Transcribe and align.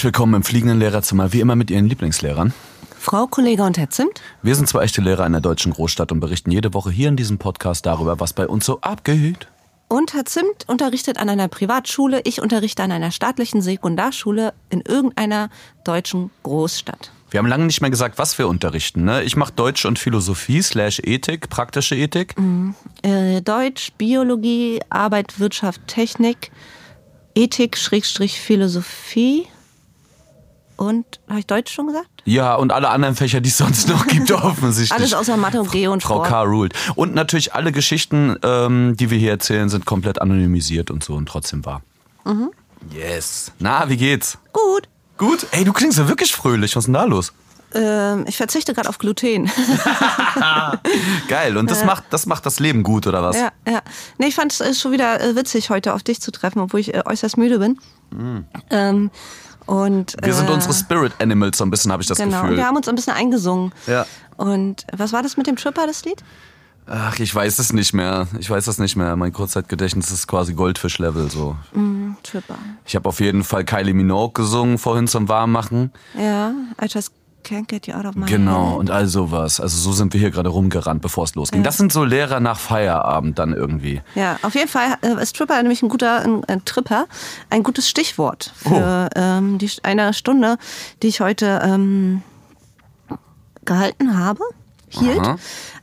Herzlich 0.00 0.14
willkommen 0.14 0.32
im 0.32 0.42
fliegenden 0.44 0.78
Lehrerzimmer, 0.78 1.34
wie 1.34 1.40
immer 1.40 1.56
mit 1.56 1.70
Ihren 1.70 1.84
Lieblingslehrern. 1.84 2.54
Frau 2.98 3.26
Kollege 3.26 3.64
und 3.64 3.76
Herr 3.76 3.90
Zimt. 3.90 4.22
Wir 4.40 4.54
sind 4.54 4.66
zwei 4.66 4.84
echte 4.84 5.02
Lehrer 5.02 5.26
in 5.26 5.32
der 5.32 5.42
deutschen 5.42 5.74
Großstadt 5.74 6.10
und 6.10 6.20
berichten 6.20 6.50
jede 6.50 6.72
Woche 6.72 6.90
hier 6.90 7.10
in 7.10 7.16
diesem 7.16 7.36
Podcast 7.36 7.84
darüber, 7.84 8.18
was 8.18 8.32
bei 8.32 8.48
uns 8.48 8.64
so 8.64 8.80
abgeht. 8.80 9.46
Und 9.88 10.14
Herr 10.14 10.24
Zimt 10.24 10.66
unterrichtet 10.68 11.18
an 11.18 11.28
einer 11.28 11.48
Privatschule, 11.48 12.22
ich 12.24 12.40
unterrichte 12.40 12.82
an 12.82 12.92
einer 12.92 13.10
staatlichen 13.10 13.60
Sekundarschule 13.60 14.54
in 14.70 14.80
irgendeiner 14.80 15.50
deutschen 15.84 16.30
Großstadt. 16.44 17.12
Wir 17.30 17.36
haben 17.36 17.46
lange 17.46 17.66
nicht 17.66 17.82
mehr 17.82 17.90
gesagt, 17.90 18.16
was 18.16 18.38
wir 18.38 18.48
unterrichten. 18.48 19.04
Ne? 19.04 19.22
Ich 19.24 19.36
mache 19.36 19.52
Deutsch 19.52 19.84
und 19.84 19.98
Philosophie 19.98 20.62
slash 20.62 21.02
Ethik, 21.04 21.50
praktische 21.50 21.94
Ethik. 21.94 22.38
Mhm. 22.38 22.74
Äh, 23.02 23.42
Deutsch, 23.42 23.92
Biologie, 23.98 24.80
Arbeit, 24.88 25.38
Wirtschaft, 25.38 25.82
Technik, 25.88 26.50
Ethik, 27.34 27.76
Schrägstrich, 27.76 28.40
Philosophie. 28.40 29.46
Und, 30.80 31.20
habe 31.28 31.40
ich 31.40 31.46
Deutsch 31.46 31.74
schon 31.74 31.88
gesagt? 31.88 32.08
Ja, 32.24 32.54
und 32.54 32.72
alle 32.72 32.88
anderen 32.88 33.14
Fächer, 33.14 33.42
die 33.42 33.50
es 33.50 33.58
sonst 33.58 33.86
noch 33.86 34.06
gibt, 34.06 34.32
offensichtlich. 34.32 34.98
Alles 34.98 35.12
außer 35.12 35.36
Mathe 35.36 35.60
und 35.60 35.70
G 35.70 35.86
und 35.88 36.02
Frau 36.02 36.24
Sport. 36.24 36.28
K. 36.28 36.42
ruled. 36.44 36.72
Und 36.94 37.14
natürlich 37.14 37.52
alle 37.52 37.70
Geschichten, 37.70 38.38
ähm, 38.42 38.96
die 38.96 39.10
wir 39.10 39.18
hier 39.18 39.32
erzählen, 39.32 39.68
sind 39.68 39.84
komplett 39.84 40.22
anonymisiert 40.22 40.90
und 40.90 41.04
so 41.04 41.16
und 41.16 41.26
trotzdem 41.26 41.66
wahr. 41.66 41.82
Mhm. 42.24 42.50
Yes. 42.90 43.52
Na, 43.58 43.90
wie 43.90 43.98
geht's? 43.98 44.38
Gut. 44.54 44.88
Gut? 45.18 45.46
Ey, 45.50 45.64
du 45.64 45.74
klingst 45.74 45.98
ja 45.98 46.08
wirklich 46.08 46.34
fröhlich. 46.34 46.74
Was 46.76 46.84
ist 46.84 46.86
denn 46.86 46.94
da 46.94 47.04
los? 47.04 47.34
Ähm, 47.74 48.24
ich 48.26 48.38
verzichte 48.38 48.72
gerade 48.72 48.88
auf 48.88 48.96
Gluten. 48.96 49.50
Geil. 51.28 51.58
Und 51.58 51.70
das, 51.70 51.84
macht, 51.84 52.04
das 52.08 52.24
macht 52.24 52.46
das 52.46 52.58
Leben 52.58 52.84
gut, 52.84 53.06
oder 53.06 53.22
was? 53.22 53.36
ja, 53.36 53.52
ja. 53.68 53.82
Nee, 54.16 54.28
ich 54.28 54.34
fand 54.34 54.54
es 54.54 54.60
äh, 54.62 54.72
schon 54.72 54.92
wieder 54.92 55.20
äh, 55.20 55.36
witzig, 55.36 55.68
heute 55.68 55.92
auf 55.92 56.02
dich 56.02 56.22
zu 56.22 56.30
treffen, 56.32 56.60
obwohl 56.60 56.80
ich 56.80 56.94
äh, 56.94 57.02
äußerst 57.04 57.36
müde 57.36 57.58
bin. 57.58 57.78
Ähm, 58.70 59.10
und, 59.70 60.16
Wir 60.22 60.34
sind 60.34 60.48
äh, 60.48 60.52
unsere 60.52 60.74
Spirit 60.74 61.12
Animals, 61.20 61.58
so 61.58 61.64
ein 61.64 61.70
bisschen, 61.70 61.92
habe 61.92 62.02
ich 62.02 62.08
das 62.08 62.18
Genau, 62.18 62.42
Gefühl. 62.42 62.56
wir 62.56 62.66
haben 62.66 62.76
uns 62.76 62.88
ein 62.88 62.94
bisschen 62.96 63.12
eingesungen. 63.12 63.72
Ja. 63.86 64.04
Und 64.36 64.84
was 64.92 65.12
war 65.12 65.22
das 65.22 65.36
mit 65.36 65.46
dem 65.46 65.56
Tripper, 65.56 65.86
das 65.86 66.04
Lied? 66.04 66.22
Ach, 66.86 67.16
ich 67.20 67.32
weiß 67.32 67.60
es 67.60 67.72
nicht 67.72 67.92
mehr. 67.94 68.26
Ich 68.40 68.50
weiß 68.50 68.64
das 68.64 68.78
nicht 68.78 68.96
mehr. 68.96 69.14
Mein 69.14 69.32
Kurzzeitgedächtnis 69.32 70.10
ist 70.10 70.26
quasi 70.26 70.54
Goldfisch-Level. 70.54 71.30
So. 71.30 71.56
Mhm, 71.72 72.16
Tripper. 72.24 72.56
Ich 72.84 72.96
habe 72.96 73.08
auf 73.08 73.20
jeden 73.20 73.44
Fall 73.44 73.64
Kylie 73.64 73.94
Minogue 73.94 74.32
gesungen 74.32 74.76
vorhin 74.76 75.06
zum 75.06 75.28
Warmmachen. 75.28 75.92
Ja, 76.18 76.52
I 76.82 76.86
just 76.88 77.12
can't 77.44 77.68
get 77.68 77.86
you 77.86 77.94
out 77.94 78.04
of 78.06 78.14
my 78.14 78.26
Genau, 78.26 78.70
head. 78.70 78.78
und 78.78 78.90
all 78.90 79.06
sowas. 79.06 79.60
Also 79.60 79.76
so 79.78 79.92
sind 79.92 80.12
wir 80.12 80.20
hier 80.20 80.30
gerade 80.30 80.48
rumgerannt, 80.48 81.02
bevor 81.02 81.24
es 81.24 81.34
losging. 81.34 81.62
Das 81.62 81.76
sind 81.76 81.92
so 81.92 82.04
Lehrer 82.04 82.40
nach 82.40 82.58
Feierabend 82.58 83.38
dann 83.38 83.52
irgendwie. 83.52 84.00
Ja, 84.14 84.38
auf 84.42 84.54
jeden 84.54 84.68
Fall 84.68 84.96
äh, 85.02 85.20
ist 85.22 85.36
Tripper 85.36 85.60
nämlich 85.62 85.82
ein 85.82 85.88
guter 85.88 86.20
ein, 86.20 86.44
ein 86.44 86.64
Tripper, 86.64 87.06
ein 87.50 87.62
gutes 87.62 87.88
Stichwort 87.88 88.52
für 88.56 89.10
ähm, 89.16 89.58
die, 89.58 89.70
eine 89.82 90.12
Stunde, 90.14 90.58
die 91.02 91.08
ich 91.08 91.20
heute 91.20 91.60
ähm, 91.64 92.22
gehalten 93.64 94.18
habe, 94.18 94.42
hielt. 94.88 95.20
Aha. 95.20 95.36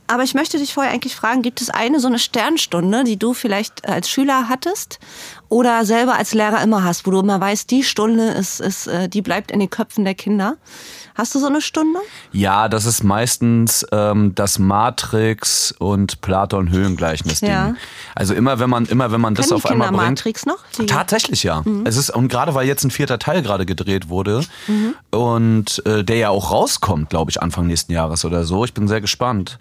Aber 0.09 0.23
ich 0.23 0.33
möchte 0.33 0.57
dich 0.57 0.73
vorher 0.73 0.93
eigentlich 0.93 1.15
fragen, 1.17 1.41
gibt 1.41 1.59
es 1.61 1.69
eine 1.69 1.99
so 1.99 2.07
eine 2.07 2.17
Sternstunde, 2.17 3.03
die 3.03 3.17
du 3.19 3.33
vielleicht 3.33 3.87
als 3.87 4.09
Schüler 4.09 4.47
hattest 4.47 4.99
oder 5.49 5.85
selber 5.85 6.15
als 6.15 6.33
Lehrer 6.33 6.61
immer 6.61 6.83
hast, 6.83 7.05
wo 7.07 7.11
du 7.11 7.19
immer 7.19 7.39
weißt, 7.39 7.69
die 7.71 7.83
Stunde 7.83 8.29
ist, 8.29 8.59
ist 8.59 8.87
äh, 8.87 9.07
die 9.09 9.21
bleibt 9.21 9.51
in 9.51 9.59
den 9.59 9.69
Köpfen 9.69 10.03
der 10.05 10.15
Kinder? 10.15 10.55
Hast 11.15 11.33
du 11.33 11.39
so 11.39 11.47
eine 11.47 11.61
Stunde? 11.61 11.99
Ja, 12.31 12.69
das 12.69 12.85
ist 12.85 13.03
meistens 13.03 13.85
ähm, 13.91 14.35
das 14.35 14.59
Matrix 14.59 15.71
und 15.79 16.21
Platon 16.21 16.69
Höhengleichnis-Ding. 16.69 17.49
Ja. 17.49 17.75
Also 18.13 18.33
immer 18.35 18.59
wenn 18.59 18.69
man 18.69 18.85
immer 18.85 19.11
wenn 19.11 19.21
man 19.21 19.33
das 19.33 19.47
Kennen 19.47 19.55
auf 19.55 19.63
die 19.63 19.69
Kinder 19.69 19.87
einmal 19.87 20.05
bringt. 20.05 20.19
Matrix 20.19 20.45
noch? 20.45 20.59
Die- 20.77 20.85
Tatsächlich 20.85 21.41
ja. 21.43 21.61
Mhm. 21.65 21.85
Es 21.85 21.97
ist 21.97 22.11
und 22.11 22.27
gerade 22.27 22.53
weil 22.53 22.67
jetzt 22.67 22.83
ein 22.83 22.91
vierter 22.91 23.17
Teil 23.17 23.41
gerade 23.41 23.65
gedreht 23.65 24.09
wurde 24.09 24.43
und 25.11 25.81
äh, 25.85 26.03
der 26.03 26.17
ja 26.17 26.29
auch 26.29 26.51
rauskommt, 26.51 27.09
glaube 27.09 27.31
ich, 27.31 27.41
Anfang 27.41 27.67
nächsten 27.67 27.93
Jahres 27.93 28.23
oder 28.25 28.43
so. 28.43 28.63
Ich 28.65 28.73
bin 28.73 28.87
sehr 28.87 29.01
gespannt. 29.01 29.57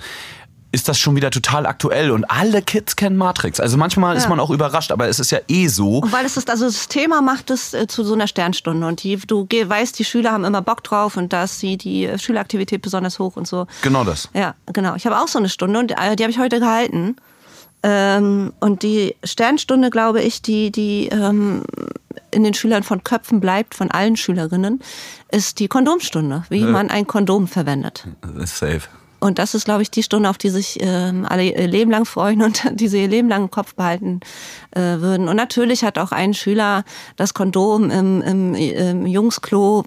Ist 0.76 0.88
das 0.91 0.98
schon 0.98 1.16
wieder 1.16 1.31
total 1.31 1.64
aktuell 1.64 2.10
und 2.10 2.26
alle 2.31 2.60
Kids 2.60 2.97
kennen 2.97 3.16
Matrix. 3.16 3.60
Also 3.60 3.78
manchmal 3.78 4.14
ist 4.14 4.25
Ja. 4.25 4.28
man 4.28 4.41
auch 4.41 4.50
überrascht, 4.50 4.92
aber 4.92 5.09
es 5.09 5.19
ist 5.19 5.31
ja 5.31 5.38
eh 5.48 5.69
so. 5.69 6.00
Und 6.00 6.12
weil 6.12 6.26
es 6.26 6.37
ist, 6.37 6.50
also 6.50 6.66
das 6.66 6.88
Thema 6.88 7.22
macht 7.22 7.48
es 7.48 7.72
äh, 7.72 7.87
zu 7.87 8.04
so 8.04 8.12
einer 8.12 8.26
Sternstunde 8.26 8.87
und 8.87 9.03
die, 9.03 9.16
du 9.16 9.47
weißt, 9.48 9.98
die 9.98 10.04
Schüler 10.04 10.32
haben 10.32 10.44
immer 10.44 10.60
Bock 10.60 10.84
drauf 10.84 11.16
und 11.16 11.32
da 11.32 11.44
ist 11.44 11.62
die, 11.62 11.78
die 11.78 12.04
äh, 12.04 12.19
Schüleraktivität 12.19 12.82
besonders 12.82 13.19
hoch 13.19 13.37
und 13.37 13.48
so. 13.48 13.66
Genau 13.81 14.04
das. 14.04 14.28
Ja, 14.34 14.54
genau. 14.70 14.97
Ich 14.97 15.06
habe 15.06 15.19
auch 15.19 15.28
so 15.28 15.38
eine 15.38 15.48
Stunde 15.48 15.78
und 15.78 15.92
äh, 15.92 16.14
die 16.14 16.22
habe 16.25 16.31
ich 16.31 16.38
heute 16.38 16.60
gehalten. 16.60 17.16
Ähm, 17.82 18.53
und 18.60 18.82
die 18.82 19.16
Sternstunde, 19.25 19.88
glaube 19.88 20.20
ich, 20.20 20.43
die, 20.43 20.70
die 20.70 21.08
ähm, 21.08 21.62
in 22.32 22.44
den 22.44 22.53
Schülern 22.53 22.82
von 22.82 23.03
Köpfen 23.03 23.41
bleibt, 23.41 23.75
von 23.75 23.91
allen 23.91 24.16
Schülerinnen, 24.16 24.82
ist 25.31 25.58
die 25.58 25.69
Kondomstunde, 25.69 26.44
wie 26.50 26.64
man 26.64 26.91
ein 26.91 27.06
Kondom 27.06 27.48
verwendet. 27.48 28.06
Ist 28.38 28.58
safe. 28.58 28.82
Und 29.19 29.38
das 29.38 29.54
ist, 29.54 29.65
glaube 29.65 29.82
ich, 29.82 29.91
die 29.91 30.03
Stunde, 30.03 30.28
auf 30.28 30.38
die 30.38 30.50
sich 30.50 30.78
ähm, 30.81 31.27
alle 31.28 31.44
ihr 31.44 31.66
Leben 31.66 31.91
lang 31.91 32.04
freuen 32.04 32.43
und 32.43 32.62
die 32.81 32.88
sie 32.88 33.03
ihr 33.03 33.09
Leben 33.09 33.28
lang 33.28 33.43
im 33.43 33.50
Kopf 33.50 33.75
behalten 33.75 34.21
äh, 34.72 34.81
würden. 34.81 35.28
Und 35.28 35.37
natürlich 35.37 35.84
hat 35.84 35.99
auch 35.99 36.12
ein 36.12 36.34
Schüler 36.34 36.84
das 37.16 37.34
Kondom 37.34 37.91
im, 37.91 38.22
im, 38.22 38.55
im 38.55 39.06
Jungsklo 39.06 39.84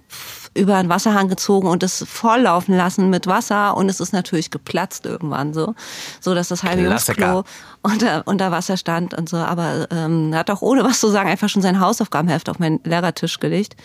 über 0.56 0.76
einen 0.76 0.90
Wasserhahn 0.90 1.30
gezogen 1.30 1.68
und 1.68 1.84
es 1.84 2.04
volllaufen 2.08 2.76
lassen 2.76 3.10
mit 3.10 3.28
Wasser 3.28 3.78
und 3.78 3.88
es 3.88 4.00
ist 4.00 4.14
natürlich 4.14 4.50
geplatzt 4.50 5.06
irgendwann 5.06 5.54
so, 5.54 5.76
so 6.20 6.34
dass 6.34 6.48
das 6.48 6.64
halbe. 6.64 6.82
Jungsklo 6.82 7.44
unter, 7.82 8.24
unter 8.26 8.52
Wasser 8.52 8.78
stand 8.78 9.14
und 9.14 9.30
so. 9.30 9.38
Aber 9.38 9.88
ähm, 9.92 10.34
er 10.34 10.40
hat 10.40 10.50
auch 10.50 10.62
ohne 10.62 10.84
was 10.84 11.00
zu 11.00 11.10
sagen 11.10 11.30
einfach 11.30 11.50
schon 11.50 11.62
sein 11.62 11.80
Hausaufgabenheft 11.80 12.50
auf 12.50 12.60
meinen 12.60 12.80
Lehrertisch 12.84 13.40
gelegt 13.40 13.76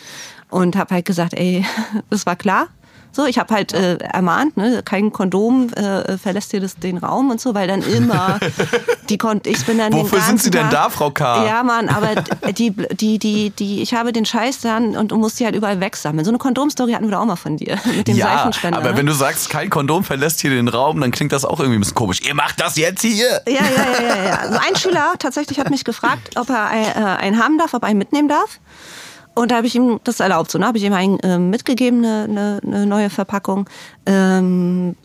und 0.51 0.77
habe 0.77 0.95
halt 0.95 1.05
gesagt, 1.05 1.35
ey, 1.35 1.65
das 2.11 2.27
war 2.27 2.37
klar. 2.37 2.69
So, 3.15 3.27
ich 3.27 3.39
habe 3.39 3.55
halt 3.55 3.73
äh, 3.73 3.97
ermahnt, 3.99 4.57
ne, 4.57 4.83
kein 4.85 5.13
Kondom 5.13 5.73
äh, 5.75 6.19
verlässt 6.19 6.53
dir 6.53 6.61
das, 6.61 6.75
den 6.75 6.99
Raum 6.99 7.31
und 7.31 7.41
so, 7.41 7.55
weil 7.55 7.69
dann 7.69 7.81
immer 7.83 8.41
die 9.09 9.19
Kon 9.19 9.41
ich 9.45 9.65
bin 9.65 9.79
dann 9.79 9.93
Wofür 9.93 10.21
sind 10.21 10.43
Sie 10.43 10.51
denn 10.51 10.69
da, 10.71 10.91
Frau 10.91 11.11
K.? 11.11 11.47
Ja, 11.47 11.63
Mann, 11.63 11.89
aber 11.89 12.15
die 12.53 12.73
die 12.73 13.21
die 13.21 13.51
die 13.51 13.83
ich 13.83 13.95
habe 13.95 14.13
den 14.13 14.25
Scheiß 14.25 14.63
dann 14.63 14.97
und 14.97 15.13
muss 15.13 15.37
die 15.37 15.45
halt 15.45 15.55
überall 15.55 15.79
wegsammeln. 15.79 16.25
So 16.25 16.33
eine 16.33 16.39
Kondomstory 16.39 16.93
hatten 16.93 17.05
wir 17.05 17.13
da 17.13 17.21
auch 17.21 17.25
mal 17.25 17.37
von 17.37 17.57
dir 17.57 17.79
mit 17.97 18.09
dem 18.09 18.17
ja, 18.17 18.39
Seifenspender. 18.39 18.79
aber 18.79 18.91
ne? 18.91 18.97
wenn 18.97 19.07
du 19.07 19.13
sagst, 19.13 19.49
kein 19.49 19.71
Kondom 19.71 20.03
verlässt 20.03 20.41
hier 20.41 20.51
den 20.51 20.67
Raum, 20.67 21.01
dann 21.01 21.13
klingt 21.13 21.31
das 21.31 21.45
auch 21.45 21.61
irgendwie 21.61 21.79
ein 21.79 21.83
bisschen 21.83 21.95
komisch. 21.95 22.21
Ihr 22.21 22.35
macht 22.35 22.61
das 22.61 22.77
jetzt 22.77 23.03
hier. 23.03 23.43
Ja, 23.47 23.53
ja, 23.53 23.61
ja, 23.63 24.17
ja, 24.17 24.25
ja. 24.25 24.39
Also 24.39 24.59
ein 24.59 24.75
Schüler 24.75 25.13
tatsächlich 25.21 25.61
hat 25.61 25.71
mich 25.71 25.85
gefragt, 25.85 26.31
ob 26.37 26.51
er 26.51 26.71
äh, 26.73 27.23
einen 27.23 27.41
haben 27.41 27.59
darf, 27.59 27.75
ob 27.75 27.85
er 27.85 27.91
einen 27.91 27.99
mitnehmen 27.99 28.29
darf. 28.29 28.59
Und 29.35 29.51
da 29.51 29.57
habe 29.57 29.67
ich 29.67 29.75
ihm 29.75 30.01
das 30.05 30.21
erlaubt. 30.21 30.51
So, 30.51 30.59
ne? 30.59 30.67
habe 30.67 30.79
ich 30.79 30.85
ihm 30.85 30.93
einen 30.93 31.19
ähm, 31.23 31.51
mitgegeben, 31.51 32.05
eine, 32.05 32.25
eine, 32.25 32.61
eine 32.65 32.87
neue 32.87 33.11
Verpackung. 33.11 33.69
Ähm, 34.07 34.97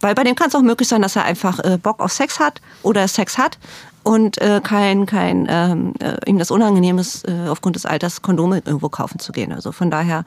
weil 0.00 0.14
bei 0.14 0.24
dem 0.24 0.36
kann 0.36 0.48
es 0.48 0.54
auch 0.54 0.62
möglich 0.62 0.88
sein, 0.88 1.02
dass 1.02 1.16
er 1.16 1.24
einfach 1.24 1.58
äh, 1.60 1.78
Bock 1.78 2.00
auf 2.00 2.12
Sex 2.12 2.38
hat 2.38 2.60
oder 2.82 3.08
Sex 3.08 3.36
hat 3.36 3.58
und 4.04 4.40
äh, 4.40 4.60
kein, 4.62 5.06
kein 5.06 5.46
ähm, 5.50 5.94
äh, 6.00 6.16
ihm 6.26 6.38
das 6.38 6.50
unangenehm 6.50 6.98
ist, 6.98 7.28
äh, 7.28 7.48
aufgrund 7.48 7.76
des 7.76 7.84
Alters 7.84 8.22
Kondome 8.22 8.62
irgendwo 8.64 8.88
kaufen 8.88 9.18
zu 9.18 9.32
gehen. 9.32 9.52
Also 9.52 9.72
von 9.72 9.90
daher 9.90 10.24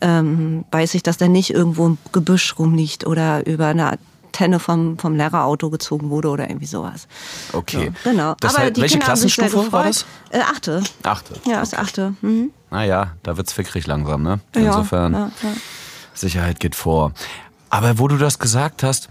ähm, 0.00 0.64
weiß 0.70 0.94
ich, 0.94 1.02
dass 1.02 1.16
der 1.16 1.28
nicht 1.28 1.50
irgendwo 1.50 1.86
im 1.86 1.98
Gebüsch 2.12 2.58
rumliegt 2.58 3.06
oder 3.06 3.46
über 3.46 3.68
eine 3.68 3.98
Tenne 4.34 4.58
vom, 4.58 4.98
vom 4.98 5.14
Lehrerauto 5.16 5.70
gezogen 5.70 6.10
wurde 6.10 6.28
oder 6.28 6.48
irgendwie 6.50 6.66
sowas. 6.66 7.06
Okay. 7.52 7.92
So, 8.02 8.10
genau. 8.10 8.34
Das 8.40 8.54
Aber 8.54 8.64
heißt, 8.64 8.76
die 8.76 8.82
welche 8.82 8.94
Kinder 8.94 9.06
Klassenstufe 9.06 9.72
war 9.72 9.84
das? 9.84 10.04
Äh, 10.30 10.40
achte. 10.40 10.82
Achte. 11.04 11.34
Ja, 11.46 11.62
ist 11.62 11.78
achte. 11.78 12.14
Mhm. 12.20 12.50
Naja, 12.70 13.12
da 13.22 13.36
wird's 13.36 13.52
fickrig 13.52 13.86
langsam, 13.86 14.22
ne? 14.22 14.40
Ja, 14.54 14.60
Insofern, 14.62 15.12
ja, 15.12 15.30
ja. 15.42 15.48
Sicherheit 16.12 16.60
geht 16.60 16.74
vor. 16.74 17.12
Aber 17.70 17.98
wo 17.98 18.08
du 18.08 18.16
das 18.18 18.38
gesagt 18.38 18.82
hast, 18.82 19.08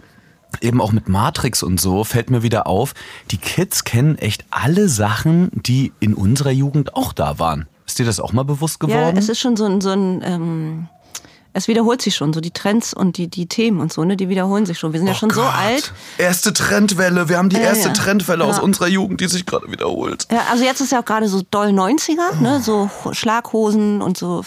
eben 0.62 0.82
auch 0.82 0.92
mit 0.92 1.08
Matrix 1.10 1.64
und 1.64 1.80
so, 1.80 2.04
fällt 2.04 2.30
mir 2.30 2.44
wieder 2.44 2.68
auf, 2.68 2.94
die 3.32 3.38
Kids 3.38 3.86
kennen 3.86 4.18
echt 4.18 4.46
alle 4.52 4.90
Sachen, 4.90 5.50
die 5.54 5.94
in 6.00 6.14
unserer 6.14 6.52
Jugend 6.52 6.96
auch 6.96 7.14
da 7.14 7.40
waren. 7.40 7.68
Ist 7.88 8.00
dir 8.00 8.06
das 8.06 8.20
auch 8.20 8.34
mal 8.34 8.44
bewusst 8.44 8.82
Ja, 8.82 8.88
geworden? 8.88 9.18
es 9.18 9.30
ist 9.30 9.40
schon 9.40 9.56
so 9.56 9.66
ein, 9.66 9.82
so 9.82 9.90
ein 9.90 10.22
ähm, 10.24 10.88
es 11.54 11.68
wiederholt 11.68 12.02
sich 12.02 12.16
schon, 12.16 12.34
so 12.34 12.42
die 12.42 12.52
Trends 12.52 12.94
und 12.94 13.18
die, 13.18 13.28
die 13.28 13.46
Themen 13.48 13.80
und 13.80 13.94
so, 13.94 14.04
ne, 14.04 14.18
die 14.18 14.28
wiederholen 14.28 14.66
sich 14.66 14.80
schon. 14.80 14.92
Wir 14.92 15.00
sind 15.00 15.08
ja 15.08 15.14
Oh 15.14 15.18
schon 15.18 15.30
so 15.30 15.42
Gott. 15.42 15.54
alt. 15.56 15.94
Erste 16.18 16.52
Trendwelle. 16.52 17.30
Wir 17.30 17.38
haben 17.38 17.50
die 17.50 17.58
Ja, 17.58 17.62
erste 17.64 17.90
ja. 17.90 17.94
Trendwelle 17.94 18.44
aus 18.44 18.58
Ja. 18.58 18.64
unserer 18.64 18.88
Jugend, 18.88 19.22
die 19.22 19.28
sich 19.28 19.46
gerade 19.46 19.72
wiederholt. 19.72 20.28
Ja, 20.32 20.42
also 20.52 20.64
jetzt 20.64 20.82
ist 20.82 20.92
ja 20.92 21.02
auch 21.02 21.06
gerade 21.06 21.28
so 21.28 21.42
doll 21.52 21.68
90er, 21.70 22.36
ne, 22.42 22.60
so 22.62 22.90
Schlaghosen 23.12 24.02
und 24.02 24.18
so 24.18 24.44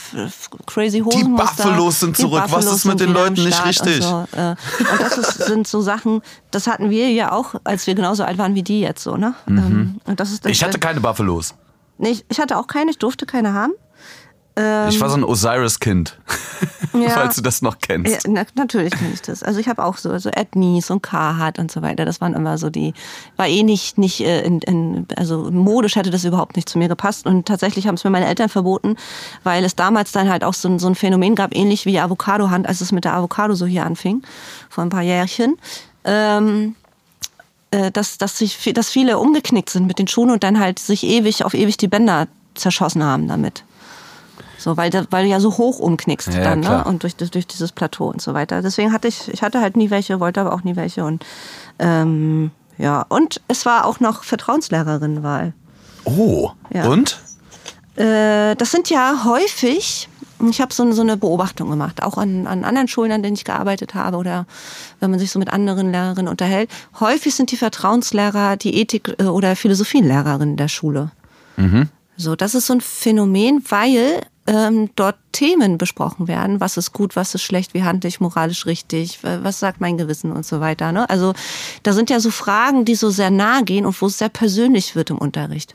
crazy 0.67 1.01
Hosen. 1.01 1.37
Buffalos 1.37 2.01
sind 2.01 2.17
zurück. 2.17 2.43
Was 2.49 2.67
ist 2.67 2.85
mit 2.85 3.01
den 3.01 3.13
Leuten 3.13 3.43
nicht 3.45 3.65
richtig? 3.65 3.97
Und, 3.97 4.03
so, 4.03 4.27
äh, 4.37 4.51
und 4.81 5.01
das 5.01 5.19
ist, 5.19 5.45
sind 5.47 5.67
so 5.69 5.81
Sachen, 5.81 6.23
das 6.51 6.67
hatten 6.67 6.91
wir 6.91 7.11
ja 7.11 7.33
auch, 7.33 7.55
als 7.65 7.87
wir 7.87 7.95
genauso 7.95 8.25
alt 8.25 8.39
waren 8.39 8.55
wie 8.55 8.63
die 8.63 8.81
jetzt 8.81 9.03
so, 9.03 9.17
ne? 9.17 9.35
Ähm, 9.49 10.01
Und 10.05 10.21
das 10.21 10.31
ist 10.33 10.45
Mhm. 10.45 10.51
Ich 10.51 10.63
hatte 10.65 10.79
keine 10.79 11.01
Buffalos. 11.01 11.55
Nee, 11.99 12.19
ich 12.29 12.39
hatte 12.41 12.59
auch 12.59 12.67
keine, 12.67 12.91
ich 12.91 12.99
durfte 12.99 13.25
keine 13.27 13.53
haben. 13.55 13.73
Ähm, 14.59 14.89
ich 14.89 14.99
war 15.01 15.11
so 15.11 15.17
ein 15.17 15.25
Osiris-Kind, 15.25 16.19
Ja. 16.95 17.11
falls 17.11 17.37
du 17.37 17.43
das 17.43 17.61
noch 17.61 17.77
kennst. 17.79 18.11
Ja, 18.11 18.19
na, 18.33 18.45
natürlich 18.55 18.93
kenne 18.93 19.11
ich 19.13 19.21
das. 19.21 19.43
Also 19.43 19.61
ich 19.61 19.69
habe 19.69 19.85
auch 19.85 19.99
so, 19.99 20.17
so 20.19 20.31
Ednies 20.31 20.91
und 20.91 21.03
Carhartt 21.03 21.59
und 21.59 21.71
so 21.71 21.83
weiter. 21.83 22.07
Das 22.07 22.23
waren 22.23 22.33
immer 22.33 22.57
so 22.57 22.71
die, 22.71 22.95
war 23.37 23.47
eh 23.47 23.63
nicht, 23.63 23.99
nicht 23.99 24.21
äh, 24.23 24.41
in, 24.43 24.61
in, 24.61 25.07
also 25.17 25.51
modisch 25.51 25.97
hätte 25.97 26.11
das 26.11 26.25
überhaupt 26.25 26.57
nicht 26.57 26.69
zu 26.71 26.79
mir 26.79 26.89
gepasst. 26.89 27.27
Und 27.27 27.47
tatsächlich 27.47 27.87
haben 27.87 27.97
es 27.97 28.05
mir 28.05 28.11
meine 28.11 28.27
Eltern 28.27 28.49
verboten, 28.49 28.97
weil 29.45 29.63
es 29.63 29.77
damals 29.77 30.13
dann 30.13 30.31
halt 30.31 30.43
auch 30.43 30.55
so, 30.55 30.69
ein- 30.69 30.79
so 30.79 30.87
ein 30.87 30.95
Phänomen 30.95 31.35
gab, 31.35 31.55
ähnlich 31.55 31.85
wie 31.85 31.93
die 31.93 32.01
Avocado-Hand, 32.01 32.67
als 32.67 32.81
es 32.81 32.93
mit 32.93 33.05
der 33.05 33.13
Avocado 33.15 33.55
so 33.55 33.67
hier 33.67 33.85
anfing, 33.85 34.23
vor 34.71 34.83
ein 34.85 34.89
paar 34.91 35.03
Jährchen. 35.03 35.59
Ähm, 36.05 36.77
äh, 37.73 37.91
dass, 37.91 38.17
dass, 38.17 38.39
sich, 38.39 38.73
dass 38.73 38.89
viele 38.89 39.19
umgeknickt 39.19 39.69
sind 39.69 39.87
mit 39.87 39.99
den 39.99 40.09
Schuhen 40.09 40.31
und 40.31 40.43
dann 40.45 40.59
halt 40.59 40.79
sich 40.79 41.03
ewig 41.05 41.45
auf 41.45 41.53
ewig 41.53 41.77
die 41.77 41.89
Bänder 41.89 42.27
zerschossen 42.55 43.05
haben 43.05 43.29
damit. 43.29 43.65
So, 44.67 44.77
weil, 44.77 44.91
weil 45.11 45.23
du 45.27 45.31
ja 45.31 45.39
so 45.39 45.59
hoch 45.59 45.79
umknickst 45.79 46.27
Ja, 46.35 46.43
dann, 46.43 46.59
ne? 46.59 46.83
Und 46.83 47.05
durch, 47.05 47.15
durch 47.15 47.47
dieses 47.47 47.71
Plateau 47.71 48.09
und 48.11 48.21
so 48.21 48.35
weiter. 48.35 48.63
Deswegen 48.63 48.93
hatte 48.93 49.07
ich, 49.07 49.29
ich 49.33 49.43
hatte 49.43 49.61
halt 49.61 49.77
nie 49.77 49.91
welche, 49.91 50.19
wollte 50.19 50.41
aber 50.41 50.53
auch 50.53 50.65
nie 50.65 50.75
welche. 50.75 51.05
Und 51.05 51.25
ähm, 51.79 52.51
ja, 52.77 53.07
und 53.09 53.41
es 53.47 53.65
war 53.65 53.85
auch 53.85 54.01
noch 54.01 54.25
Vertrauenslehrerinnenwahl. 54.25 55.53
Oh, 56.05 56.51
Ja. 56.75 56.89
und? 56.89 57.21
Äh, 57.95 58.57
das 58.57 58.73
sind 58.73 58.91
ja 58.91 59.23
häufig, 59.25 60.09
ich 60.51 60.61
habe 60.61 60.75
so, 60.75 60.91
so 60.91 61.03
eine 61.03 61.17
Beobachtung 61.17 61.71
gemacht, 61.71 62.03
auch 62.03 62.19
an, 62.19 62.49
an 62.49 62.65
anderen 62.65 62.89
Schulen, 62.89 63.13
an 63.13 63.23
denen 63.23 63.37
ich 63.37 63.45
gearbeitet 63.45 63.95
habe 63.95 64.17
oder 64.17 64.47
wenn 64.99 65.11
man 65.13 65.21
sich 65.21 65.31
so 65.31 65.39
mit 65.39 65.53
anderen 65.53 65.93
Lehrerinnen 65.93 66.29
unterhält. 66.29 66.71
Häufig 66.99 67.37
sind 67.37 67.53
die 67.53 67.57
Vertrauenslehrer 67.57 68.57
die 68.57 68.75
Ethik- 68.85 69.15
äh, 69.23 69.27
oder 69.27 69.55
Philosophielehrerinnen 69.55 70.57
der 70.57 70.67
Schule. 70.69 71.13
So, 72.17 72.35
das 72.35 72.57
ist 72.57 72.67
so 72.67 72.73
ein 72.75 72.81
Phänomen, 72.81 73.65
weil 73.69 74.23
ähm, 74.47 74.91
dort 74.97 75.17
Themen 75.33 75.79
besprochen 75.79 76.29
werden, 76.29 76.61
was 76.61 76.77
ist 76.77 76.93
gut, 76.93 77.17
was 77.17 77.35
ist 77.35 77.43
schlecht, 77.43 77.75
wie 77.75 77.83
handle 77.83 78.09
ich 78.09 78.21
moralisch 78.21 78.67
richtig, 78.67 79.19
was 79.23 79.61
sagt 79.61 79.81
mein 79.81 79.99
Gewissen 79.99 80.33
und 80.33 80.47
so 80.47 80.61
weiter. 80.61 80.93
Ne? 80.93 81.09
Also 81.11 81.35
da 81.83 81.93
sind 81.93 82.11
ja 82.11 82.21
so 82.21 82.31
Fragen, 82.31 82.85
die 82.85 82.95
so 82.95 83.11
sehr 83.11 83.31
nahe 83.31 83.65
gehen 83.65 83.87
und 83.87 84.01
wo 84.01 84.07
es 84.07 84.19
sehr 84.19 84.29
persönlich 84.29 84.97
wird 84.97 85.11
im 85.11 85.19
Unterricht. 85.19 85.75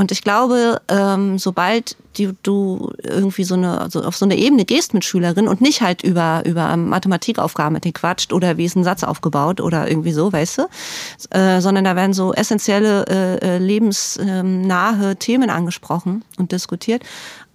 Und 0.00 0.12
ich 0.12 0.22
glaube, 0.22 0.80
ähm, 0.88 1.38
sobald 1.38 1.96
die, 2.16 2.30
du 2.42 2.90
irgendwie 3.02 3.44
so 3.44 3.54
eine, 3.54 3.80
also 3.80 4.02
auf 4.02 4.16
so 4.16 4.24
eine 4.24 4.36
Ebene 4.36 4.64
gehst 4.64 4.94
mit 4.94 5.04
Schülerinnen 5.04 5.48
und 5.48 5.60
nicht 5.60 5.82
halt 5.82 6.02
über, 6.02 6.42
über 6.46 6.76
Mathematikaufgaben 6.76 7.74
mit 7.74 7.84
denen 7.84 7.92
quatscht 7.92 8.32
oder 8.32 8.56
wie 8.56 8.64
ist 8.64 8.76
ein 8.76 8.84
Satz 8.84 9.04
aufgebaut 9.04 9.60
oder 9.60 9.88
irgendwie 9.88 10.12
so, 10.12 10.32
weißt 10.32 10.58
du, 10.58 10.62
äh, 11.36 11.60
sondern 11.60 11.84
da 11.84 11.96
werden 11.96 12.14
so 12.14 12.32
essentielle, 12.32 13.04
äh, 13.08 13.56
äh, 13.56 13.58
lebensnahe 13.58 15.16
Themen 15.16 15.50
angesprochen 15.50 16.24
und 16.38 16.52
diskutiert. 16.52 17.02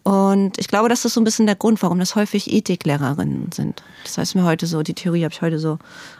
Und 0.05 0.59
ich 0.59 0.67
glaube, 0.67 0.87
das 0.87 1.03
ist 1.03 1.15
so 1.15 1.21
ein 1.21 1.23
bisschen 1.23 1.47
der 1.47 1.55
Grund, 1.55 1.81
warum 1.81 1.97
das 1.97 2.13
häufig 2.13 2.53
Ethiklehrerinnen 2.53 3.51
sind. 3.51 3.81
Das 4.03 4.19
heißt 4.19 4.35
mir 4.35 4.43
heute 4.43 4.67
so, 4.67 4.83
die 4.83 4.93
Theorie 4.93 5.23
habe 5.23 5.33
ich 5.33 5.41
heute 5.41 5.57
so 5.57 5.79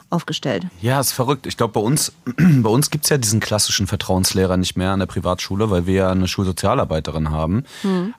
aufgestellt. 0.10 0.66
Ja, 0.82 1.00
ist 1.00 1.12
verrückt. 1.12 1.46
Ich 1.46 1.56
glaube, 1.56 1.74
bei 1.74 1.80
uns, 1.80 2.12
bei 2.36 2.70
uns 2.70 2.90
gibt's 2.90 3.10
ja 3.10 3.20
diesen 3.20 3.40
klassischen 3.40 3.86
Vertrauenslehrer 3.86 4.58
nicht 4.58 4.76
mehr 4.76 4.90
an 4.90 5.00
der 5.00 5.06
Privatschule, 5.06 5.70
weil 5.70 5.86
wir 5.86 5.94
ja 5.94 6.12
eine 6.12 6.28
Schulsozialarbeiterin 6.28 7.30
haben. 7.30 7.64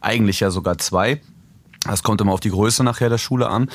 Eigentlich 0.00 0.38
ja 0.38 0.52
sogar 0.52 0.78
zwei. 0.78 1.20
Das 1.84 2.04
kommt 2.04 2.20
immer 2.20 2.32
auf 2.32 2.40
die 2.40 2.50
Größe 2.50 2.84
nachher 2.84 3.08
der 3.08 3.18
Schule 3.18 3.48
an. 3.48 3.68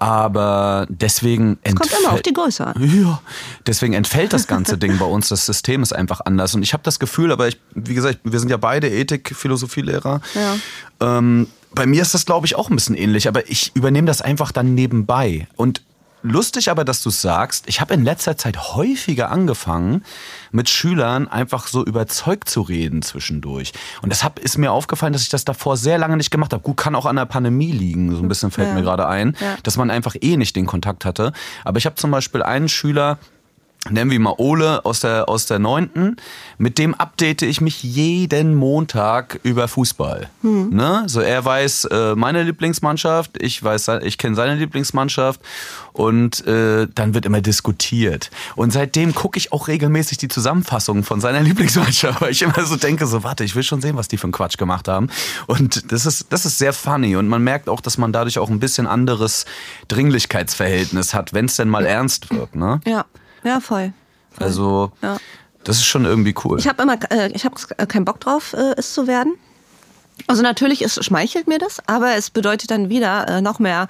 Aber 0.00 0.86
deswegen 0.88 1.58
Kommt 1.62 1.92
immer 2.00 2.14
auf 2.14 2.22
die 2.22 2.32
Größe 2.32 2.66
an. 2.66 3.02
Ja, 3.02 3.20
deswegen 3.66 3.92
entfällt 3.92 4.32
das 4.32 4.46
ganze 4.46 4.78
Ding 4.78 4.96
bei 4.96 5.04
uns. 5.04 5.28
Das 5.28 5.44
System 5.44 5.82
ist 5.82 5.92
einfach 5.92 6.22
anders. 6.24 6.54
Und 6.54 6.62
ich 6.62 6.72
habe 6.72 6.82
das 6.82 6.98
Gefühl, 6.98 7.30
aber 7.32 7.48
ich, 7.48 7.60
wie 7.74 7.94
gesagt, 7.94 8.20
wir 8.24 8.40
sind 8.40 8.48
ja 8.48 8.56
beide 8.56 8.88
Ethik-Philosophielehrer. 8.88 10.22
Ja. 10.34 11.18
Ähm, 11.18 11.48
bei 11.74 11.84
mir 11.84 12.00
ist 12.00 12.14
das, 12.14 12.24
glaube 12.24 12.46
ich, 12.46 12.56
auch 12.56 12.70
ein 12.70 12.76
bisschen 12.76 12.96
ähnlich, 12.96 13.28
aber 13.28 13.48
ich 13.50 13.76
übernehme 13.76 14.06
das 14.06 14.22
einfach 14.22 14.52
dann 14.52 14.74
nebenbei. 14.74 15.46
Und 15.56 15.82
lustig 16.22 16.70
aber, 16.70 16.84
dass 16.84 17.02
du 17.02 17.10
sagst, 17.10 17.64
ich 17.68 17.80
habe 17.80 17.94
in 17.94 18.04
letzter 18.04 18.36
Zeit 18.36 18.74
häufiger 18.74 19.30
angefangen, 19.30 20.04
mit 20.52 20.68
Schülern 20.68 21.28
einfach 21.28 21.66
so 21.66 21.84
überzeugt 21.84 22.48
zu 22.48 22.60
reden 22.62 23.02
zwischendurch. 23.02 23.72
Und 24.02 24.10
deshalb 24.10 24.38
ist 24.38 24.58
mir 24.58 24.72
aufgefallen, 24.72 25.12
dass 25.12 25.22
ich 25.22 25.28
das 25.28 25.44
davor 25.44 25.76
sehr 25.76 25.98
lange 25.98 26.16
nicht 26.16 26.30
gemacht 26.30 26.52
habe. 26.52 26.62
Gut, 26.62 26.76
kann 26.76 26.94
auch 26.94 27.06
an 27.06 27.16
der 27.16 27.26
Pandemie 27.26 27.72
liegen, 27.72 28.14
so 28.14 28.22
ein 28.22 28.28
bisschen 28.28 28.50
fällt 28.50 28.68
Ja. 28.68 28.74
mir 28.74 28.82
gerade 28.82 29.06
ein, 29.06 29.36
Ja. 29.40 29.56
dass 29.62 29.76
man 29.76 29.90
einfach 29.90 30.14
eh 30.20 30.36
nicht 30.36 30.56
den 30.56 30.66
Kontakt 30.66 31.04
hatte. 31.04 31.32
Aber 31.64 31.78
ich 31.78 31.86
habe 31.86 31.96
zum 31.96 32.10
Beispiel 32.10 32.42
einen 32.42 32.68
Schüler, 32.68 33.18
nennen 33.88 34.10
wir 34.10 34.20
mal 34.20 34.34
Ole 34.36 34.84
aus 34.84 35.00
der, 35.00 35.28
aus 35.28 35.46
der 35.46 35.58
neunten. 35.58 36.16
Mit 36.58 36.76
dem 36.76 36.94
update 36.94 37.42
ich 37.42 37.60
mich 37.60 37.82
jeden 37.82 38.54
Montag 38.54 39.40
über 39.42 39.68
Fußball. 39.68 40.28
Ne? 40.70 41.04
So 41.06 41.20
er 41.20 41.44
weiß 41.44 41.86
äh, 41.86 42.14
meine 42.14 42.42
Lieblingsmannschaft, 42.42 43.42
ich 43.42 43.62
weiß, 43.62 43.88
ich 44.02 44.18
kenne 44.18 44.36
seine 44.36 44.56
Lieblingsmannschaft 44.56 45.40
und 45.94 46.46
äh, 46.46 46.88
dann 46.94 47.14
wird 47.14 47.24
immer 47.24 47.40
diskutiert. 47.40 48.30
Und 48.54 48.72
seitdem 48.72 49.14
gucke 49.14 49.38
ich 49.38 49.52
auch 49.52 49.68
regelmäßig 49.68 50.18
die 50.18 50.28
Zusammenfassungen 50.28 51.02
von 51.02 51.20
seiner 51.20 51.40
Lieblingsmannschaft, 51.40 52.20
weil 52.20 52.32
ich 52.32 52.42
immer 52.42 52.64
so 52.64 52.76
denke, 52.76 53.06
so 53.06 53.24
warte, 53.24 53.44
ich 53.44 53.56
will 53.56 53.62
schon 53.62 53.80
sehen, 53.80 53.96
was 53.96 54.08
die 54.08 54.18
für 54.18 54.24
einen 54.24 54.32
Quatsch 54.32 54.58
gemacht 54.58 54.88
haben. 54.88 55.08
Und 55.46 55.90
das 55.90 56.04
ist, 56.04 56.26
das 56.30 56.44
ist 56.44 56.58
sehr 56.58 56.74
funny 56.74 57.16
und 57.16 57.28
man 57.28 57.42
merkt 57.42 57.70
auch, 57.70 57.80
dass 57.80 57.96
man 57.96 58.12
dadurch 58.12 58.38
auch 58.38 58.50
ein 58.50 58.60
bisschen 58.60 58.86
anderes 58.86 59.46
Dringlichkeitsverhältnis 59.88 61.14
hat, 61.14 61.32
wenn 61.32 61.46
es 61.46 61.56
denn 61.56 61.70
mal 61.70 61.86
ernst 61.86 62.30
wird. 62.30 62.54
Ne? 62.54 62.80
Ja, 62.84 63.06
ja, 63.44 63.60
voll. 63.60 63.92
voll. 64.30 64.46
Also, 64.46 64.92
Ja. 65.02 65.16
das 65.64 65.76
ist 65.76 65.86
schon 65.86 66.04
irgendwie 66.04 66.34
cool. 66.44 66.58
Ich 66.58 66.68
habe 66.68 66.82
immer, 66.82 66.98
äh, 67.10 67.30
ich 67.32 67.44
habe 67.44 67.56
keinen 67.86 68.04
Bock 68.04 68.20
drauf, 68.20 68.52
äh, 68.52 68.74
es 68.76 68.94
zu 68.94 69.06
werden. 69.06 69.34
Also 70.26 70.42
natürlich, 70.42 70.82
es 70.82 71.02
schmeichelt 71.04 71.48
mir 71.48 71.58
das, 71.58 71.78
aber 71.86 72.14
es 72.14 72.30
bedeutet 72.30 72.70
dann 72.70 72.90
wieder 72.90 73.26
äh, 73.28 73.40
noch 73.40 73.58
mehr. 73.58 73.88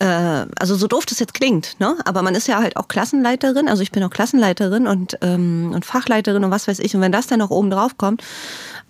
Äh, 0.00 0.46
also 0.58 0.76
so 0.76 0.86
doof 0.86 1.06
das 1.06 1.18
jetzt 1.18 1.34
klingt, 1.34 1.76
ne? 1.80 1.96
Aber 2.04 2.22
man 2.22 2.34
ist 2.34 2.46
ja 2.46 2.60
halt 2.60 2.76
auch 2.76 2.88
Klassenleiterin. 2.88 3.68
Also 3.68 3.82
ich 3.82 3.90
bin 3.90 4.02
auch 4.04 4.10
Klassenleiterin 4.10 4.86
und 4.86 5.18
ähm, 5.22 5.72
und 5.74 5.84
Fachleiterin 5.84 6.44
und 6.44 6.50
was 6.50 6.68
weiß 6.68 6.78
ich. 6.78 6.94
Und 6.94 7.00
wenn 7.00 7.12
das 7.12 7.26
dann 7.26 7.40
noch 7.40 7.50
oben 7.50 7.70
drauf 7.70 7.98
kommt, 7.98 8.22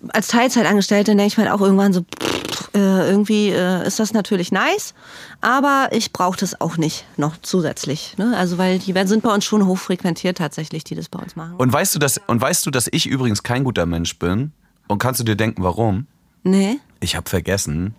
als 0.09 0.27
Teilzeitangestellte 0.27 1.15
denke 1.15 1.27
ich 1.27 1.37
mir 1.37 1.53
auch 1.53 1.61
irgendwann 1.61 1.93
so, 1.93 2.01
pff, 2.01 2.69
äh, 2.73 3.09
irgendwie 3.09 3.49
äh, 3.49 3.85
ist 3.85 3.99
das 3.99 4.13
natürlich 4.13 4.51
nice, 4.51 4.93
aber 5.41 5.89
ich 5.91 6.13
brauche 6.13 6.37
das 6.37 6.61
auch 6.61 6.77
nicht 6.77 7.05
noch 7.17 7.35
zusätzlich. 7.41 8.15
Ne? 8.17 8.35
Also 8.37 8.57
weil 8.57 8.79
die 8.79 8.93
sind 9.07 9.23
bei 9.23 9.33
uns 9.33 9.45
schon 9.45 9.65
hochfrequentiert 9.65 10.37
tatsächlich, 10.37 10.83
die 10.83 10.95
das 10.95 11.09
bei 11.09 11.19
uns 11.19 11.35
machen. 11.35 11.55
und 11.57 11.73
weißt 11.73 11.95
du, 11.95 11.99
dass, 11.99 12.19
und 12.27 12.39
weißt 12.39 12.65
du, 12.65 12.71
dass 12.71 12.87
ich 12.91 13.07
übrigens 13.07 13.43
kein 13.43 13.63
guter 13.63 13.85
Mensch 13.85 14.17
bin? 14.19 14.51
Und 14.87 14.97
kannst 14.97 15.19
du 15.19 15.23
dir 15.23 15.35
denken, 15.35 15.63
warum? 15.63 16.07
nee. 16.43 16.79
Ich 17.01 17.15
habe 17.15 17.29
vergessen, 17.29 17.95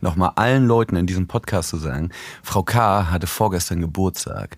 nochmal 0.00 0.32
allen 0.36 0.66
Leuten 0.66 0.96
in 0.96 1.06
diesem 1.06 1.26
Podcast 1.26 1.70
zu 1.70 1.76
sagen, 1.76 2.10
Frau 2.42 2.62
K. 2.62 3.10
hatte 3.10 3.26
vorgestern 3.26 3.80
Geburtstag. 3.80 4.56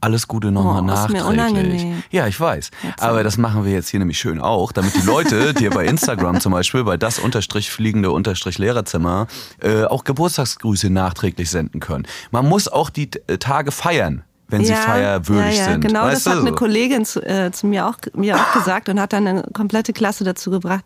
Alles 0.00 0.28
Gute 0.28 0.50
nochmal 0.50 0.82
Oh, 0.82 0.92
ist 0.92 1.08
mir 1.08 1.22
nachträglich. 1.22 1.24
unangenehm. 1.24 2.02
Ja, 2.10 2.26
ich 2.26 2.38
weiß. 2.38 2.70
Aber 2.98 3.24
das 3.24 3.38
machen 3.38 3.64
wir 3.64 3.72
jetzt 3.72 3.88
hier 3.88 4.00
nämlich 4.00 4.18
schön 4.18 4.38
auch, 4.38 4.70
damit 4.72 4.94
die 4.94 5.06
Leute 5.06 5.54
dir 5.54 5.70
bei 5.70 5.86
Instagram 5.86 6.40
zum 6.40 6.52
Beispiel, 6.52 6.84
bei 6.84 6.98
das 6.98 7.18
unterstrich 7.18 7.70
fliegende 7.70 8.10
unterstrich 8.10 8.58
Lehrerzimmer, 8.58 9.28
äh, 9.62 9.84
auch 9.84 10.04
Geburtstagsgrüße 10.04 10.90
nachträglich 10.90 11.48
senden 11.48 11.80
können. 11.80 12.06
Man 12.30 12.46
muss 12.46 12.68
auch 12.68 12.90
die 12.90 13.08
äh, 13.28 13.38
Tage 13.38 13.70
feiern, 13.72 14.24
wenn 14.48 14.64
sie 14.64 14.74
feierwürdig 14.74 15.56
ja, 15.56 15.64
ja, 15.64 15.72
sind. 15.72 15.80
Genau, 15.80 16.02
weißt 16.02 16.26
das 16.26 16.32
hat 16.32 16.42
du? 16.42 16.46
eine 16.46 16.56
Kollegin 16.56 17.04
zu, 17.04 17.20
äh, 17.22 17.50
zu 17.50 17.66
mir, 17.66 17.86
auch, 17.86 17.96
mir 18.14 18.36
auch 18.36 18.52
gesagt 18.52 18.88
und 18.88 19.00
hat 19.00 19.12
dann 19.12 19.26
eine 19.26 19.42
komplette 19.52 19.92
Klasse 19.92 20.24
dazu 20.24 20.50
gebracht, 20.50 20.84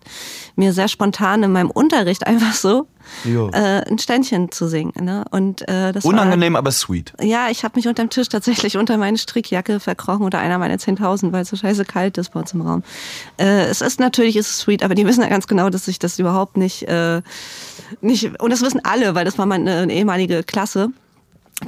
mir 0.56 0.72
sehr 0.72 0.88
spontan 0.88 1.42
in 1.42 1.52
meinem 1.52 1.70
Unterricht 1.70 2.26
einfach 2.26 2.52
so 2.52 2.86
äh, 3.24 3.82
ein 3.90 3.98
Ständchen 3.98 4.52
zu 4.52 4.68
singen. 4.68 4.92
Ne? 5.04 5.24
Und, 5.30 5.66
äh, 5.68 5.92
das 5.92 6.04
Unangenehm, 6.04 6.56
aber 6.56 6.70
sweet. 6.70 7.12
War, 7.16 7.24
ja, 7.24 7.48
ich 7.50 7.64
habe 7.64 7.76
mich 7.76 7.88
unterm 7.88 8.10
Tisch 8.10 8.28
tatsächlich 8.28 8.76
unter 8.76 8.96
meine 8.96 9.18
Strickjacke 9.18 9.80
verkrochen 9.80 10.24
unter 10.24 10.38
einer 10.38 10.58
meiner 10.58 10.76
10.000, 10.76 11.32
weil 11.32 11.42
es 11.42 11.48
so 11.48 11.56
scheiße 11.56 11.84
kalt 11.84 12.16
ist 12.18 12.32
bei 12.32 12.40
uns 12.40 12.52
im 12.52 12.60
Raum. 12.60 12.82
Äh, 13.38 13.64
es 13.64 13.80
ist 13.80 13.98
natürlich 13.98 14.36
ist 14.36 14.48
es 14.48 14.58
sweet, 14.58 14.82
aber 14.84 14.94
die 14.94 15.06
wissen 15.06 15.22
ja 15.22 15.28
ganz 15.28 15.46
genau, 15.46 15.68
dass 15.68 15.88
ich 15.88 15.98
das 15.98 16.18
überhaupt 16.18 16.56
nicht, 16.56 16.84
äh, 16.84 17.22
nicht 18.00 18.40
und 18.40 18.50
das 18.50 18.62
wissen 18.62 18.84
alle, 18.84 19.14
weil 19.14 19.24
das 19.24 19.38
war 19.38 19.46
meine 19.46 19.78
eine 19.78 19.92
ehemalige 19.92 20.44
Klasse 20.44 20.90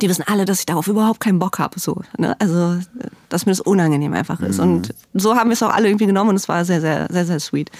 die 0.00 0.08
wissen 0.08 0.24
alle, 0.26 0.44
dass 0.44 0.60
ich 0.60 0.66
darauf 0.66 0.86
überhaupt 0.86 1.20
keinen 1.20 1.38
Bock 1.38 1.58
habe. 1.58 1.80
So, 1.80 2.02
ne? 2.16 2.36
Also, 2.38 2.78
dass 3.28 3.46
mir 3.46 3.52
das 3.52 3.60
unangenehm 3.60 4.12
einfach 4.12 4.40
ist. 4.40 4.60
Und 4.60 4.94
so 5.14 5.34
haben 5.34 5.50
wir 5.50 5.54
es 5.54 5.62
auch 5.62 5.72
alle 5.72 5.88
irgendwie 5.88 6.06
genommen 6.06 6.30
und 6.30 6.36
es 6.36 6.48
war 6.48 6.64
sehr, 6.64 6.80
sehr, 6.80 7.08
sehr, 7.10 7.26
sehr 7.26 7.40
sweet. 7.40 7.70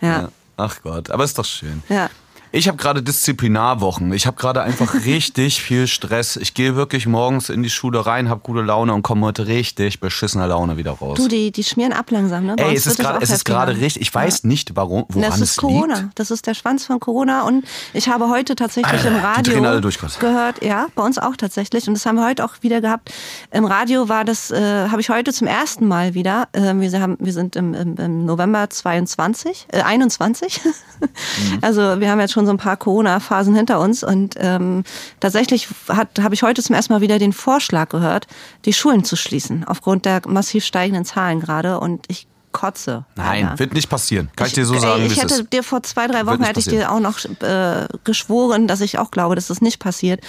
Ja. 0.00 0.08
Ja. 0.08 0.28
Ach 0.56 0.76
Gott, 0.82 1.10
aber 1.10 1.24
ist 1.24 1.38
doch 1.38 1.44
schön. 1.44 1.82
Ja. 1.88 2.10
Ich 2.50 2.66
habe 2.68 2.78
gerade 2.78 3.02
Disziplinarwochen. 3.02 4.12
Ich 4.12 4.26
habe 4.26 4.36
gerade 4.36 4.62
einfach 4.62 4.94
richtig 5.04 5.62
viel 5.62 5.86
Stress. 5.86 6.36
Ich 6.36 6.54
gehe 6.54 6.76
wirklich 6.76 7.06
morgens 7.06 7.50
in 7.50 7.62
die 7.62 7.70
Schule 7.70 8.06
rein, 8.06 8.28
habe 8.28 8.40
gute 8.42 8.62
Laune 8.62 8.94
und 8.94 9.02
komme 9.02 9.26
heute 9.26 9.46
richtig 9.46 10.00
beschissener 10.00 10.46
Laune 10.46 10.76
wieder 10.76 10.92
raus. 10.92 11.18
Du, 11.18 11.28
die, 11.28 11.52
die 11.52 11.64
schmieren 11.64 11.92
ab 11.92 12.10
langsam, 12.10 12.46
ne? 12.46 12.56
Bei 12.56 12.64
Ey, 12.64 12.76
es 12.76 12.86
ist 12.86 12.98
gerade, 12.98 13.18
es 13.20 13.30
ist 13.30 13.44
gerade 13.44 13.76
richtig. 13.76 14.02
Ich 14.02 14.14
weiß 14.14 14.44
nicht, 14.44 14.76
warum, 14.76 15.04
woran 15.08 15.28
Das 15.28 15.40
ist 15.40 15.50
es 15.50 15.56
Corona. 15.56 15.98
liegt. 15.98 16.18
Das 16.18 16.30
ist 16.30 16.46
der 16.46 16.54
Schwanz 16.54 16.86
von 16.86 17.00
Corona. 17.00 17.42
Und 17.42 17.64
ich 17.92 18.08
habe 18.08 18.28
heute 18.28 18.56
tatsächlich 18.56 18.92
Alter, 18.92 19.08
im 19.08 19.14
die 19.14 19.20
Radio 19.20 19.52
drehen 19.52 19.66
alle 19.66 19.80
durch 19.80 19.98
gehört, 20.18 20.62
ja, 20.64 20.86
bei 20.94 21.02
uns 21.02 21.18
auch 21.18 21.36
tatsächlich. 21.36 21.86
Und 21.88 21.94
das 21.94 22.06
haben 22.06 22.16
wir 22.16 22.26
heute 22.26 22.44
auch 22.44 22.54
wieder 22.62 22.80
gehabt. 22.80 23.12
Im 23.50 23.64
Radio 23.64 24.08
war 24.08 24.24
das, 24.24 24.50
äh, 24.50 24.88
habe 24.88 25.00
ich 25.00 25.10
heute 25.10 25.32
zum 25.32 25.46
ersten 25.46 25.86
Mal 25.86 26.14
wieder. 26.14 26.48
Äh, 26.52 26.74
wir, 26.74 27.00
haben, 27.00 27.16
wir 27.20 27.32
sind 27.32 27.56
im, 27.56 27.74
im, 27.74 27.96
im 27.96 28.24
November 28.24 28.70
22, 28.70 29.66
äh, 29.72 29.82
21. 29.82 30.60
Mhm. 31.00 31.58
Also 31.60 32.00
wir 32.00 32.10
haben 32.10 32.18
jetzt 32.18 32.32
schon 32.32 32.37
so 32.46 32.52
ein 32.52 32.58
paar 32.58 32.76
Corona-Phasen 32.76 33.54
hinter 33.54 33.80
uns 33.80 34.02
und 34.02 34.34
ähm, 34.38 34.84
tatsächlich 35.20 35.68
habe 35.88 36.34
ich 36.34 36.42
heute 36.42 36.62
zum 36.62 36.74
ersten 36.74 36.92
Mal 36.92 37.00
wieder 37.00 37.18
den 37.18 37.32
Vorschlag 37.32 37.88
gehört, 37.88 38.26
die 38.64 38.72
Schulen 38.72 39.04
zu 39.04 39.16
schließen, 39.16 39.64
aufgrund 39.64 40.04
der 40.04 40.22
massiv 40.26 40.64
steigenden 40.64 41.04
Zahlen 41.04 41.40
gerade. 41.40 41.80
Und 41.80 42.04
ich 42.08 42.26
kotze. 42.52 43.04
Nein, 43.14 43.44
leider. 43.44 43.58
wird 43.58 43.74
nicht 43.74 43.88
passieren. 43.88 44.30
Kann 44.34 44.48
ich, 44.48 44.54
dir 44.54 44.66
so 44.66 44.78
sagen, 44.78 45.02
ey, 45.02 45.06
ich 45.08 45.22
hätte 45.22 45.44
dir 45.44 45.62
vor 45.62 45.82
zwei, 45.82 46.06
drei 46.06 46.26
Wochen 46.26 46.42
hätte 46.42 46.60
ich 46.60 46.66
dir 46.66 46.90
auch 46.90 47.00
noch 47.00 47.18
äh, 47.42 47.86
geschworen, 48.04 48.66
dass 48.66 48.80
ich 48.80 48.98
auch 48.98 49.10
glaube, 49.10 49.34
dass 49.34 49.48
das 49.48 49.60
nicht 49.60 49.78
passiert. 49.78 50.20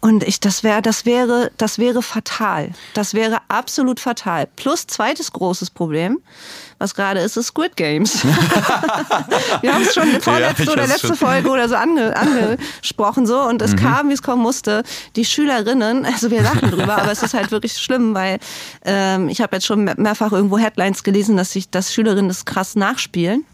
Und 0.00 0.24
ich, 0.24 0.40
das 0.40 0.64
wäre, 0.64 0.82
das 0.82 1.06
wäre, 1.06 1.50
das 1.56 1.78
wäre 1.78 2.02
fatal. 2.02 2.70
Das 2.94 3.14
wäre 3.14 3.38
absolut 3.48 4.00
fatal. 4.00 4.48
Plus 4.56 4.86
zweites 4.86 5.32
großes 5.32 5.70
Problem, 5.70 6.18
was 6.78 6.94
gerade 6.94 7.20
ist, 7.20 7.36
ist 7.36 7.48
Squid 7.48 7.76
Games. 7.76 8.24
Wir 9.60 9.74
haben 9.74 9.82
es 9.82 9.94
schon 9.94 10.04
in 10.04 10.12
der 10.12 10.20
vorletzten 10.20 10.62
ich 10.62 10.68
oder 10.70 10.82
weiß 10.82 10.88
letzte 10.90 11.06
schon. 11.08 11.16
Folge 11.16 11.48
oder 11.50 11.68
so 11.68 11.74
ange, 11.74 12.14
angesprochen 12.16 13.26
so 13.26 13.40
und 13.42 13.60
Mhm. 13.60 13.66
es 13.66 13.76
kam, 13.76 14.08
wie 14.08 14.12
es 14.14 14.22
kommen 14.22 14.42
musste. 14.42 14.82
Die 15.16 15.24
Schülerinnen, 15.24 16.04
also 16.04 16.30
wir 16.30 16.42
lachen 16.42 16.70
drüber, 16.70 16.98
aber 16.98 17.10
es 17.10 17.22
ist 17.22 17.34
halt 17.34 17.50
wirklich 17.50 17.72
schlimm, 17.78 18.14
weil 18.14 18.38
ähm, 18.84 19.28
ich 19.28 19.40
habe 19.40 19.56
jetzt 19.56 19.66
schon 19.66 19.84
mehrfach 19.96 20.32
irgendwo 20.32 20.58
Headlines 20.58 21.02
gelesen, 21.02 21.36
dass 21.36 21.52
sich, 21.52 21.68
dass 21.70 21.92
Schülerinnen 21.92 22.28
das 22.28 22.44
krass 22.44 22.76
nachspielen. 22.76 23.44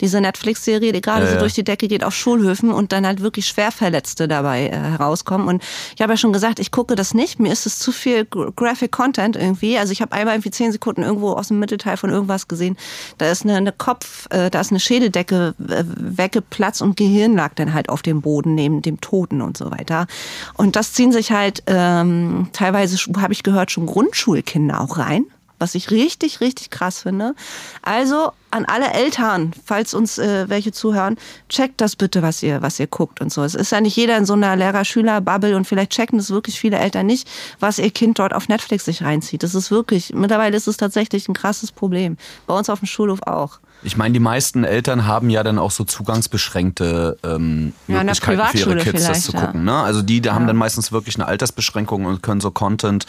Diese 0.00 0.20
Netflix-Serie, 0.20 0.92
die 0.92 1.00
gerade 1.00 1.26
Ja, 1.26 1.32
so 1.32 1.38
durch 1.38 1.54
die 1.54 1.64
Decke 1.64 1.88
geht 1.88 2.04
auf 2.04 2.14
Schulhöfen 2.14 2.70
und 2.70 2.92
dann 2.92 3.06
halt 3.06 3.20
wirklich 3.20 3.46
Schwerverletzte 3.46 4.28
dabei 4.28 4.68
äh, 4.68 4.72
herauskommen. 4.76 5.48
Und 5.48 5.62
ich 5.94 6.02
habe 6.02 6.12
ja 6.12 6.16
schon 6.16 6.32
gesagt, 6.32 6.58
ich 6.58 6.70
gucke 6.70 6.94
das 6.94 7.14
nicht. 7.14 7.38
Mir 7.40 7.52
ist 7.52 7.66
es 7.66 7.78
zu 7.78 7.92
viel 7.92 8.22
Gra- 8.22 8.52
Graphic 8.54 8.92
Content 8.92 9.36
irgendwie. 9.36 9.78
Also 9.78 9.92
ich 9.92 10.02
habe 10.02 10.12
einmal 10.12 10.34
irgendwie 10.34 10.50
zehn 10.50 10.72
Sekunden 10.72 11.02
irgendwo 11.02 11.32
aus 11.32 11.48
dem 11.48 11.58
Mittelteil 11.58 11.96
von 11.96 12.10
irgendwas 12.10 12.48
gesehen. 12.48 12.76
Da 13.18 13.30
ist 13.30 13.44
eine, 13.44 13.56
eine 13.56 13.72
Kopf, 13.72 14.26
äh, 14.30 14.50
da 14.50 14.60
ist 14.60 14.70
eine 14.70 14.80
Schädeldecke 14.80 15.54
äh, 15.68 15.84
weggeplatzt 15.86 16.82
und 16.82 16.96
Gehirn 16.96 17.34
lag 17.34 17.54
dann 17.54 17.74
halt 17.74 17.88
auf 17.88 18.02
dem 18.02 18.20
Boden 18.22 18.54
neben 18.54 18.82
dem 18.82 19.00
Toten 19.00 19.42
und 19.42 19.56
so 19.56 19.70
weiter. 19.70 20.06
Und 20.54 20.76
das 20.76 20.92
ziehen 20.92 21.12
sich 21.12 21.32
halt 21.32 21.62
ähm, 21.66 22.48
teilweise, 22.52 22.96
habe 23.20 23.32
ich 23.32 23.42
gehört, 23.42 23.70
schon 23.70 23.86
Grundschulkinder 23.86 24.80
auch 24.80 24.98
rein 24.98 25.24
was 25.60 25.76
ich 25.76 25.90
richtig, 25.90 26.40
richtig 26.40 26.70
krass 26.70 27.02
finde. 27.02 27.34
Also 27.82 28.32
an 28.50 28.64
alle 28.64 28.92
Eltern, 28.92 29.52
falls 29.64 29.94
uns 29.94 30.18
äh, 30.18 30.48
welche 30.48 30.72
zuhören, 30.72 31.16
checkt 31.48 31.80
das 31.80 31.94
bitte, 31.94 32.22
was 32.22 32.42
ihr, 32.42 32.62
was 32.62 32.80
ihr 32.80 32.88
guckt 32.88 33.20
und 33.20 33.32
so. 33.32 33.44
Es 33.44 33.54
ist 33.54 33.70
ja 33.70 33.80
nicht 33.80 33.96
jeder 33.96 34.16
in 34.16 34.26
so 34.26 34.32
einer 34.32 34.56
Lehrer-Schüler-Bubble 34.56 35.56
und 35.56 35.66
vielleicht 35.66 35.92
checken 35.92 36.18
das 36.18 36.30
wirklich 36.30 36.58
viele 36.58 36.78
Eltern 36.78 37.06
nicht, 37.06 37.28
was 37.60 37.78
ihr 37.78 37.90
Kind 37.90 38.18
dort 38.18 38.34
auf 38.34 38.48
Netflix 38.48 38.86
sich 38.86 39.02
reinzieht. 39.02 39.42
Das 39.42 39.54
ist 39.54 39.70
wirklich, 39.70 40.12
mittlerweile 40.14 40.56
ist 40.56 40.66
es 40.66 40.76
tatsächlich 40.76 41.28
ein 41.28 41.34
krasses 41.34 41.70
Problem. 41.70 42.16
Bei 42.46 42.58
uns 42.58 42.68
auf 42.68 42.80
dem 42.80 42.86
Schulhof 42.86 43.22
auch. 43.22 43.60
Ich 43.82 43.96
meine, 43.96 44.12
die 44.12 44.20
meisten 44.20 44.64
Eltern 44.64 45.06
haben 45.06 45.30
ja 45.30 45.42
dann 45.42 45.58
auch 45.58 45.70
so 45.70 45.84
zugangsbeschränkte 45.84 47.16
ähm, 47.22 47.72
Ja, 47.88 48.02
Möglichkeiten 48.04 48.46
für 48.48 48.58
ihre 48.58 48.76
Kids, 48.76 49.06
das 49.06 49.22
zu 49.24 49.32
ja. 49.32 49.40
gucken. 49.40 49.64
Ne? 49.64 49.74
Also 49.74 50.02
die 50.02 50.20
da 50.20 50.34
haben 50.34 50.46
dann 50.46 50.56
meistens 50.56 50.92
wirklich 50.92 51.16
eine 51.16 51.26
Altersbeschränkung 51.26 52.04
und 52.04 52.22
können 52.22 52.40
so 52.40 52.50
Content 52.50 53.06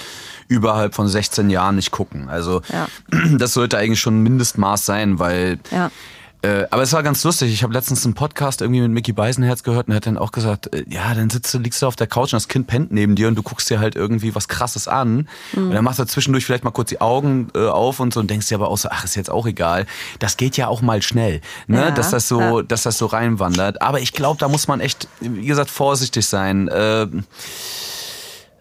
überhalb 0.47 0.95
von 0.95 1.07
16 1.07 1.49
Jahren 1.49 1.75
nicht 1.75 1.91
gucken. 1.91 2.29
Also 2.29 2.61
Ja. 2.71 2.87
das 3.37 3.53
sollte 3.53 3.77
eigentlich 3.77 3.99
schon 3.99 4.19
ein 4.19 4.23
Mindestmaß 4.23 4.85
sein, 4.85 5.19
weil 5.19 5.59
Ja. 5.71 5.91
Äh, 6.43 6.65
aber 6.71 6.81
es 6.81 6.91
war 6.93 7.03
ganz 7.03 7.24
lustig. 7.24 7.53
Ich 7.53 7.62
habe 7.62 7.74
letztens 7.74 8.03
einen 8.03 8.15
Podcast 8.15 8.62
irgendwie 8.62 8.81
mit 8.81 8.91
Mickey 8.91 9.13
Beisenherz 9.13 9.62
gehört 9.62 9.88
und 9.88 9.93
er 9.93 9.98
hat 9.98 10.07
dann 10.07 10.17
auch 10.17 10.31
gesagt, 10.31 10.74
äh, 10.74 10.83
ja, 10.88 11.13
dann 11.13 11.29
sitzt 11.29 11.53
du, 11.53 11.60
liegst 11.60 11.81
du 11.81 11.88
auf 11.88 11.95
der 11.95 12.07
Couch 12.07 12.33
und 12.33 12.38
das 12.38 12.48
Kind 12.48 12.65
pennt 12.65 12.91
neben 12.91 13.15
dir 13.15 13.27
und 13.27 13.36
du 13.36 13.43
guckst 13.43 13.69
dir 13.69 13.79
halt 13.79 13.95
irgendwie 13.95 14.33
was 14.33 14.48
krasses 14.48 14.88
an. 14.88 15.29
Mhm. 15.53 15.67
Und 15.67 15.71
dann 15.71 15.83
machst 15.83 16.00
du 16.00 16.05
zwischendurch 16.05 16.45
vielleicht 16.45 16.63
mal 16.63 16.71
kurz 16.71 16.89
die 16.89 17.00
Augen 17.00 17.50
äh, 17.53 17.67
auf 17.67 18.00
und 18.00 18.13
so 18.13 18.19
und 18.19 18.29
denkst 18.29 18.48
dir 18.48 18.55
aber 18.55 18.69
auch 18.69 18.77
so, 18.77 18.89
ach, 18.91 19.03
ist 19.03 19.15
jetzt 19.15 19.29
auch 19.29 19.45
egal. 19.45 19.86
Das 20.17 20.36
geht 20.36 20.57
ja 20.57 20.67
auch 20.67 20.81
mal 20.81 21.03
schnell, 21.03 21.41
ne? 21.67 21.81
Ja, 21.81 21.91
dass 21.91 22.10
das 22.10 22.27
so, 22.27 22.39
ja. 22.39 22.63
dass 22.63 22.83
das 22.83 22.98
so 22.98 23.05
reinwandert. 23.05 23.81
Aber 23.81 24.00
ich 24.00 24.13
glaube, 24.13 24.39
da 24.39 24.48
muss 24.48 24.67
man 24.67 24.79
echt, 24.79 25.07
wie 25.19 25.45
gesagt, 25.45 25.69
vorsichtig 25.69 26.25
sein. 26.25 26.69
Ähm, 26.74 27.24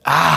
ah, 0.05 0.37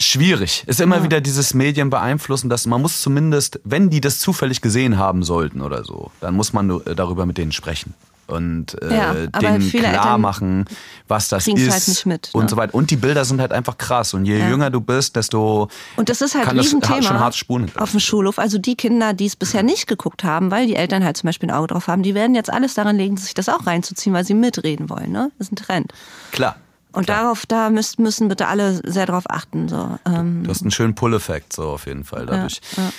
schwierig. 0.00 0.64
Ist 0.66 0.80
immer 0.80 1.02
wieder 1.02 1.20
dieses 1.20 1.54
Medien 1.54 1.90
beeinflussen, 1.90 2.48
dass 2.50 2.66
man 2.66 2.80
muss 2.82 3.00
zumindest, 3.02 3.60
wenn 3.64 3.90
die 3.90 4.00
das 4.00 4.18
zufällig 4.18 4.60
gesehen 4.60 4.98
haben 4.98 5.22
sollten 5.22 5.60
oder 5.60 5.84
so, 5.84 6.10
dann 6.20 6.34
muss 6.34 6.52
man 6.52 6.70
äh, 6.70 6.94
darüber 6.94 7.26
mit 7.26 7.38
denen 7.38 7.52
sprechen 7.52 7.94
und 8.30 8.80
äh, 8.82 8.96
Ja, 8.96 9.14
denen 9.26 9.70
klar 9.70 9.92
Eltern 9.92 10.20
machen, 10.20 10.64
was 11.08 11.28
das 11.28 11.44
kriegen's 11.44 11.62
ist 11.62 11.72
halt 11.72 11.88
nicht 11.88 12.06
mit, 12.06 12.30
und 12.32 12.44
ne? 12.44 12.48
so 12.48 12.56
weiter. 12.56 12.74
Und 12.74 12.90
die 12.90 12.96
Bilder 12.96 13.24
sind 13.24 13.40
halt 13.40 13.52
einfach 13.52 13.76
krass. 13.76 14.14
Und 14.14 14.24
je 14.24 14.38
Ja. 14.38 14.48
jünger 14.48 14.70
du 14.70 14.80
bist, 14.80 15.16
desto 15.16 15.68
Und 15.96 16.08
das 16.08 16.20
ist 16.20 16.34
halt 16.34 16.44
kann 16.44 16.56
das 16.56 16.66
Riesenthema 16.66 17.02
schon 17.02 17.18
hart 17.18 17.34
Spuren 17.34 17.70
auf 17.76 17.90
dem 17.90 18.00
Schulhof. 18.00 18.38
Also 18.38 18.58
die 18.58 18.76
Kinder, 18.76 19.12
die 19.12 19.26
es 19.26 19.36
bisher 19.36 19.62
nicht 19.62 19.86
geguckt 19.86 20.24
haben, 20.24 20.50
weil 20.50 20.66
die 20.66 20.76
Eltern 20.76 21.04
halt 21.04 21.16
zum 21.16 21.26
Beispiel 21.28 21.50
ein 21.50 21.54
Auge 21.54 21.68
drauf 21.68 21.88
haben, 21.88 22.02
die 22.02 22.14
werden 22.14 22.34
jetzt 22.34 22.52
alles 22.52 22.74
daran 22.74 22.96
legen, 22.96 23.16
sich 23.16 23.34
das 23.34 23.48
auch 23.48 23.66
reinzuziehen, 23.66 24.14
weil 24.14 24.24
sie 24.24 24.34
mitreden 24.34 24.88
wollen. 24.88 25.10
Ne? 25.12 25.30
Das 25.38 25.48
ist 25.48 25.52
ein 25.52 25.56
Trend. 25.56 25.92
Klar. 26.32 26.56
Und 26.92 27.08
darauf, 27.08 27.46
da 27.46 27.70
müsst, 27.70 27.98
müssen 27.98 28.28
bitte 28.28 28.48
alle 28.48 28.80
sehr 28.84 29.06
drauf 29.06 29.24
achten. 29.28 29.68
So. 29.68 29.98
Ähm, 30.06 30.42
Du 30.44 30.50
hast 30.50 30.62
einen 30.62 30.70
schönen 30.70 30.94
Pull-Effekt, 30.94 31.52
so 31.52 31.68
auf 31.70 31.86
jeden 31.86 32.04
Fall 32.04 32.26
dadurch. 32.26 32.60
Ja, 32.76 32.90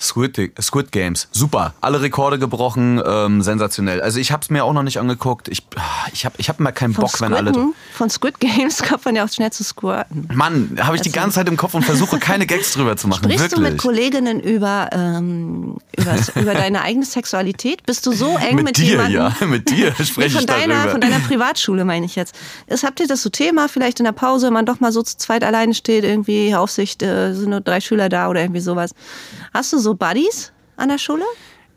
Squid, 0.00 0.52
Squid 0.60 0.92
Games, 0.92 1.28
super. 1.32 1.74
Alle 1.80 2.00
Rekorde 2.00 2.38
gebrochen, 2.38 3.02
ähm, 3.04 3.42
sensationell. 3.42 4.00
Also 4.00 4.20
ich 4.20 4.30
habe 4.32 4.42
es 4.42 4.50
mir 4.50 4.64
auch 4.64 4.72
noch 4.72 4.82
nicht 4.82 4.98
angeguckt. 4.98 5.48
Ich, 5.48 5.62
ich 6.12 6.24
habe 6.24 6.36
ich 6.38 6.48
hab 6.48 6.60
immer 6.60 6.72
keinen 6.72 6.94
von, 6.94 7.04
Bock, 7.04 7.20
wenn 7.20 7.34
alle... 7.34 7.50
Squidden, 7.50 7.74
von 7.92 8.10
Squid 8.10 8.40
Games 8.40 8.82
kommt 8.88 9.04
man 9.04 9.16
ja 9.16 9.24
auch 9.24 9.28
schnell 9.32 9.50
zu 9.50 9.64
squirten. 9.64 10.28
Mann, 10.32 10.78
habe 10.80 10.96
ich 10.96 11.02
die 11.02 11.08
Also- 11.10 11.20
ganze 11.20 11.34
Zeit 11.36 11.48
im 11.48 11.56
Kopf 11.56 11.74
und 11.74 11.84
versuche 11.84 12.18
keine 12.18 12.46
Gags 12.46 12.72
drüber 12.72 12.96
zu 12.96 13.08
machen. 13.08 13.24
Sprichst 13.24 13.50
Wirklich. 13.50 13.58
du 13.58 13.70
mit 13.72 13.78
Kolleginnen 13.78 14.40
über, 14.40 14.88
ähm, 14.92 15.76
über, 16.34 16.54
deine 16.54 16.82
eigene 16.82 17.04
Sexualität? 17.04 17.84
Bist 17.84 18.06
du 18.06 18.12
so 18.12 18.36
eng 18.38 18.56
Mit 18.56 18.64
mit, 18.66 18.76
dir, 18.78 18.84
jemandem? 18.84 19.14
ja. 19.20 19.34
Mit 19.46 19.70
dir 19.70 19.92
spreche 20.04 20.30
von 20.30 20.40
ich 20.40 20.46
deiner, 20.46 20.74
darüber. 20.74 20.90
Von 20.92 21.00
deiner 21.00 21.18
Privatschule 21.20 21.84
meine 21.84 22.06
ich 22.06 22.16
jetzt. 22.16 22.34
Ist, 22.66 22.84
habt 22.84 23.00
ihr 23.00 23.06
das 23.06 23.22
so 23.22 23.30
Thema, 23.30 23.68
vielleicht 23.68 23.98
in 23.98 24.04
der 24.04 24.12
Pause, 24.12 24.46
wenn 24.46 24.52
man 24.52 24.66
doch 24.66 24.80
mal 24.80 24.92
so 24.92 25.02
zu 25.02 25.16
zweit 25.16 25.42
alleine 25.42 25.74
steht, 25.74 26.04
irgendwie 26.04 26.54
Aufsicht, 26.54 27.02
äh, 27.02 27.32
sind 27.34 27.50
nur 27.50 27.60
drei 27.60 27.80
Schüler 27.80 28.08
da 28.08 28.28
oder 28.28 28.40
irgendwie 28.40 28.60
sowas. 28.60 28.92
Hast 29.54 29.72
du 29.72 29.78
so 29.78 29.94
Buddies 29.94 30.52
an 30.76 30.88
der 30.88 30.98
Schule? 30.98 31.24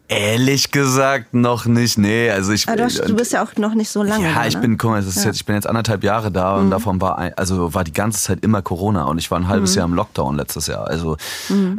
Ehrlich 0.07 0.71
gesagt 0.71 1.33
noch 1.33 1.65
nicht. 1.65 1.97
Nee, 1.97 2.29
also 2.29 2.51
ich. 2.51 2.67
Ah, 2.67 2.75
du, 2.75 3.15
bist 3.15 3.31
ja 3.31 3.41
auch 3.45 3.55
noch 3.55 3.73
nicht 3.73 3.87
so 3.89 4.03
lange 4.03 4.25
ja, 4.27 4.33
da, 4.33 4.45
ich 4.45 4.55
ne? 4.55 4.59
bin, 4.61 4.77
guck 4.77 4.89
mal, 4.91 5.01
Ja. 5.01 5.09
Mhm. 5.09 5.23
jetzt, 5.25 5.35
ich 5.37 5.45
bin 5.45 5.55
jetzt 5.55 5.67
anderthalb 5.67 6.03
Jahre 6.03 6.29
da 6.33 6.57
und 6.57 6.69
davon 6.69 6.99
war, 6.99 7.17
ein, 7.17 7.33
also 7.37 7.73
war 7.73 7.85
die 7.85 7.93
ganze 7.93 8.21
Zeit 8.21 8.43
immer 8.43 8.61
Corona 8.61 9.05
und 9.05 9.19
ich 9.19 9.31
war 9.31 9.39
ein 9.39 9.43
Mhm. 9.43 9.47
halbes 9.47 9.73
Jahr 9.75 9.85
im 9.85 9.93
Lockdown 9.93 10.35
letztes 10.35 10.67
Jahr. 10.67 10.85
Also 10.85 11.15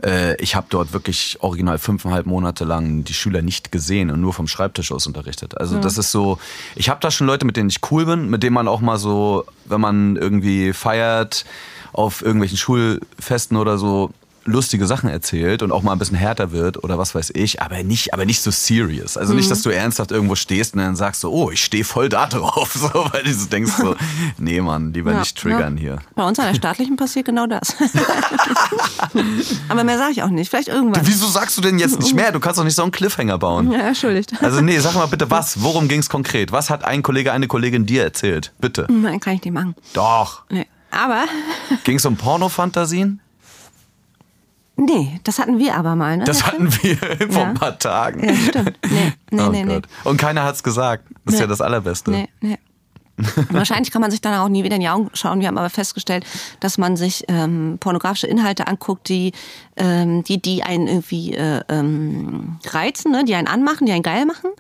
äh, 0.03 0.35
ich 0.41 0.55
habe 0.57 0.67
dort 0.71 0.95
wirklich 0.95 1.37
original 1.41 1.77
fünfeinhalb 1.77 2.25
Monate 2.25 2.65
lang 2.65 3.05
die 3.05 3.13
Schüler 3.13 3.43
nicht 3.43 3.71
gesehen 3.71 4.11
und 4.11 4.23
nur 4.23 4.33
vom 4.33 4.49
Schreibtisch 4.49 4.93
aus 4.93 5.07
unterrichtet. 5.07 5.59
Also 5.59 5.79
das 5.79 5.99
ist 5.99 6.11
so, 6.11 6.39
ich 6.75 6.89
habe 6.89 7.01
da 7.01 7.11
schon 7.11 7.27
Leute, 7.27 7.45
mit 7.45 7.59
denen 7.59 7.69
ich 7.69 7.81
cool 7.91 8.07
bin, 8.07 8.31
mit 8.31 8.43
denen 8.43 8.55
man 8.55 8.67
auch 8.67 8.81
mal 8.81 8.97
so, 8.97 9.45
wenn 9.67 9.83
man 9.83 10.17
irgendwie 10.17 10.73
feiert 10.73 11.45
auf 11.93 12.23
irgendwelchen 12.23 12.57
Schulfesten 12.57 13.59
oder 13.59 13.77
so, 13.77 14.09
lustige 14.45 14.87
Sachen 14.87 15.09
erzählt 15.09 15.63
und 15.63 15.73
auch 15.73 15.83
mal 15.83 15.93
ein 15.93 15.99
bisschen 15.99 16.17
härter 16.17 16.53
wird 16.53 16.83
oder 16.83 16.99
was 16.99 17.15
weiß 17.15 17.31
ich, 17.35 17.63
aber 17.63 17.83
nicht, 17.83 18.13
aber 18.13 18.25
nicht 18.25 18.43
so 18.43 18.51
serious. 18.51 19.17
Also 19.17 19.35
nicht, 19.35 19.51
dass 19.51 19.63
du 19.63 19.71
ernsthaft 19.71 20.11
irgendwo 20.11 20.35
stehst 20.35 20.75
und 20.75 20.81
dann 20.81 20.97
sagst 20.97 21.21
so, 21.21 21.33
oh, 21.33 21.51
ich 21.51 21.63
stehe 21.63 21.85
voll 21.85 22.09
da 22.09 22.27
drauf, 22.27 22.73
so, 22.75 22.89
weil 23.13 23.23
du 23.23 23.33
so 23.33 23.47
denkst 23.47 23.73
so, 23.77 23.97
nee, 24.39 24.61
Mann, 24.61 24.93
lieber 24.93 25.13
Ja, 25.13 25.21
nicht 25.21 25.37
triggern 25.37 25.77
ja. 25.77 25.81
hier. 25.81 25.99
Bei 26.15 26.27
uns 26.27 26.39
an 26.39 26.47
der 26.47 26.55
staatlichen 26.55 26.97
passiert 26.97 27.27
genau 27.27 27.47
das. 27.47 27.75
Aber 29.69 29.85
mehr 29.85 29.99
sage 29.99 30.13
ich 30.13 30.23
auch 30.23 30.29
nicht. 30.29 30.51
Vielleicht 30.51 30.69
irgendwann. 30.69 31.07
Wieso 31.07 31.27
sagst 31.29 31.57
du 31.57 31.63
denn 31.63 31.79
jetzt 31.79 31.99
nicht 31.99 32.15
mehr? 32.15 32.33
Du 32.33 32.41
kannst 32.41 32.59
doch 32.59 32.65
nicht 32.65 32.75
so 32.75 32.83
einen 32.83 32.93
Cliffhanger 32.93 33.39
bauen. 33.39 33.71
Ja, 33.73 33.81
entschuldigt. 33.81 34.33
Also 34.41 34.61
nee, 34.61 34.79
sag 34.79 34.95
mal 34.95 35.07
bitte 35.07 35.31
was. 35.31 35.63
Worum 35.63 35.89
ging 35.89 36.01
es 36.01 36.09
konkret? 36.09 36.53
Was 36.53 36.71
hat 36.71 36.85
ein 36.85 37.03
Kollege, 37.03 37.33
eine 37.33 37.47
Kollegin 37.47 37.87
dir 37.87 38.03
erzählt? 38.03 38.53
Bitte. 38.61 38.87
Nein, 38.91 39.21
kann 39.21 39.35
ich 39.35 39.45
nicht 39.45 39.53
machen. 39.53 39.75
Doch. 39.93 40.43
Nee. 40.51 40.67
Aber, 40.91 41.25
Ging 41.85 41.97
es 41.97 42.05
um 42.05 42.17
Pornofantasien? 42.17 43.21
Nee, 44.85 45.21
das 45.25 45.39
hatten 45.39 45.59
wir 45.59 45.75
aber 45.77 45.97
mal, 45.97 46.17
ne? 46.19 46.25
Das 46.25 46.47
hatten 46.47 46.73
wir 46.83 46.97
vor 47.31 47.43
Ja. 47.43 47.49
ein 47.49 47.55
paar 47.55 47.79
Tagen. 47.79 48.25
Ja, 48.25 48.35
stimmt. 48.35 48.79
Nee, 48.91 49.13
nee, 49.31 49.41
oh 49.47 49.49
nee, 49.51 49.65
nee. 49.65 49.81
Und 50.05 50.17
keiner 50.19 50.45
hat's 50.45 50.63
gesagt. 50.63 51.05
Das 51.25 51.35
ist 51.35 51.41
ja 51.41 51.47
das 51.47 51.61
Allerbeste. 51.61 52.11
Nee, 52.11 52.29
nee. 52.41 52.59
Wahrscheinlich 53.51 53.91
kann 53.91 54.01
man 54.01 54.11
sich 54.11 54.21
dann 54.21 54.35
auch 54.35 54.49
nie 54.49 54.65
wieder 54.65 54.77
in 54.77 54.81
die 54.81 54.89
Augen 54.89 55.11
schauen. 55.15 55.41
Wir 55.41 55.49
haben 55.49 55.59
aber 55.59 55.71
festgestellt, 55.71 56.25
dass 56.61 56.79
man 56.79 56.97
sich 56.97 57.25
ähm, 57.29 57.77
pornografische 57.79 58.27
Inhalte 58.27 58.67
anguckt, 58.67 59.09
die, 59.09 59.33
ähm, 59.77 60.25
die, 60.25 60.41
die 60.41 60.63
einen 60.63 60.87
irgendwie 60.87 61.35
äh, 61.35 61.61
ähm, 61.69 62.59
reizen, 62.71 63.13
ne? 63.13 63.25
die 63.25 63.35
einen 63.35 63.49
anmachen, 63.49 63.87
die 63.87 63.93
einen 63.93 64.03
geil 64.03 64.25
machen. 64.25 64.51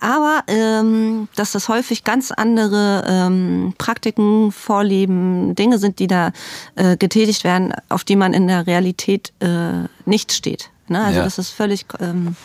Aber 0.00 0.42
ähm, 0.48 1.28
dass 1.34 1.52
das 1.52 1.68
häufig 1.68 2.04
ganz 2.04 2.30
andere 2.30 3.04
ähm, 3.08 3.74
Praktiken, 3.78 4.52
Vorlieben, 4.52 5.54
Dinge 5.54 5.78
sind, 5.78 5.98
die 5.98 6.06
da 6.06 6.32
äh, 6.76 6.96
getätigt 6.96 7.42
werden, 7.44 7.72
auf 7.88 8.04
die 8.04 8.16
man 8.16 8.34
in 8.34 8.46
der 8.46 8.66
Realität 8.66 9.32
äh, 9.40 9.88
nicht 10.04 10.32
steht. 10.32 10.70
Ne? 10.88 11.02
Also 11.02 11.18
Ja. 11.18 11.24
das 11.24 11.38
ist 11.38 11.50
völlig... 11.50 11.86
Ähm, 12.00 12.36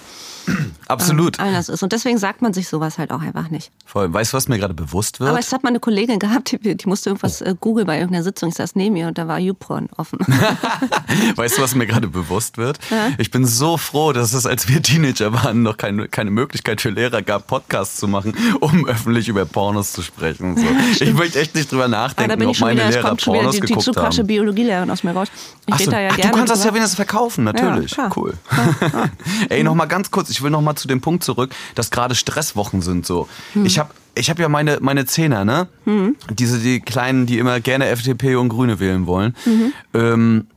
Absolut. 0.87 1.39
anders 1.39 1.69
ist. 1.69 1.83
Und 1.83 1.91
deswegen 1.91 2.17
sagt 2.17 2.41
man 2.41 2.53
sich 2.53 2.67
sowas 2.67 2.97
halt 2.97 3.11
auch 3.11 3.21
einfach 3.21 3.49
nicht. 3.49 3.71
Voll. 3.85 4.11
Weißt 4.13 4.33
du, 4.33 4.37
was 4.37 4.47
mir 4.47 4.57
gerade 4.57 4.73
bewusst 4.73 5.19
wird? 5.19 5.29
Aber 5.29 5.39
es 5.39 5.51
hat 5.51 5.63
mal 5.63 5.69
eine 5.69 5.79
Kollegin 5.79 6.19
gehabt, 6.19 6.51
die, 6.51 6.75
die 6.75 6.87
musste 6.87 7.09
irgendwas 7.09 7.41
äh, 7.41 7.55
googeln 7.59 7.87
bei 7.87 7.97
irgendeiner 7.97 8.23
Sitzung. 8.23 8.49
Ich 8.49 8.55
saß 8.55 8.75
neben 8.75 8.95
ihr 8.95 9.07
und 9.07 9.17
da 9.17 9.27
war 9.27 9.39
YouPorn 9.39 9.89
offen. 9.97 10.19
weißt 11.35 11.57
du, 11.57 11.61
was 11.61 11.75
mir 11.75 11.87
gerade 11.87 12.07
bewusst 12.07 12.57
wird? 12.57 12.79
Ja? 12.89 13.09
Ich 13.17 13.31
bin 13.31 13.45
so 13.45 13.77
froh, 13.77 14.13
dass 14.13 14.33
es, 14.33 14.45
als 14.45 14.67
wir 14.67 14.81
Teenager 14.81 15.33
waren, 15.33 15.63
noch 15.63 15.77
keine, 15.77 16.07
keine 16.07 16.31
Möglichkeit 16.31 16.81
für 16.81 16.89
Lehrer 16.89 17.21
gab, 17.21 17.47
Podcasts 17.47 17.97
zu 17.97 18.07
machen, 18.07 18.33
um 18.59 18.85
öffentlich 18.87 19.27
über 19.27 19.45
Pornos 19.45 19.91
zu 19.91 20.01
sprechen. 20.01 20.57
So. 20.57 20.65
ich 21.03 21.13
möchte 21.13 21.39
echt 21.39 21.55
nicht 21.55 21.71
drüber 21.71 21.87
nachdenken, 21.87 22.45
ob 22.45 22.59
meine 22.59 22.81
wieder, 22.81 22.89
Lehrer 22.89 23.15
Pornos 23.15 23.55
die, 23.55 23.61
geguckt 23.61 23.87
die 23.87 23.99
haben. 23.99 24.15
Die 24.15 24.23
Biologielehrerin 24.23 24.89
aus 24.89 25.03
mir 25.03 25.11
raus. 25.11 25.29
Ich 25.67 25.85
so. 25.85 25.91
da 25.91 25.99
ja 25.99 26.09
Ach, 26.11 26.15
gerne 26.15 26.31
du 26.31 26.37
kannst 26.37 26.53
das 26.53 26.63
ja 26.63 26.73
wenigstens 26.73 26.95
verkaufen, 26.95 27.43
natürlich. 27.43 27.95
Ja, 27.95 28.09
cool. 28.15 28.33
Ja, 28.51 29.09
Ey, 29.49 29.63
noch 29.63 29.75
mal 29.75 29.85
ganz 29.85 30.11
kurz, 30.11 30.29
ich 30.29 30.38
will 30.41 30.51
noch 30.51 30.61
mal 30.61 30.75
zu 30.75 30.87
dem 30.87 31.01
Punkt 31.01 31.23
zurück, 31.23 31.53
dass 31.75 31.91
gerade 31.91 32.15
Stresswochen 32.15 32.81
sind 32.81 33.05
so. 33.05 33.27
Hm. 33.53 33.65
Ich 33.65 33.79
habe 33.79 33.91
ich 34.15 34.29
habe 34.29 34.41
ja 34.41 34.49
meine, 34.49 34.79
meine 34.81 35.05
Zehner, 35.05 35.45
ne? 35.45 35.67
Mhm. 35.85 36.15
Diese, 36.31 36.59
die 36.59 36.81
Kleinen, 36.81 37.25
die 37.25 37.39
immer 37.39 37.59
gerne 37.61 37.87
FDP 37.87 38.35
und 38.35 38.49
Grüne 38.49 38.79
wählen 38.79 39.07
wollen. 39.07 39.35
Mhm. 39.45 39.73
Ähm, 39.93 40.47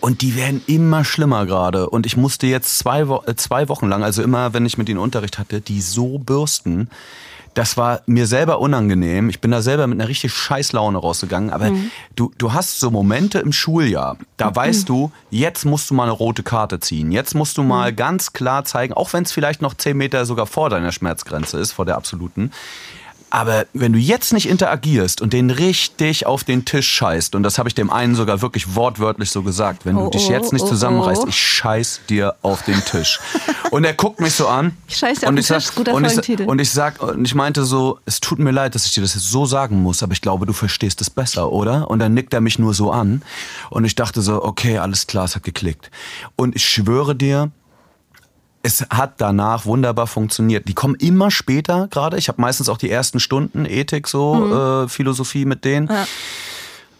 und 0.00 0.20
die 0.20 0.36
werden 0.36 0.62
immer 0.66 1.04
schlimmer 1.04 1.46
gerade. 1.46 1.88
Und 1.88 2.06
ich 2.06 2.16
musste 2.16 2.46
jetzt 2.48 2.78
zwei, 2.78 3.08
Wo 3.08 3.22
äh, 3.26 3.36
zwei 3.36 3.68
Wochen 3.68 3.88
lang, 3.88 4.02
also 4.02 4.22
immer, 4.22 4.52
wenn 4.52 4.66
ich 4.66 4.76
mit 4.76 4.88
ihnen 4.88 4.98
Unterricht 4.98 5.38
hatte, 5.38 5.60
die 5.60 5.80
so 5.80 6.18
bürsten 6.18 6.88
das 7.54 7.76
war 7.76 8.00
mir 8.06 8.26
selber 8.26 8.60
unangenehm. 8.60 9.28
Ich 9.28 9.40
bin 9.40 9.50
da 9.50 9.62
selber 9.62 9.86
mit 9.86 10.00
einer 10.00 10.08
richtig 10.08 10.32
scheiß 10.32 10.72
Laune 10.72 10.98
rausgegangen. 10.98 11.50
Aber 11.50 11.70
mhm. 11.70 11.90
du, 12.16 12.32
du 12.38 12.52
hast 12.52 12.80
so 12.80 12.90
Momente 12.90 13.38
im 13.38 13.52
Schuljahr, 13.52 14.16
da 14.36 14.50
mhm. 14.50 14.56
weißt 14.56 14.88
du, 14.88 15.12
jetzt 15.30 15.64
musst 15.64 15.90
du 15.90 15.94
mal 15.94 16.04
eine 16.04 16.12
rote 16.12 16.42
Karte 16.42 16.80
ziehen. 16.80 17.12
Jetzt 17.12 17.34
musst 17.34 17.58
du 17.58 17.62
mal 17.62 17.92
mhm. 17.92 17.96
ganz 17.96 18.32
klar 18.32 18.64
zeigen, 18.64 18.94
auch 18.94 19.12
wenn 19.12 19.24
es 19.24 19.32
vielleicht 19.32 19.62
noch 19.62 19.74
zehn 19.74 19.96
Meter 19.96 20.24
sogar 20.24 20.46
vor 20.46 20.70
deiner 20.70 20.92
Schmerzgrenze 20.92 21.58
ist, 21.58 21.72
vor 21.72 21.84
der 21.84 21.96
absoluten. 21.96 22.52
Aber 23.34 23.64
wenn 23.72 23.94
du 23.94 23.98
jetzt 23.98 24.34
nicht 24.34 24.46
interagierst 24.46 25.22
und 25.22 25.32
den 25.32 25.48
richtig 25.48 26.26
auf 26.26 26.44
den 26.44 26.66
Tisch 26.66 26.86
scheißt, 26.86 27.34
und 27.34 27.42
das 27.42 27.56
habe 27.56 27.66
ich 27.66 27.74
dem 27.74 27.88
einen 27.88 28.14
sogar 28.14 28.42
wirklich 28.42 28.74
wortwörtlich 28.74 29.30
so 29.30 29.42
gesagt, 29.42 29.86
wenn 29.86 29.94
du 29.96 30.02
oh, 30.02 30.10
dich 30.10 30.28
jetzt 30.28 30.52
nicht 30.52 30.66
oh, 30.66 30.68
zusammenreißt, 30.68 31.22
oh. 31.24 31.28
ich 31.28 31.36
scheiß 31.38 32.02
dir 32.10 32.34
auf 32.42 32.62
den 32.62 32.84
Tisch. 32.84 33.20
und 33.70 33.84
er 33.84 33.94
guckt 33.94 34.20
mich 34.20 34.34
so 34.34 34.48
an. 34.48 34.76
Ich 34.86 34.98
scheiß 34.98 35.20
dir 35.20 35.30
auf 35.30 35.34
den 35.34 35.42
Tisch, 35.42 35.74
guter 35.74 35.94
und 35.94 36.04
ich, 36.04 36.40
und 36.40 36.58
ich 36.58 36.70
sag, 36.70 37.02
und 37.02 37.24
ich 37.24 37.34
meinte 37.34 37.64
so, 37.64 37.98
es 38.04 38.20
tut 38.20 38.38
mir 38.38 38.50
leid, 38.50 38.74
dass 38.74 38.84
ich 38.84 38.92
dir 38.92 39.00
das 39.00 39.14
jetzt 39.14 39.30
so 39.30 39.46
sagen 39.46 39.80
muss, 39.80 40.02
aber 40.02 40.12
ich 40.12 40.20
glaube, 40.20 40.44
du 40.44 40.52
verstehst 40.52 41.00
es 41.00 41.08
besser, 41.08 41.52
oder? 41.52 41.90
Und 41.90 42.00
dann 42.00 42.12
nickt 42.12 42.34
er 42.34 42.42
mich 42.42 42.58
nur 42.58 42.74
so 42.74 42.90
an. 42.90 43.22
Und 43.70 43.86
ich 43.86 43.94
dachte 43.94 44.20
so, 44.20 44.44
okay, 44.44 44.76
alles 44.76 45.06
klar, 45.06 45.24
es 45.24 45.36
hat 45.36 45.42
geklickt. 45.42 45.90
Und 46.36 46.54
ich 46.54 46.68
schwöre 46.68 47.16
dir, 47.16 47.50
es 48.62 48.86
hat 48.90 49.14
danach 49.18 49.66
wunderbar 49.66 50.06
funktioniert. 50.06 50.68
Die 50.68 50.74
kommen 50.74 50.94
immer 50.94 51.30
später 51.30 51.88
gerade. 51.88 52.16
Ich 52.16 52.28
habe 52.28 52.40
meistens 52.40 52.68
auch 52.68 52.78
die 52.78 52.90
ersten 52.90 53.20
Stunden 53.20 53.64
Ethik, 53.66 54.06
so 54.06 54.34
mhm. 54.34 54.84
äh, 54.84 54.88
Philosophie 54.88 55.44
mit 55.44 55.64
denen. 55.64 55.88
Ja. 55.88 56.06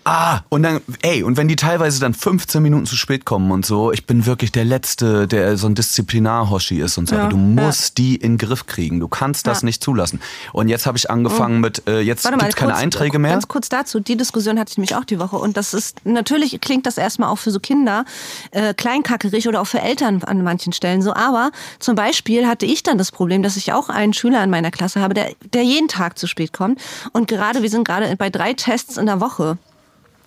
Ah, 0.04 0.40
und 0.49 0.64
dann, 0.64 0.80
ey, 1.02 1.23
und 1.23 1.37
wenn 1.37 1.47
die 1.47 1.54
teilweise 1.54 2.00
dann 2.00 2.12
15 2.12 2.61
Minuten 2.61 2.87
zu 2.87 2.97
spät 2.97 3.25
kommen 3.25 3.52
und 3.52 3.64
so, 3.64 3.92
ich 3.92 4.04
bin 4.04 4.26
wirklich 4.26 4.50
der 4.50 4.64
Letzte, 4.64 5.28
der 5.28 5.56
so 5.56 5.68
ein 5.68 5.76
Disziplinar-Hoshi 5.76 6.80
ist 6.80 6.99
und 6.99 7.09
so. 7.09 7.14
Ja, 7.14 7.23
aber 7.23 7.30
du 7.30 7.37
musst 7.37 7.99
ja. 7.99 8.04
die 8.04 8.16
in 8.16 8.32
den 8.32 8.38
Griff 8.38 8.66
kriegen. 8.66 8.99
Du 8.99 9.06
kannst 9.06 9.47
das 9.47 9.62
ja. 9.62 9.66
nicht 9.66 9.82
zulassen. 9.82 10.21
Und 10.52 10.68
jetzt 10.68 10.87
habe 10.87 10.99
ich 10.99 11.09
angefangen 11.09 11.56
mhm. 11.56 11.61
mit, 11.61 11.88
äh, 11.88 12.00
jetzt 12.00 12.25
gibt 12.25 12.42
es 12.42 12.56
keine 12.56 12.73
kurz, 12.73 12.82
Einträge 12.82 13.18
mehr. 13.21 13.32
Ganz 13.32 13.47
kurz 13.47 13.68
dazu, 13.68 14.00
die 14.00 14.16
Diskussion 14.16 14.59
hatte 14.59 14.73
ich 14.73 14.78
nämlich 14.78 14.97
auch 14.97 15.04
die 15.04 15.21
Woche. 15.21 15.37
Und 15.37 15.56
das 15.56 15.73
ist, 15.73 16.04
natürlich 16.04 16.61
klingt 16.61 16.87
das 16.87 16.99
erstmal 16.99 17.28
auch 17.28 17.38
für 17.38 17.52
so 17.52 17.61
Kinder 17.61 18.04
äh, 18.50 18.75
kleinkackerig 18.75 19.47
oder 19.47 19.61
auch 19.61 19.68
für 19.68 19.80
Eltern 19.80 20.23
an 20.25 20.42
manchen 20.42 20.73
Stellen 20.73 21.02
so. 21.02 21.14
Aber 21.14 21.52
zum 21.78 21.94
Beispiel 21.94 22.49
hatte 22.49 22.66
ich 22.66 22.82
dann 22.82 22.99
das 22.99 23.12
Problem, 23.12 23.44
dass 23.44 23.56
ich 23.56 23.73
auch 23.73 23.88
einen 23.88 24.14
Schüler 24.14 24.42
in 24.42 24.50
meiner 24.50 24.73
Klasse 24.73 25.00
habe, 25.00 25.14
der, 25.14 25.30
der 25.52 25.62
jeden 25.62 25.87
Tag 25.87 26.18
zu 26.18 26.26
spät 26.26 26.52
kommt. 26.52 26.80
Und 27.12 27.28
gerade, 27.28 27.62
wir 27.62 27.71
sind 27.71 27.87
gerade 27.87 28.14
bei 28.16 28.30
drei 28.30 28.54
Tests 28.54 28.97
in 28.97 29.06
der 29.06 29.21
Woche. 29.21 29.59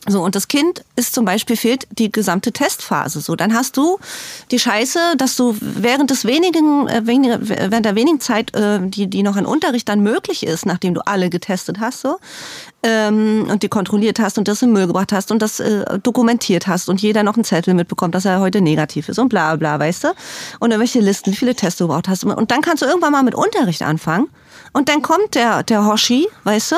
So, 0.08 0.22
und 0.22 0.36
das 0.36 0.48
Kind 0.48 0.84
ist 0.96 1.16
zum 1.16 1.26
Beispiel 1.26 1.58
fehlt 1.58 1.88
die 1.92 2.12
gesamte 2.12 2.52
Testphase. 2.52 3.22
So, 3.22 3.36
dann 3.36 3.54
hast 3.56 3.76
du 3.76 3.98
die 4.52 4.60
Scheiße, 4.60 5.16
dass 5.18 5.36
du 5.36 5.58
während 5.60 6.12
des 6.12 6.26
wenigen, 6.26 6.88
äh, 6.88 7.02
während 7.06 7.86
der 7.86 7.96
wenigen 7.96 8.20
Zeit, 8.20 8.56
äh, 8.56 8.80
die, 8.82 9.08
die 9.08 9.24
noch 9.24 9.36
in 9.36 9.48
Unterricht 9.48 9.90
dann 9.90 10.02
möglich 10.02 10.46
ist, 10.46 10.68
nachdem 10.68 10.94
du 10.94 11.02
alle 11.08 11.32
getestet 11.32 11.80
hast, 11.80 12.02
so, 12.02 12.18
ähm, 12.84 13.48
und 13.50 13.64
die 13.64 13.68
kontrolliert 13.68 14.20
hast 14.20 14.38
und 14.38 14.48
das 14.48 14.62
in 14.62 14.72
Müll 14.72 14.86
gebracht 14.86 15.12
hast 15.12 15.32
und 15.32 15.42
das 15.42 15.60
äh, 15.60 16.00
dokumentiert 16.00 16.68
hast 16.68 16.88
und 16.88 17.02
jeder 17.02 17.24
noch 17.24 17.34
einen 17.34 17.44
Zettel 17.44 17.74
mitbekommt, 17.74 18.14
dass 18.14 18.26
er 18.26 18.40
heute 18.40 18.62
negativ 18.62 19.10
ist 19.10 19.18
und 19.18 19.30
bla 19.30 19.56
bla, 19.56 19.80
weißt 19.80 20.04
du? 20.04 20.08
Und 20.60 20.70
dann 20.70 20.80
welche 20.80 21.00
Listen, 21.00 21.32
wie 21.32 21.36
viele 21.36 21.56
Tests 21.56 21.80
du 21.80 21.88
gebraucht 21.88 22.08
hast. 22.08 22.24
Und 22.24 22.52
dann 22.52 22.62
kannst 22.62 22.84
du 22.84 22.86
irgendwann 22.86 23.12
mal 23.12 23.24
mit 23.24 23.34
Unterricht 23.34 23.82
anfangen. 23.82 24.28
Und 24.76 24.90
dann 24.90 25.02
kommt 25.02 25.36
der, 25.36 25.64
der 25.64 25.86
Hoshi, 25.86 26.28
weißt 26.44 26.74
du? 26.74 26.76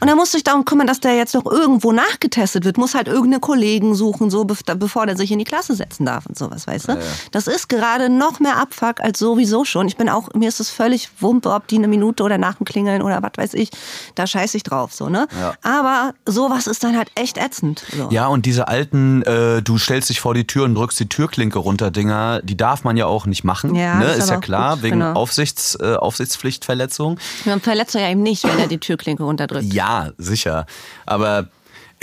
Und 0.00 0.08
er 0.08 0.16
muss 0.16 0.32
sich 0.32 0.42
darum 0.42 0.64
kümmern, 0.64 0.88
dass 0.88 0.98
der 0.98 1.14
jetzt 1.14 1.32
noch 1.32 1.46
irgendwo 1.46 1.92
nachgetestet 1.92 2.64
wird. 2.64 2.76
Muss 2.76 2.96
halt 2.96 3.06
irgendeine 3.06 3.38
Kollegen 3.38 3.94
suchen, 3.94 4.30
so 4.30 4.44
bevor 4.44 5.06
der 5.06 5.16
sich 5.16 5.30
in 5.30 5.38
die 5.38 5.44
Klasse 5.44 5.76
setzen 5.76 6.06
darf 6.06 6.26
und 6.26 6.36
sowas, 6.36 6.66
weißt 6.66 6.88
du? 6.88 6.92
Ja, 6.94 6.98
ja. 6.98 7.04
Das 7.30 7.46
ist 7.46 7.68
gerade 7.68 8.08
noch 8.08 8.40
mehr 8.40 8.56
Abfuck 8.56 9.00
als 9.00 9.20
sowieso 9.20 9.64
schon. 9.64 9.86
Ich 9.86 9.96
bin 9.96 10.08
auch, 10.08 10.34
mir 10.34 10.48
ist 10.48 10.58
es 10.58 10.70
völlig 10.70 11.08
wumpe, 11.20 11.52
ob 11.52 11.68
die 11.68 11.76
eine 11.76 11.86
Minute 11.86 12.24
oder 12.24 12.36
nach 12.36 12.56
dem 12.56 12.64
Klingeln 12.64 13.00
oder 13.00 13.22
was 13.22 13.30
weiß 13.36 13.54
ich. 13.54 13.70
Da 14.16 14.26
scheiße 14.26 14.56
ich 14.56 14.64
drauf, 14.64 14.92
so, 14.92 15.08
ne? 15.08 15.28
Ja. 15.40 15.54
Aber 15.62 16.14
sowas 16.26 16.66
ist 16.66 16.82
dann 16.82 16.96
halt 16.96 17.12
echt 17.14 17.38
ätzend. 17.38 17.84
So. 17.96 18.08
Ja, 18.10 18.26
und 18.26 18.44
diese 18.44 18.66
alten, 18.66 19.22
äh, 19.22 19.62
du 19.62 19.78
stellst 19.78 20.08
dich 20.10 20.18
vor 20.18 20.34
die 20.34 20.48
Tür 20.48 20.64
und 20.64 20.74
drückst 20.74 20.98
die 20.98 21.08
Türklinke 21.08 21.60
runter, 21.60 21.92
Dinger, 21.92 22.40
die 22.42 22.56
darf 22.56 22.82
man 22.82 22.96
ja 22.96 23.06
auch 23.06 23.24
nicht 23.24 23.44
machen. 23.44 23.76
Ja, 23.76 24.00
ne? 24.00 24.10
ist, 24.10 24.24
ist 24.24 24.30
ja 24.30 24.38
klar, 24.38 24.74
gut, 24.74 24.82
wegen 24.82 24.98
genau. 24.98 25.12
Aufsichts, 25.12 25.78
äh, 25.80 25.94
Aufsichtspflichtverletzung. 25.94 27.20
Man 27.44 27.60
verletzt 27.60 27.94
ja 27.94 28.08
eben 28.08 28.22
nicht, 28.22 28.44
wenn 28.44 28.58
er 28.58 28.66
die 28.66 28.78
Türklinke 28.78 29.22
runterdrückt. 29.22 29.72
Ja, 29.72 30.10
sicher. 30.18 30.66
Aber 31.04 31.48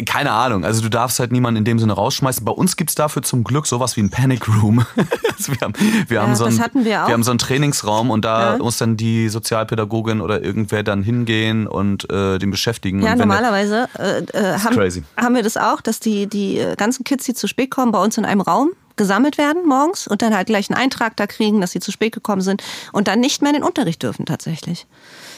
keine 0.07 0.31
Ahnung, 0.31 0.65
also 0.65 0.81
du 0.81 0.89
darfst 0.89 1.19
halt 1.19 1.31
niemanden 1.31 1.59
in 1.59 1.65
dem 1.65 1.77
Sinne 1.77 1.93
rausschmeißen. 1.93 2.43
Bei 2.43 2.51
uns 2.51 2.77
gibt 2.77 2.89
es 2.89 2.95
dafür 2.95 3.21
zum 3.21 3.43
Glück 3.43 3.67
sowas 3.67 3.95
wie 3.95 4.01
ein 4.01 4.09
Panic 4.09 4.47
Room. 4.47 4.79
also 5.37 5.53
wir 5.53 5.59
haben, 5.61 5.73
wir, 6.07 6.15
ja, 6.15 6.23
haben 6.23 6.35
so 6.35 6.45
einen, 6.45 6.57
wir, 6.57 6.83
wir, 6.83 6.97
haben 6.97 7.21
so 7.21 7.29
einen 7.29 7.37
Trainingsraum 7.37 8.09
und 8.09 8.25
da 8.25 8.53
ja. 8.53 8.57
muss 8.57 8.79
dann 8.79 8.97
die 8.97 9.29
Sozialpädagogin 9.29 10.19
oder 10.19 10.41
irgendwer 10.41 10.81
dann 10.81 11.03
hingehen 11.03 11.67
und 11.67 12.09
äh, 12.11 12.39
den 12.39 12.49
beschäftigen. 12.49 13.03
Ja, 13.03 13.15
normalerweise 13.15 13.87
äh, 13.99 14.23
äh, 14.33 14.57
haben, 14.57 15.05
haben, 15.17 15.35
wir 15.35 15.43
das 15.43 15.57
auch, 15.57 15.79
dass 15.79 15.99
die, 15.99 16.25
die 16.25 16.57
äh, 16.57 16.75
ganzen 16.75 17.03
Kids, 17.03 17.25
die 17.25 17.35
zu 17.35 17.47
spät 17.47 17.69
kommen, 17.69 17.91
bei 17.91 18.01
uns 18.01 18.17
in 18.17 18.25
einem 18.25 18.41
Raum 18.41 18.71
gesammelt 18.95 19.37
werden 19.37 19.67
morgens 19.67 20.07
und 20.07 20.21
dann 20.21 20.35
halt 20.35 20.47
gleich 20.47 20.69
einen 20.69 20.79
Eintrag 20.79 21.17
da 21.17 21.27
kriegen, 21.27 21.61
dass 21.61 21.71
sie 21.71 21.79
zu 21.79 21.91
spät 21.91 22.13
gekommen 22.13 22.41
sind 22.41 22.63
und 22.91 23.07
dann 23.07 23.19
nicht 23.19 23.41
mehr 23.41 23.51
in 23.51 23.57
den 23.57 23.63
Unterricht 23.63 24.03
dürfen 24.03 24.25
tatsächlich. 24.25 24.85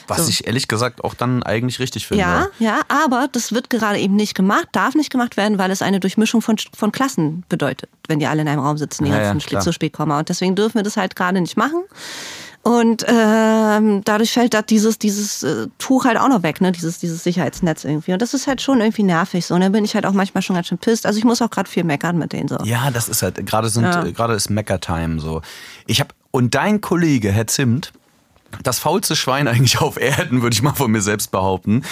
Was 0.08 0.18
so. 0.18 0.28
ich 0.28 0.46
ehrlich 0.46 0.68
gesagt 0.68 1.02
auch 1.02 1.14
dann 1.14 1.42
eigentlich 1.42 1.80
richtig 1.80 2.06
finde. 2.06 2.22
Ja, 2.22 2.46
ja, 2.58 2.80
aber 2.88 3.28
das 3.30 3.52
wird 3.52 3.70
gerade 3.70 3.98
eben 3.98 4.14
nicht 4.14 4.34
gemacht, 4.34 4.68
darf 4.72 4.94
nicht 4.94 5.10
gemacht 5.10 5.36
werden, 5.36 5.58
weil 5.58 5.70
es 5.70 5.82
eine 5.82 6.00
Durchmischung 6.00 6.42
von, 6.42 6.56
von 6.74 6.92
Klassen 6.92 7.44
bedeutet, 7.48 7.90
wenn 8.06 8.18
die 8.18 8.26
alle 8.26 8.42
in 8.42 8.48
einem 8.48 8.60
Raum 8.60 8.78
sitzen, 8.78 9.04
die 9.04 9.10
ja, 9.10 9.18
ganzen 9.20 9.48
ja, 9.50 9.60
zu 9.60 9.72
spät 9.72 9.92
kommen. 9.92 10.12
Und 10.12 10.28
deswegen 10.28 10.54
dürfen 10.54 10.76
wir 10.76 10.82
das 10.82 10.96
halt 10.96 11.16
gerade 11.16 11.40
nicht 11.40 11.56
machen. 11.56 11.82
Und 12.66 13.04
ähm, 13.06 14.02
dadurch 14.04 14.32
fällt 14.32 14.52
da 14.52 14.60
dieses, 14.60 14.98
dieses 14.98 15.44
äh, 15.44 15.68
Tuch 15.78 16.04
halt 16.04 16.18
auch 16.18 16.26
noch 16.26 16.42
weg, 16.42 16.60
ne? 16.60 16.72
dieses, 16.72 16.98
dieses 16.98 17.22
Sicherheitsnetz 17.22 17.84
irgendwie. 17.84 18.12
Und 18.12 18.20
das 18.20 18.34
ist 18.34 18.48
halt 18.48 18.60
schon 18.60 18.80
irgendwie 18.80 19.04
nervig 19.04 19.46
so. 19.46 19.54
Und 19.54 19.60
dann 19.60 19.70
bin 19.70 19.84
ich 19.84 19.94
halt 19.94 20.04
auch 20.04 20.12
manchmal 20.12 20.42
schon 20.42 20.56
ganz 20.56 20.66
schön 20.66 20.78
pisst. 20.78 21.06
Also 21.06 21.16
ich 21.16 21.24
muss 21.24 21.40
auch 21.40 21.50
gerade 21.50 21.70
viel 21.70 21.84
meckern 21.84 22.18
mit 22.18 22.32
denen 22.32 22.48
so. 22.48 22.58
Ja, 22.64 22.90
das 22.90 23.08
ist 23.08 23.22
halt, 23.22 23.46
gerade 23.46 23.68
sind, 23.68 23.84
ja. 23.84 24.02
gerade 24.10 24.34
ist 24.34 24.50
Mecker-Time 24.50 25.20
so. 25.20 25.42
Ich 25.86 26.00
habe 26.00 26.10
und 26.32 26.56
dein 26.56 26.80
Kollege, 26.80 27.30
Herr 27.30 27.46
Zimt, 27.46 27.92
das 28.64 28.80
faulste 28.80 29.14
Schwein 29.14 29.46
eigentlich 29.48 29.80
auf 29.80 29.96
Erden, 29.96 30.42
würde 30.42 30.54
ich 30.54 30.62
mal 30.62 30.74
von 30.74 30.90
mir 30.90 31.02
selbst 31.02 31.30
behaupten 31.30 31.84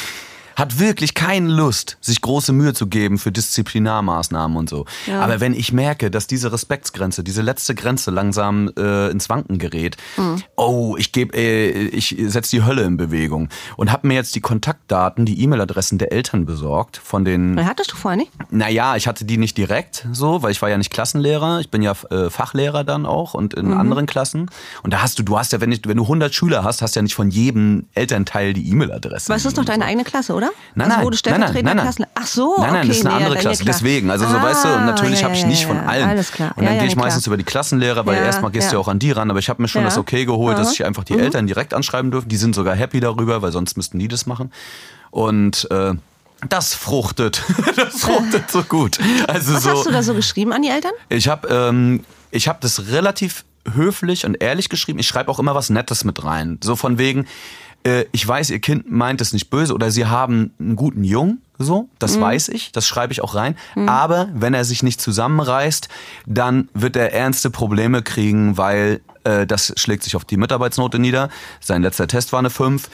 hat 0.57 0.79
wirklich 0.79 1.15
keine 1.15 1.49
Lust, 1.49 1.99
sich 2.01 2.21
große 2.21 2.53
Mühe 2.53 2.75
zu 2.75 2.87
geben 2.87 3.19
für 3.19 3.33
Disziplinarmaßnahmen 3.33 4.57
und 4.57 4.69
so. 4.69 4.87
Ja. 5.07 5.21
Aber 5.21 5.41
wenn 5.41 5.55
ich 5.55 5.73
merke, 5.73 6.11
dass 6.11 6.27
diese 6.27 6.53
Respektsgrenze, 6.53 7.25
diese 7.25 7.43
letzte 7.43 7.75
Grenze 7.75 8.11
langsam 8.11 8.71
äh, 8.77 9.11
ins 9.11 9.29
Wanken 9.29 9.59
gerät, 9.59 9.97
mhm. 10.17 10.43
oh, 10.57 10.97
ich 10.99 11.13
gebe, 11.13 11.37
äh, 11.37 11.71
ich 11.71 12.17
setze 12.27 12.57
die 12.57 12.65
Hölle 12.65 12.83
in 12.83 12.97
Bewegung 12.97 13.49
und 13.77 13.91
habe 13.93 14.07
mir 14.07 14.15
jetzt 14.15 14.35
die 14.35 14.41
Kontaktdaten, 14.41 15.27
die 15.27 15.43
E-Mail-Adressen 15.43 15.99
der 15.99 16.13
Eltern 16.13 16.47
besorgt 16.47 16.97
von 16.97 17.25
den. 17.25 17.65
Hattest 17.65 17.93
du 17.93 17.97
vorher 17.97 18.17
nicht? 18.17 18.33
Naja, 18.51 18.97
ich 18.97 19.07
hatte 19.07 19.25
die 19.25 19.39
nicht 19.39 19.57
direkt 19.57 20.07
so, 20.13 20.43
weil 20.43 20.53
ich 20.53 20.63
war 20.63 20.69
ja 20.69 20.79
nicht 20.79 20.91
Klassenlehrer, 20.91 21.61
ich 21.61 21.71
bin 21.71 21.83
ja 21.83 21.93
äh, 22.11 22.31
Fachlehrer 22.31 22.85
dann 22.85 23.07
auch 23.07 23.35
und 23.35 23.55
in 23.55 23.67
mhm. 23.67 23.79
anderen 23.79 24.07
Klassen. 24.07 24.51
Und 24.83 24.93
da 24.93 25.03
hast 25.03 25.19
du, 25.19 25.23
du 25.23 25.39
hast 25.39 25.53
ja, 25.53 25.61
wenn, 25.61 25.73
ich, 25.73 25.87
wenn 25.87 25.97
du 25.97 26.03
100 26.05 26.35
Schüler 26.35 26.65
hast, 26.65 26.83
hast 26.83 26.95
du 26.95 27.01
ja 27.01 27.03
nicht 27.03 27.15
von 27.15 27.31
jedem 27.31 27.87
Elternteil 27.95 28.53
die 28.53 28.69
E-Mail-Adresse. 28.71 29.29
Was 29.29 29.45
ist 29.45 29.59
doch 29.59 29.65
deine 29.65 29.85
eigene 29.85 30.05
Klasse, 30.05 30.35
oder? 30.35 30.44
Oder? 30.45 30.53
Nein, 30.75 30.91
also, 30.91 31.11
nein, 31.31 31.41
nein, 31.41 31.65
nein, 31.65 31.77
nein. 31.77 32.09
Ach 32.15 32.27
so, 32.27 32.57
Nein, 32.59 32.73
nein, 32.73 32.77
okay, 32.79 32.89
das 32.89 32.97
ist 32.99 33.07
eine 33.07 33.15
andere 33.15 33.35
nee, 33.35 33.41
Klasse. 33.41 33.65
Deswegen, 33.65 34.11
also 34.11 34.27
so 34.27 34.37
ah, 34.37 34.43
weißt 34.43 34.65
du, 34.65 34.69
natürlich 34.69 35.21
ja, 35.21 35.25
habe 35.25 35.35
ich 35.35 35.47
nicht 35.47 35.63
ja, 35.63 35.69
von 35.69 35.79
allen. 35.79 36.09
Alles 36.09 36.33
klar. 36.33 36.53
Und 36.57 36.65
dann 36.65 36.79
gehe 36.79 36.87
ich 36.87 36.97
meistens 36.97 37.27
über 37.27 37.37
die 37.37 37.45
Klassenlehrer, 37.45 38.05
weil 38.07 38.17
erstmal 38.17 38.51
gehst 38.51 38.71
du 38.71 38.77
ja 38.77 38.81
auch 38.81 38.89
an 38.89 38.99
die 38.99 39.13
ran. 39.13 39.31
Aber 39.31 39.39
ich 39.39 39.49
habe 39.49 39.63
mir 39.63 39.69
schon 39.69 39.85
das 39.85 39.99
Okay 39.99 40.25
geholt, 40.25 40.59
dass 40.59 40.73
ich 40.73 40.85
einfach 40.85 41.05
die 41.05 41.15
mhm. 41.15 41.21
Eltern 41.21 41.47
direkt 41.47 41.75
anschreiben 41.75 42.11
dürfen. 42.11 42.29
Die 42.29 42.37
sind 42.37 42.55
sogar 42.55 42.75
happy 42.75 43.01
darüber, 43.01 43.43
weil 43.43 43.53
sonst 43.53 43.77
müssten 43.77 43.99
die 43.99 44.09
das 44.09 44.27
machen. 44.27 44.53
Und 45.11 45.69
äh, 45.71 45.95
das 46.49 46.75
fruchtet. 46.75 47.43
das 47.77 48.01
fruchtet 48.01 48.51
so 48.51 48.63
gut. 48.63 48.99
Also 49.29 49.55
Was 49.55 49.63
so, 49.63 49.71
hast 49.71 49.87
du 49.87 49.91
da 49.91 50.03
so 50.03 50.15
geschrieben 50.15 50.53
an 50.53 50.63
die 50.63 50.69
Eltern? 50.69 50.93
Ich 51.09 51.29
habe 51.29 51.49
ähm, 51.49 52.05
ich 52.31 52.49
hab 52.49 52.61
das 52.61 52.89
relativ 52.89 53.45
höflich 53.73 54.27
und 54.27 54.43
ehrlich 54.43 54.69
geschrieben. 54.69 54.99
Ich 54.99 55.07
schreibe 55.07 55.31
auch 55.31 55.39
immer 55.39 55.55
was 55.55 55.71
Nettes 55.71 56.05
mit 56.05 56.25
rein. 56.25 56.59
So 56.63 56.77
von 56.77 56.99
wegen, 56.99 57.27
äh, 57.85 58.07
ich 58.13 58.27
weiß, 58.27 58.51
ihr 58.51 58.61
Kind 58.61 58.91
meint 58.91 59.21
es 59.21 59.33
nicht 59.33 59.51
böse 59.51 59.75
oder 59.75 59.91
sie 59.91 60.07
haben 60.07 60.53
einen 60.59 60.77
guten 60.77 61.05
Jungen, 61.05 61.43
so, 61.59 61.89
das 61.99 62.17
mhm. 62.17 62.23
weiß 62.23 62.49
ich, 62.49 62.73
das 62.73 62.87
schreibe 62.87 63.13
ich 63.13 63.23
auch 63.23 63.35
rein. 63.35 63.57
Mhm. 63.77 63.89
Aber 63.89 64.29
wenn 64.35 64.55
er 64.55 64.65
sich 64.65 64.83
nicht 64.83 65.01
zusammenreißt, 65.01 65.89
dann 66.27 66.69
wird 66.75 66.97
er 66.97 67.13
ernste 67.13 67.51
Probleme 67.51 68.03
kriegen, 68.03 68.57
weil 68.57 69.01
äh, 69.23 69.47
das 69.47 69.73
schlägt 69.77 70.03
sich 70.03 70.17
auf 70.17 70.25
die 70.25 70.37
Mitarbeitsnote 70.37 70.99
nieder. 70.99 71.29
Sein 71.61 71.83
letzter 71.83 72.09
Test 72.09 72.33
war 72.33 72.41
eine 72.41 72.51
5. 72.51 72.89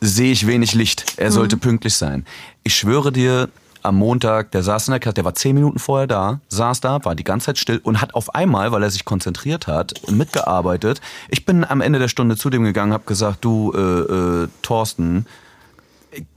Sehe 0.00 0.32
ich 0.32 0.46
wenig 0.46 0.74
Licht. 0.74 1.14
Er 1.18 1.30
sollte 1.30 1.56
mhm. 1.56 1.60
pünktlich 1.60 1.94
sein. 1.94 2.24
Ich 2.64 2.74
schwöre 2.74 3.12
dir, 3.12 3.48
am 3.82 3.96
Montag, 3.96 4.50
der 4.52 4.62
saß 4.62 4.88
in 4.88 4.92
der 4.92 5.00
Klasse, 5.00 5.14
der 5.14 5.24
war 5.24 5.34
zehn 5.34 5.54
Minuten 5.54 5.78
vorher 5.78 6.06
da, 6.06 6.40
saß 6.48 6.80
da, 6.80 7.04
war 7.04 7.14
die 7.14 7.24
ganze 7.24 7.46
Zeit 7.46 7.58
still 7.58 7.80
und 7.82 8.00
hat 8.00 8.14
auf 8.14 8.34
einmal, 8.34 8.72
weil 8.72 8.82
er 8.82 8.90
sich 8.90 9.04
konzentriert 9.04 9.66
hat, 9.66 9.94
mitgearbeitet. 10.10 11.00
Ich 11.28 11.44
bin 11.46 11.64
am 11.64 11.80
Ende 11.80 11.98
der 11.98 12.08
Stunde 12.08 12.36
zu 12.36 12.50
dem 12.50 12.64
gegangen, 12.64 12.92
habe 12.92 13.04
gesagt, 13.04 13.44
du, 13.44 13.72
äh, 13.74 13.78
äh, 13.78 14.48
Thorsten, 14.62 15.26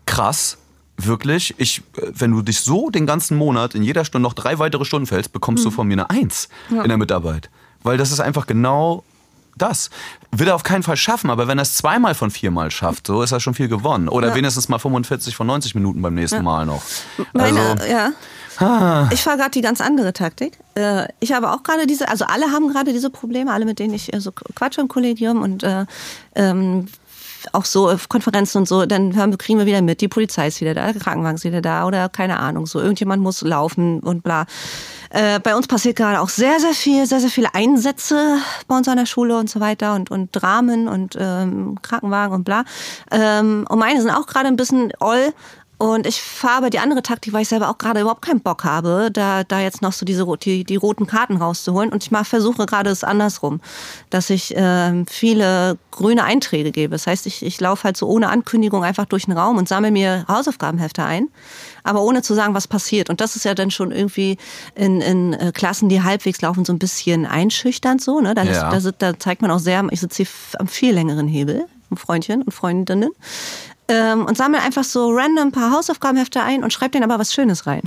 krass, 0.06 0.58
wirklich, 0.98 1.56
ich, 1.58 1.82
wenn 1.96 2.32
du 2.32 2.42
dich 2.42 2.62
so 2.62 2.90
den 2.90 3.06
ganzen 3.06 3.38
Monat 3.38 3.76
in 3.76 3.84
jeder 3.84 4.06
Stunde 4.06 4.28
noch 4.28 4.34
drei 4.34 4.60
weitere 4.60 4.86
Stunden 4.86 5.08
fällst, 5.08 5.34
bekommst 5.34 5.64
mhm. 5.64 5.70
du 5.70 5.76
von 5.76 5.88
mir 5.88 5.94
eine 5.94 6.10
Eins 6.10 6.50
ja. 6.70 6.82
in 6.82 6.90
der 6.90 6.98
Mitarbeit. 6.98 7.50
Weil 7.82 7.98
das 7.98 8.12
ist 8.12 8.20
einfach 8.20 8.48
genau 8.48 9.04
das. 9.58 9.90
Will 10.32 10.48
er 10.48 10.56
auf 10.56 10.64
keinen 10.64 10.84
Fall 10.84 10.98
schaffen, 10.98 11.30
aber 11.30 11.48
wenn 11.48 11.60
er 11.60 11.64
es 11.64 11.76
zweimal 11.76 12.16
von 12.16 12.32
viermal 12.32 12.72
schafft, 12.72 13.08
so 13.08 13.22
ist 13.22 13.32
er 13.32 13.40
schon 13.40 13.54
viel 13.54 13.68
gewonnen. 13.68 14.10
Oder 14.10 14.30
ja. 14.30 14.36
wenigstens 14.36 14.70
mal 14.70 14.80
45 14.80 15.36
von 15.36 15.48
90 15.48 15.76
Minuten 15.76 16.02
beim 16.02 16.16
nächsten 16.16 16.38
ja. 16.38 16.42
Mal 16.44 16.66
noch. 16.66 16.82
Meine, 17.34 17.60
also, 17.60 17.86
ja. 17.86 18.12
Ah. 18.60 19.10
Ich 19.12 19.22
fahre 19.22 19.38
gerade 19.38 19.52
die 19.52 19.62
ganz 19.62 19.82
andere 19.82 20.14
Taktik. 20.14 20.60
Äh, 20.76 21.08
ich 21.20 21.34
habe 21.34 21.52
auch 21.52 21.64
gerade 21.64 21.88
diese, 21.88 22.08
also 22.08 22.26
alle 22.26 22.52
haben 22.52 22.70
gerade 22.70 22.94
diese 22.94 23.10
Probleme, 23.10 23.52
alle 23.52 23.66
mit 23.66 23.80
denen 23.80 23.94
ich 23.94 24.12
so 24.18 24.32
quatsche 24.32 24.82
im 24.82 24.88
Kollegium 24.88 25.42
und 25.42 25.64
äh, 25.64 25.86
ähm, 26.36 26.88
auch 27.52 27.66
so 27.66 27.90
auf 27.90 28.08
Konferenzen 28.10 28.60
und 28.60 28.68
so, 28.68 28.86
dann 28.86 29.16
hören, 29.16 29.38
kriegen 29.38 29.60
wir 29.60 29.66
wieder 29.66 29.82
mit, 29.82 30.02
die 30.02 30.08
Polizei 30.08 30.48
ist 30.48 30.62
wieder 30.62 30.74
da, 30.74 30.92
der 30.92 31.02
Krankenwagen 31.02 31.36
ist 31.36 31.44
wieder 31.44 31.62
da 31.62 31.86
oder 31.86 32.08
keine 32.10 32.40
Ahnung, 32.40 32.66
so 32.66 32.80
irgendjemand 32.80 33.22
muss 33.22 33.42
laufen 33.42 34.00
und 34.00 34.24
bla. 34.24 34.46
Äh, 35.14 35.40
bei 35.40 35.56
uns 35.56 35.68
passiert 35.68 35.96
gerade 35.96 36.20
auch 36.20 36.30
sehr, 36.30 36.60
sehr 36.60 36.74
viel, 36.74 37.06
sehr, 37.06 37.20
sehr 37.20 37.30
viele 37.30 37.54
Einsätze 37.54 38.38
bei 38.68 38.76
uns 38.76 38.88
an 38.88 38.98
der 38.98 39.06
Schule 39.06 39.38
und 39.38 39.48
so 39.48 39.60
weiter 39.60 39.94
und, 39.94 40.10
und 40.10 40.32
Dramen 40.32 40.88
und 40.88 41.16
ähm, 41.20 41.78
Krankenwagen 41.84 42.34
und 42.34 42.44
bla. 42.44 42.66
Ähm, 43.12 43.68
und 43.70 43.78
meine 43.78 44.02
sind 44.02 44.10
auch 44.10 44.26
gerade 44.26 44.48
ein 44.48 44.56
bisschen 44.56 44.92
all, 45.00 45.32
und 45.84 46.08
ich 46.08 46.22
fahre 46.22 46.60
aber 46.60 46.70
die 46.70 46.80
andere 46.80 47.04
Taktik, 47.04 47.34
weil 47.34 47.42
ich 47.42 47.50
selber 47.50 47.70
auch 47.70 47.78
gerade 47.78 48.00
überhaupt 48.00 48.22
keinen 48.22 48.40
Bock 48.40 48.64
habe, 48.64 49.10
da, 49.12 49.44
da 49.44 49.60
jetzt 49.60 49.82
noch 49.82 49.92
so 49.92 50.06
diese 50.06 50.26
die, 50.38 50.64
die 50.64 50.78
roten 50.78 51.08
Karten 51.08 51.36
rauszuholen. 51.36 51.92
Und 51.92 52.06
ich 52.06 52.10
mal 52.10 52.24
versuche 52.24 52.66
gerade 52.66 52.90
es 52.90 53.04
andersrum, 53.04 53.60
dass 54.10 54.30
ich 54.30 54.56
äh, 54.56 55.04
viele 55.10 55.78
grüne 55.92 56.24
Einträge 56.24 56.72
gebe. 56.72 56.92
Das 56.92 57.06
heißt, 57.06 57.28
ich, 57.28 57.46
ich 57.46 57.60
laufe 57.60 57.84
halt 57.84 57.98
so 57.98 58.08
ohne 58.08 58.30
Ankündigung 58.30 58.82
einfach 58.82 59.04
durch 59.04 59.26
den 59.26 59.38
Raum 59.38 59.58
und 59.58 59.68
sammle 59.68 59.92
mir 59.92 60.24
Hausaufgabenhefte 60.30 61.04
ein, 61.04 61.28
aber 61.84 62.02
ohne 62.04 62.22
zu 62.22 62.34
sagen, 62.34 62.54
was 62.54 62.70
passiert. 62.70 63.10
Und 63.10 63.20
das 63.20 63.36
ist 63.36 63.44
ja 63.44 63.54
dann 63.54 63.70
schon 63.70 63.92
irgendwie 63.92 64.38
in, 64.76 65.02
in 65.02 65.34
äh, 65.34 65.52
Klassen, 65.54 65.90
die 65.90 66.02
halbwegs 66.02 66.40
laufen, 66.42 66.64
so 66.64 66.72
ein 66.72 66.80
bisschen 66.80 67.26
einschüchternd 67.26 68.02
so. 68.02 68.22
Ne? 68.22 68.34
Da, 68.36 68.44
ja. 68.44 68.72
ist, 68.72 68.86
da, 68.86 69.12
da 69.12 69.20
zeigt 69.20 69.42
man 69.42 69.52
auch 69.52 69.60
sehr, 69.60 69.86
ich 69.92 70.00
sitze 70.00 70.24
hier 70.24 70.28
am 70.60 70.70
viel 70.70 70.94
längeren 70.94 71.28
Hebel. 71.28 71.66
Freundchen 71.96 72.42
und 72.42 72.52
Freundinnen 72.52 73.12
ähm, 73.94 74.26
und 74.26 74.38
sammle 74.38 74.60
einfach 74.62 74.84
so 74.84 75.12
random 75.12 75.48
ein 75.48 75.52
paar 75.52 75.72
Hausaufgabenhefte 75.72 76.42
ein 76.42 76.64
und 76.64 76.74
schreib 76.74 76.92
denen 76.92 77.04
aber 77.04 77.20
was 77.20 77.34
Schönes 77.34 77.68
rein. 77.68 77.82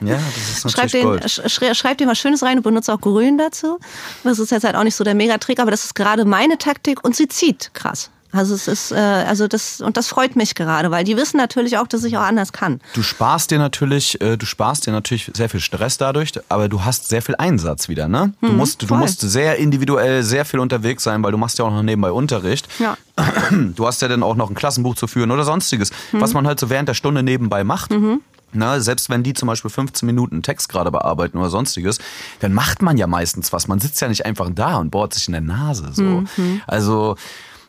Ja, 0.00 0.16
das 0.16 0.48
ist 0.56 0.64
natürlich 0.64 0.74
schreib 0.74 0.90
den, 0.90 1.02
Gold. 1.02 1.30
Sch 1.30 1.76
schreib 1.76 1.98
denen 1.98 2.10
was 2.10 2.18
Schönes 2.18 2.42
rein 2.42 2.58
und 2.58 2.62
benutze 2.62 2.92
auch 2.92 3.00
Grün 3.00 3.38
dazu. 3.38 3.78
Das 4.24 4.38
ist 4.38 4.50
jetzt 4.50 4.64
halt 4.64 4.76
auch 4.76 4.84
nicht 4.84 4.94
so 4.94 5.04
der 5.04 5.14
Megatrick, 5.14 5.60
aber 5.60 5.70
das 5.70 5.84
ist 5.84 5.94
gerade 5.94 6.24
meine 6.24 6.58
Taktik 6.58 7.04
und 7.04 7.14
sie 7.14 7.28
zieht 7.28 7.70
krass. 7.74 8.10
Also 8.32 8.54
es 8.54 8.66
ist, 8.66 8.92
äh, 8.92 8.96
also 8.96 9.46
das, 9.46 9.82
und 9.82 9.98
das 9.98 10.08
freut 10.08 10.36
mich 10.36 10.54
gerade, 10.54 10.90
weil 10.90 11.04
die 11.04 11.16
wissen 11.16 11.36
natürlich 11.36 11.76
auch, 11.76 11.86
dass 11.86 12.02
ich 12.04 12.16
auch 12.16 12.22
anders 12.22 12.52
kann. 12.52 12.80
Du 12.94 13.02
sparst 13.02 13.50
dir 13.50 13.58
natürlich, 13.58 14.20
äh, 14.22 14.38
du 14.38 14.46
sparst 14.46 14.86
dir 14.86 14.90
natürlich 14.90 15.30
sehr 15.34 15.50
viel 15.50 15.60
Stress 15.60 15.98
dadurch, 15.98 16.32
aber 16.48 16.70
du 16.70 16.82
hast 16.82 17.08
sehr 17.08 17.20
viel 17.20 17.34
Einsatz 17.36 17.88
wieder, 17.88 18.08
ne? 18.08 18.32
Du 18.40 18.48
mhm, 18.48 18.56
musst, 18.56 18.82
du 18.82 18.94
musst 18.94 19.20
sehr 19.20 19.56
individuell 19.56 20.22
sehr 20.22 20.46
viel 20.46 20.60
unterwegs 20.60 21.04
sein, 21.04 21.22
weil 21.22 21.32
du 21.32 21.38
machst 21.38 21.58
ja 21.58 21.66
auch 21.66 21.70
noch 21.70 21.82
nebenbei 21.82 22.10
Unterricht. 22.10 22.68
Ja. 22.78 22.96
Du 23.74 23.86
hast 23.86 24.00
ja 24.00 24.08
dann 24.08 24.22
auch 24.22 24.34
noch 24.34 24.48
ein 24.48 24.54
Klassenbuch 24.54 24.94
zu 24.94 25.06
führen 25.06 25.30
oder 25.30 25.44
sonstiges, 25.44 25.90
mhm. 26.12 26.20
was 26.20 26.32
man 26.32 26.46
halt 26.46 26.58
so 26.58 26.70
während 26.70 26.88
der 26.88 26.94
Stunde 26.94 27.22
nebenbei 27.22 27.64
macht. 27.64 27.90
Mhm. 27.90 28.20
Na, 28.52 28.80
selbst 28.80 29.08
wenn 29.10 29.22
die 29.22 29.34
zum 29.34 29.46
Beispiel 29.46 29.70
15 29.70 30.06
Minuten 30.06 30.42
Text 30.42 30.68
gerade 30.68 30.90
bearbeiten 30.90 31.38
oder 31.38 31.48
sonstiges, 31.48 31.98
dann 32.40 32.52
macht 32.52 32.82
man 32.82 32.96
ja 32.96 33.06
meistens 33.06 33.52
was. 33.52 33.68
Man 33.68 33.80
sitzt 33.80 34.00
ja 34.00 34.08
nicht 34.08 34.26
einfach 34.26 34.50
da 34.54 34.76
und 34.76 34.90
bohrt 34.90 35.14
sich 35.14 35.26
in 35.26 35.32
der 35.32 35.40
Nase. 35.40 35.90
So. 35.92 36.02
Mhm. 36.02 36.60
Also 36.66 37.16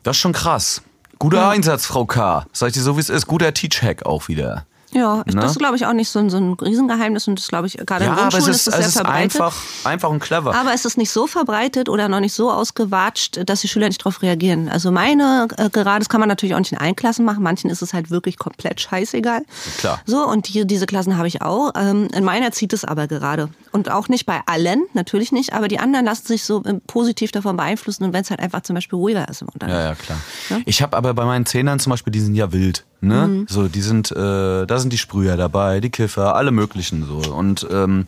das 0.04 0.18
ist 0.18 0.22
schon 0.22 0.34
krass. 0.34 0.82
Guter 1.20 1.38
ja. 1.38 1.50
Einsatz, 1.50 1.86
Frau 1.86 2.06
K. 2.06 2.46
Sag 2.52 2.68
ich 2.68 2.74
dir 2.74 2.82
so, 2.82 2.98
wie 2.98 3.02
es 3.02 3.10
ist. 3.10 3.28
Guter 3.28 3.54
Teach-Hack 3.54 4.06
auch 4.06 4.28
wieder. 4.28 4.66
Ja, 4.94 5.18
ne? 5.18 5.24
das 5.36 5.52
ist, 5.52 5.60
glaube 5.60 5.76
ich, 5.76 5.86
auch 5.86 5.94
nicht 5.94 6.10
so 6.10 6.20
ein, 6.20 6.30
so 6.30 6.38
ein 6.38 6.54
Riesengeheimnis 6.54 7.28
und 7.28 7.40
das, 7.40 7.48
glaube 7.48 7.68
ich, 7.68 7.78
gerade 7.78 8.06
ja, 8.06 8.12
in 8.12 8.18
Grundschulen 8.18 8.44
aber 8.44 8.52
es 8.52 8.58
ist, 8.58 8.68
ist 8.68 8.74
es 8.74 8.76
sehr 8.76 8.88
ist 8.88 8.94
verbreitet. 8.94 9.42
Einfach, 9.42 9.56
einfach 9.84 10.10
und 10.10 10.20
clever. 10.20 10.56
Aber 10.56 10.74
es 10.74 10.86
ist 10.86 10.98
nicht 10.98 11.12
so 11.12 11.28
verbreitet 11.28 11.90
oder 11.90 12.08
noch 12.08 12.20
nicht 12.20 12.34
so 12.34 12.52
ausgewatscht, 12.52 13.42
dass 13.46 13.62
die 13.62 13.68
Schüler 13.68 13.88
nicht 13.88 14.02
darauf 14.02 14.22
reagieren. 14.22 14.70
Also 14.70 14.92
meine, 14.92 15.48
äh, 15.58 15.70
gerade, 15.70 16.00
das 16.00 16.10
kann 16.10 16.20
man 16.20 16.30
natürlich 16.30 16.56
auch 16.56 16.60
nicht 16.60 16.72
in 16.72 16.78
allen 16.78 16.96
Klassen 16.96 17.26
machen, 17.26 17.44
manchen 17.44 17.70
ist 17.70 17.82
es 17.82 17.94
halt 17.94 18.10
wirklich 18.12 18.38
komplett 18.38 18.82
scheißegal. 18.82 19.44
Klar. 19.78 20.02
So, 20.06 20.28
und 20.28 20.48
die, 20.48 20.66
diese 20.66 20.86
Klassen 20.86 21.18
habe 21.18 21.28
ich 21.28 21.42
auch. 21.42 21.72
Ähm, 21.76 22.08
in 22.14 22.24
meiner 22.24 22.52
zieht 22.52 22.74
es 22.74 22.86
aber 22.86 23.08
gerade. 23.08 23.50
Und 23.72 23.90
auch 23.90 24.10
nicht 24.10 24.26
bei 24.26 24.42
allen, 24.46 24.84
natürlich 24.94 25.32
nicht, 25.32 25.54
aber 25.54 25.68
die 25.68 25.80
anderen 25.80 26.06
lassen 26.06 26.28
sich 26.28 26.44
so 26.44 26.64
ähm, 26.66 26.82
positiv 26.86 27.32
davon 27.32 27.58
beeinflussen 27.58 28.04
und 28.04 28.14
wenn 28.14 28.22
es 28.22 28.30
halt 28.30 28.40
einfach 28.40 28.62
zum 28.62 28.76
Beispiel 28.76 28.98
ruhiger 28.98 29.28
ist 29.28 29.42
im 29.42 29.50
Unterricht. 29.50 29.76
Ja, 29.76 29.84
ja, 29.90 29.96
klar. 29.96 30.20
Ja? 30.50 30.60
Ich 30.66 30.82
habe 30.82 30.96
aber 30.96 31.14
bei 31.14 31.26
meinen 31.26 31.46
Zehnern 31.46 31.80
zum 31.80 31.92
Beispiel, 31.92 32.12
die 32.12 32.20
sind 32.20 32.36
ja 32.36 32.52
wild. 32.52 32.86
Ne? 33.02 33.28
Mhm. 33.28 33.48
So, 33.50 33.68
die 33.68 33.82
sind, 33.82 34.12
äh, 34.12 34.66
da 34.66 34.80
sind 34.84 34.94
die 34.94 34.98
Sprüher 34.98 35.38
dabei, 35.38 35.80
die 35.80 35.90
Kiffer, 35.90 36.36
alle 36.36 36.52
möglichen 36.52 37.06
so. 37.06 37.34
Und 37.34 37.68
ähm, 37.72 38.06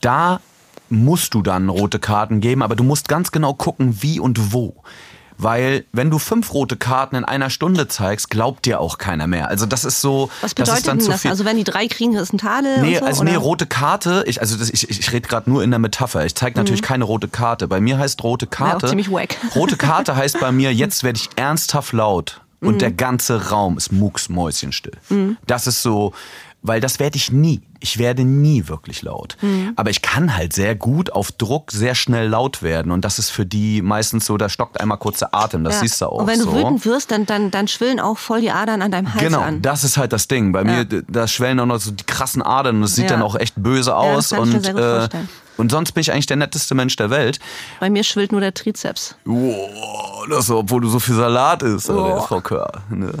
da 0.00 0.40
musst 0.90 1.34
du 1.34 1.42
dann 1.42 1.68
rote 1.68 1.98
Karten 1.98 2.40
geben, 2.40 2.62
aber 2.62 2.76
du 2.76 2.84
musst 2.84 3.08
ganz 3.08 3.32
genau 3.32 3.54
gucken, 3.54 4.02
wie 4.02 4.20
und 4.20 4.52
wo. 4.52 4.82
Weil 5.38 5.86
wenn 5.92 6.10
du 6.10 6.18
fünf 6.18 6.52
rote 6.52 6.76
Karten 6.76 7.16
in 7.16 7.24
einer 7.24 7.50
Stunde 7.50 7.88
zeigst, 7.88 8.30
glaubt 8.30 8.66
dir 8.66 8.80
auch 8.80 8.98
keiner 8.98 9.26
mehr. 9.26 9.48
Also 9.48 9.66
das 9.66 9.84
ist 9.84 10.00
so. 10.00 10.30
Was 10.40 10.54
bedeutet 10.54 10.76
das 10.76 10.82
dann 10.84 10.98
denn 10.98 11.08
das? 11.08 11.26
Also 11.26 11.44
wenn 11.44 11.56
die 11.56 11.64
drei 11.64 11.88
kriegen, 11.88 12.14
ist 12.14 12.32
ein 12.32 12.38
Tadel? 12.38 12.80
Nee, 12.80 12.98
so, 12.98 13.04
also 13.04 13.22
oder? 13.22 13.30
nee, 13.30 13.36
rote 13.36 13.66
Karte. 13.66 14.24
Ich, 14.26 14.40
also 14.40 14.56
das, 14.56 14.70
ich, 14.70 14.88
ich 14.88 15.12
rede 15.12 15.26
gerade 15.26 15.50
nur 15.50 15.64
in 15.64 15.70
der 15.70 15.80
Metapher. 15.80 16.24
Ich 16.24 16.34
zeige 16.34 16.58
natürlich 16.58 16.82
mhm. 16.82 16.86
keine 16.86 17.04
rote 17.04 17.28
Karte. 17.28 17.66
Bei 17.66 17.80
mir 17.80 17.98
heißt 17.98 18.22
rote 18.22 18.46
Karte. 18.46 18.86
Ja, 18.86 18.90
ziemlich 18.90 19.10
wack. 19.10 19.36
Rote 19.56 19.76
Karte 19.76 20.14
heißt 20.16 20.38
bei 20.38 20.52
mir, 20.52 20.72
jetzt 20.72 21.02
werde 21.02 21.18
ich 21.18 21.30
ernsthaft 21.36 21.92
laut 21.92 22.41
und 22.62 22.74
mhm. 22.74 22.78
der 22.78 22.92
ganze 22.92 23.50
Raum 23.50 23.76
ist 23.76 23.92
mucksmäuschenstill. 23.92 24.96
Mhm. 25.10 25.36
Das 25.46 25.66
ist 25.66 25.82
so, 25.82 26.12
weil 26.62 26.80
das 26.80 27.00
werde 27.00 27.16
ich 27.16 27.32
nie. 27.32 27.60
Ich 27.80 27.98
werde 27.98 28.22
nie 28.22 28.68
wirklich 28.68 29.02
laut. 29.02 29.36
Mhm. 29.42 29.72
Aber 29.74 29.90
ich 29.90 30.00
kann 30.00 30.36
halt 30.36 30.52
sehr 30.52 30.76
gut 30.76 31.10
auf 31.10 31.32
Druck 31.32 31.72
sehr 31.72 31.96
schnell 31.96 32.28
laut 32.28 32.62
werden. 32.62 32.92
Und 32.92 33.04
das 33.04 33.18
ist 33.18 33.30
für 33.30 33.44
die 33.44 33.82
meistens 33.82 34.26
so, 34.26 34.36
da 34.36 34.48
stockt 34.48 34.80
einmal 34.80 34.98
kurz 34.98 35.18
der 35.18 35.34
Atem. 35.34 35.64
Das 35.64 35.74
ja. 35.74 35.80
siehst 35.80 36.00
du 36.00 36.06
auch. 36.06 36.20
Und 36.20 36.28
wenn 36.28 36.38
du 36.38 36.44
so. 36.44 36.54
wütend 36.54 36.84
wirst, 36.84 37.10
dann, 37.10 37.26
dann, 37.26 37.50
dann 37.50 37.66
schwillen 37.66 37.98
auch 37.98 38.16
voll 38.16 38.40
die 38.40 38.52
Adern 38.52 38.80
an 38.80 38.92
deinem 38.92 39.12
Hals 39.12 39.24
genau, 39.24 39.40
an. 39.40 39.54
Genau, 39.54 39.62
das 39.62 39.82
ist 39.82 39.96
halt 39.96 40.12
das 40.12 40.28
Ding. 40.28 40.52
Bei 40.52 40.60
ja. 40.60 40.84
mir, 40.84 40.84
da 40.84 41.26
schwellen 41.26 41.58
auch 41.58 41.66
noch 41.66 41.80
so 41.80 41.90
die 41.90 42.04
krassen 42.04 42.42
Adern 42.42 42.76
und 42.76 42.84
es 42.84 42.94
sieht 42.94 43.10
ja. 43.10 43.16
dann 43.16 43.22
auch 43.22 43.34
echt 43.34 43.54
böse 43.56 43.96
aus. 43.96 44.32
Und, 44.32 44.64
äh. 44.64 45.08
Und 45.56 45.70
sonst 45.70 45.92
bin 45.92 46.00
ich 46.00 46.12
eigentlich 46.12 46.26
der 46.26 46.36
netteste 46.36 46.74
Mensch 46.74 46.96
der 46.96 47.10
Welt. 47.10 47.38
Bei 47.80 47.90
mir 47.90 48.04
schwillt 48.04 48.32
nur 48.32 48.40
der 48.40 48.54
Trizeps. 48.54 49.16
Oh, 49.26 50.24
das, 50.30 50.50
obwohl 50.50 50.80
du 50.80 50.88
so 50.88 50.98
viel 50.98 51.14
Salat 51.14 51.62
isst, 51.62 51.90
oh. 51.90 52.20
Frau 52.20 52.40
Kör. 52.40 52.82
Ne? 52.90 53.12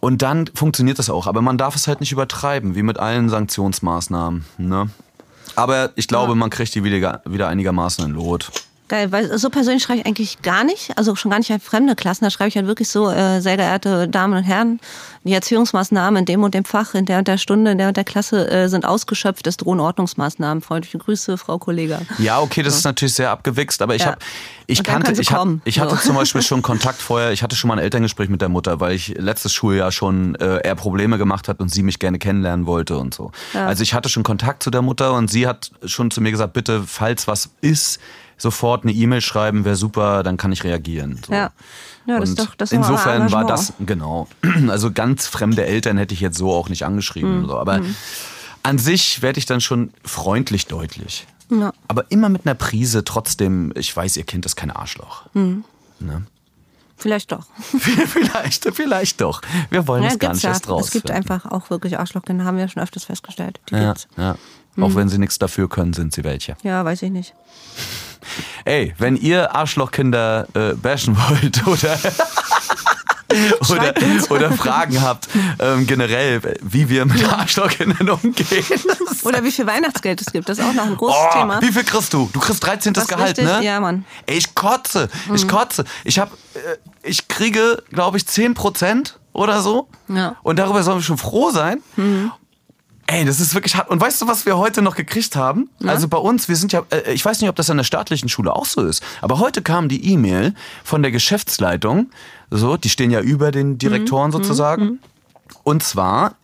Und 0.00 0.22
dann 0.22 0.48
funktioniert 0.54 0.98
das 0.98 1.10
auch. 1.10 1.26
Aber 1.26 1.42
man 1.42 1.58
darf 1.58 1.76
es 1.76 1.86
halt 1.86 2.00
nicht 2.00 2.12
übertreiben, 2.12 2.74
wie 2.74 2.82
mit 2.82 2.98
allen 2.98 3.28
Sanktionsmaßnahmen. 3.28 4.44
Ne? 4.58 4.90
Aber 5.56 5.90
ich 5.96 6.08
glaube, 6.08 6.32
ja. 6.32 6.36
man 6.36 6.50
kriegt 6.50 6.74
die 6.74 6.84
wieder, 6.84 7.22
wieder 7.24 7.48
einigermaßen 7.48 8.04
in 8.04 8.12
Lot. 8.12 8.50
Geil, 8.90 9.12
weil 9.12 9.38
so 9.38 9.50
persönlich 9.50 9.84
schreibe 9.84 10.00
ich 10.00 10.06
eigentlich 10.06 10.42
gar 10.42 10.64
nicht, 10.64 10.98
also 10.98 11.14
schon 11.14 11.30
gar 11.30 11.38
nicht 11.38 11.52
an 11.52 11.60
fremde 11.60 11.94
Klassen, 11.94 12.24
da 12.24 12.30
schreibe 12.30 12.48
ich 12.48 12.56
halt 12.56 12.66
wirklich 12.66 12.88
so, 12.88 13.08
äh, 13.08 13.40
sehr 13.40 13.56
geehrte 13.56 14.08
Damen 14.08 14.36
und 14.36 14.42
Herren, 14.42 14.80
die 15.22 15.32
Erziehungsmaßnahmen 15.32 16.18
in 16.18 16.24
dem 16.24 16.42
und 16.42 16.54
dem 16.54 16.64
Fach, 16.64 16.94
in 16.94 17.04
der 17.04 17.18
und 17.18 17.28
der 17.28 17.38
Stunde, 17.38 17.70
in 17.70 17.78
der 17.78 17.86
und 17.86 17.96
der 17.96 18.02
Klasse 18.02 18.50
äh, 18.50 18.68
sind 18.68 18.84
ausgeschöpft, 18.84 19.46
es 19.46 19.56
drohen 19.58 19.78
Ordnungsmaßnahmen. 19.78 20.60
Freundliche 20.60 20.98
Grüße, 20.98 21.38
Frau 21.38 21.58
Kollega. 21.58 22.00
Ja, 22.18 22.40
okay, 22.40 22.64
das 22.64 22.72
so. 22.72 22.78
ist 22.78 22.84
natürlich 22.84 23.14
sehr 23.14 23.30
abgewichst, 23.30 23.80
aber 23.80 23.94
ich 23.94 24.02
ja. 24.02 24.08
habe, 24.08 24.18
ich 24.66 24.82
kannte, 24.82 25.12
ich, 25.12 25.30
hat, 25.30 25.46
ich 25.64 25.78
hatte 25.78 25.94
so. 25.94 26.08
zum 26.08 26.16
Beispiel 26.16 26.42
schon 26.42 26.60
Kontakt 26.60 27.00
vorher, 27.00 27.30
ich 27.30 27.44
hatte 27.44 27.54
schon 27.54 27.68
mal 27.68 27.74
ein 27.74 27.84
Elterngespräch 27.84 28.28
mit 28.28 28.40
der 28.40 28.48
Mutter, 28.48 28.80
weil 28.80 28.96
ich 28.96 29.14
letztes 29.16 29.52
Schuljahr 29.52 29.92
schon 29.92 30.34
äh, 30.34 30.66
eher 30.66 30.74
Probleme 30.74 31.16
gemacht 31.16 31.46
hat 31.46 31.60
und 31.60 31.68
sie 31.68 31.84
mich 31.84 32.00
gerne 32.00 32.18
kennenlernen 32.18 32.66
wollte 32.66 32.98
und 32.98 33.14
so. 33.14 33.30
Ja. 33.54 33.66
Also 33.66 33.84
ich 33.84 33.94
hatte 33.94 34.08
schon 34.08 34.24
Kontakt 34.24 34.64
zu 34.64 34.70
der 34.70 34.82
Mutter 34.82 35.12
und 35.12 35.30
sie 35.30 35.46
hat 35.46 35.70
schon 35.84 36.10
zu 36.10 36.20
mir 36.20 36.32
gesagt, 36.32 36.54
bitte, 36.54 36.82
falls 36.84 37.28
was 37.28 37.50
ist, 37.60 38.00
sofort 38.40 38.84
eine 38.84 38.92
E-Mail 38.92 39.20
schreiben, 39.20 39.64
wäre 39.64 39.76
super, 39.76 40.22
dann 40.22 40.36
kann 40.36 40.52
ich 40.52 40.64
reagieren. 40.64 41.20
So. 41.26 41.32
Ja. 41.32 41.50
Ja, 42.06 42.18
das 42.18 42.30
ist 42.30 42.38
doch, 42.38 42.54
das 42.54 42.72
insofern 42.72 43.30
war 43.30 43.46
das, 43.46 43.74
genau. 43.80 44.26
Also 44.68 44.90
ganz 44.90 45.26
fremde 45.26 45.64
Eltern 45.64 45.98
hätte 45.98 46.14
ich 46.14 46.20
jetzt 46.20 46.38
so 46.38 46.50
auch 46.52 46.68
nicht 46.68 46.84
angeschrieben. 46.84 47.42
Mhm. 47.42 47.46
So. 47.46 47.58
Aber 47.58 47.78
mhm. 47.78 47.94
an 48.62 48.78
sich 48.78 49.22
werde 49.22 49.38
ich 49.38 49.46
dann 49.46 49.60
schon 49.60 49.92
freundlich 50.04 50.66
deutlich. 50.66 51.26
Ja. 51.50 51.72
Aber 51.88 52.10
immer 52.10 52.28
mit 52.28 52.46
einer 52.46 52.54
Prise 52.54 53.04
trotzdem, 53.04 53.72
ich 53.76 53.94
weiß, 53.94 54.16
ihr 54.16 54.24
Kind 54.24 54.46
ist 54.46 54.56
kein 54.56 54.70
Arschloch. 54.70 55.24
Mhm. 55.34 55.64
Ne? 55.98 56.22
Vielleicht 56.96 57.32
doch. 57.32 57.46
vielleicht, 57.78 58.74
vielleicht 58.74 59.20
doch. 59.20 59.40
Wir 59.70 59.86
wollen 59.86 60.02
Ja, 60.02 60.10
es 60.10 60.18
gar 60.18 60.32
nicht 60.32 60.42
ja. 60.42 60.50
erst 60.50 60.68
raus. 60.68 60.86
Es 60.86 60.90
gibt 60.90 61.10
einfach 61.10 61.46
auch 61.46 61.70
wirklich 61.70 61.98
Arschlochkinder, 61.98 62.44
haben 62.44 62.58
wir 62.58 62.68
schon 62.68 62.82
öfters 62.82 63.04
festgestellt. 63.04 63.58
Die 63.70 63.74
ja, 63.74 63.88
gibt's. 63.88 64.08
ja. 64.16 64.36
Mhm. 64.80 64.86
Auch 64.86 64.94
wenn 64.96 65.08
sie 65.08 65.18
nichts 65.18 65.38
dafür 65.38 65.68
können, 65.68 65.92
sind 65.92 66.12
sie 66.12 66.24
welche. 66.24 66.56
ja, 66.62 66.84
weiß 66.84 67.02
ich 67.02 67.10
nicht. 67.10 67.34
Ey, 68.64 68.94
wenn 68.98 69.16
ihr 69.16 69.54
Arschlochkinder 69.54 70.46
äh, 70.54 70.74
bashen 70.74 71.16
wollt 71.16 71.66
oder, 71.66 71.98
oder, 73.70 73.94
oder 74.30 74.52
Fragen 74.52 75.00
habt, 75.00 75.28
ähm, 75.58 75.86
generell, 75.86 76.40
wie 76.62 76.88
wir 76.88 77.04
mit 77.06 77.24
Arschlochkindern 77.32 78.10
umgehen. 78.10 78.64
Oder 79.22 79.44
wie 79.44 79.50
viel 79.52 79.66
Weihnachtsgeld 79.66 80.20
es 80.22 80.32
gibt, 80.32 80.48
das 80.48 80.58
ist 80.58 80.64
auch 80.64 80.72
noch 80.72 80.86
ein 80.86 80.96
großes 80.96 81.16
Oh, 81.28 81.38
Thema. 81.38 81.60
wie 81.60 81.70
viel 81.72 81.84
kriegst 81.84 82.12
du? 82.14 82.28
Du 82.32 82.40
kriegst 82.40 82.64
13. 82.64 82.96
Was 82.96 83.06
Gehalt, 83.06 83.38
richtig? 83.38 83.44
ne? 83.44 83.62
Ja, 83.62 83.78
Mann. 83.78 84.04
Ey, 84.26 84.38
ich 84.38 84.54
kotze, 84.54 85.08
ich 85.34 85.46
kotze. 85.46 85.84
Ich 86.04 86.18
hab, 86.18 86.32
äh, 86.54 86.58
ich 87.02 87.28
kriege, 87.28 87.82
glaube 87.90 88.16
ich, 88.16 88.26
10 88.26 88.54
Prozent 88.54 89.18
oder 89.34 89.60
so. 89.60 89.88
Ja. 90.08 90.36
Und 90.42 90.58
darüber 90.58 90.82
sollen 90.82 90.98
wir 90.98 91.02
schon 91.02 91.18
froh 91.18 91.50
sein. 91.50 91.82
Ey, 93.12 93.24
das 93.24 93.40
ist 93.40 93.54
wirklich 93.54 93.74
hart. 93.74 93.90
Und 93.90 94.00
weißt 94.00 94.22
du, 94.22 94.28
was 94.28 94.46
wir 94.46 94.56
heute 94.56 94.82
noch 94.82 94.94
gekriegt 94.94 95.34
haben? 95.34 95.68
Also 95.84 96.06
bei 96.06 96.16
uns, 96.16 96.48
wir 96.48 96.54
sind 96.54 96.72
ja, 96.72 96.84
äh, 96.90 97.12
ich 97.12 97.24
weiß 97.24 97.40
nicht, 97.40 97.50
ob 97.50 97.56
das 97.56 97.68
an 97.68 97.76
der 97.76 97.82
staatlichen 97.82 98.28
Schule 98.28 98.54
auch 98.54 98.66
so 98.66 98.86
ist, 98.86 99.02
aber 99.20 99.40
heute 99.40 99.62
kam 99.62 99.88
die 99.88 100.12
E-Mail 100.12 100.54
von 100.84 101.02
der 101.02 101.10
Geschäftsleitung, 101.10 102.10
so, 102.50 102.76
die 102.76 102.88
stehen 102.88 103.10
ja 103.10 103.20
über 103.20 103.50
den 103.50 103.78
Direktoren 103.78 104.30
sozusagen. 104.30 105.00
Und 105.64 105.82
zwar 105.82 106.36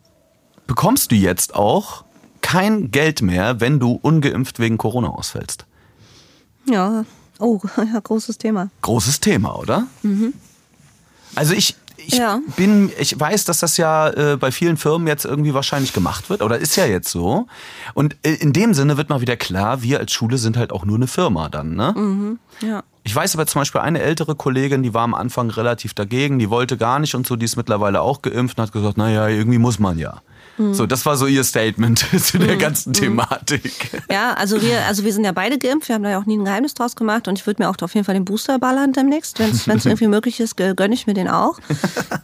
bekommst 0.66 1.12
du 1.12 1.14
jetzt 1.14 1.54
auch 1.54 2.02
kein 2.40 2.90
Geld 2.90 3.22
mehr, 3.22 3.60
wenn 3.60 3.78
du 3.78 4.00
ungeimpft 4.02 4.58
wegen 4.58 4.76
Corona 4.76 5.08
ausfällst. 5.08 5.66
Ja. 6.68 7.04
Oh, 7.38 7.60
ja, 7.76 8.00
großes 8.00 8.38
Thema. 8.38 8.70
Großes 8.82 9.20
Thema, 9.20 9.56
oder? 9.56 9.86
Also 11.36 11.54
ich, 11.54 11.76
ich 12.06 12.14
Ja. 12.18 12.40
bin, 12.56 12.90
ich 12.98 13.18
weiß, 13.18 13.44
dass 13.44 13.58
das 13.60 13.76
ja 13.76 14.08
äh, 14.10 14.36
bei 14.36 14.50
vielen 14.52 14.76
Firmen 14.76 15.06
jetzt 15.08 15.24
irgendwie 15.24 15.54
wahrscheinlich 15.54 15.92
gemacht 15.92 16.30
wird, 16.30 16.42
oder 16.42 16.58
ist 16.58 16.76
ja 16.76 16.86
jetzt 16.86 17.08
so. 17.10 17.46
Und 17.94 18.16
äh, 18.24 18.34
in 18.34 18.52
dem 18.52 18.74
Sinne 18.74 18.96
wird 18.96 19.08
mal 19.10 19.20
wieder 19.20 19.36
klar, 19.36 19.82
wir 19.82 19.98
als 20.00 20.12
Schule 20.12 20.38
sind 20.38 20.56
halt 20.56 20.72
auch 20.72 20.84
nur 20.84 20.96
eine 20.96 21.06
Firma 21.06 21.48
dann, 21.48 21.74
ne? 21.74 22.38
Ja. 22.60 22.82
Ich 23.06 23.14
weiß 23.14 23.34
aber 23.36 23.46
zum 23.46 23.60
Beispiel 23.60 23.80
eine 23.80 24.00
ältere 24.00 24.34
Kollegin, 24.34 24.82
die 24.82 24.92
war 24.92 25.02
am 25.02 25.14
Anfang 25.14 25.48
relativ 25.50 25.94
dagegen, 25.94 26.40
die 26.40 26.50
wollte 26.50 26.76
gar 26.76 26.98
nicht 26.98 27.14
und 27.14 27.24
so, 27.24 27.36
die 27.36 27.44
ist 27.44 27.56
mittlerweile 27.56 28.00
auch 28.00 28.20
geimpft 28.20 28.58
und 28.58 28.62
hat 28.64 28.72
gesagt, 28.72 28.96
naja, 28.96 29.28
irgendwie 29.28 29.58
muss 29.58 29.78
man 29.78 29.96
ja. 29.96 30.22
So, 30.72 30.86
das 30.86 31.04
war 31.04 31.16
so 31.18 31.26
ihr 31.26 31.44
Statement 31.44 31.98
zu 32.18 32.38
der 32.38 32.56
ganzen 32.56 32.94
Thematik. 32.94 33.90
Ja, 34.10 34.32
also 34.34 34.60
wir, 34.62 34.86
also 34.86 35.04
wir 35.04 35.12
sind 35.12 35.24
ja 35.24 35.32
beide 35.32 35.58
geimpft, 35.58 35.88
wir 35.88 35.94
haben 35.94 36.02
da 36.02 36.08
ja 36.10 36.18
auch 36.18 36.24
nie 36.24 36.36
ein 36.38 36.44
Geheimnis 36.46 36.72
draus 36.74 36.96
gemacht 36.96 37.28
und 37.28 37.38
ich 37.38 37.46
würde 37.46 37.62
mir 37.62 37.68
auch 37.68 37.76
auf 37.80 37.94
jeden 37.94 38.04
Fall 38.06 38.14
den 38.14 38.24
Booster 38.24 38.58
ballern 38.58 38.92
demnächst, 38.92 39.38
wenn 39.38 39.50
es 39.50 39.66
irgendwie 39.86 40.08
möglich 40.08 40.40
ist, 40.40 40.58
gö- 40.58 40.74
gönne 40.74 40.94
ich 40.94 41.06
mir 41.06 41.14
den 41.14 41.28
auch. 41.28 41.58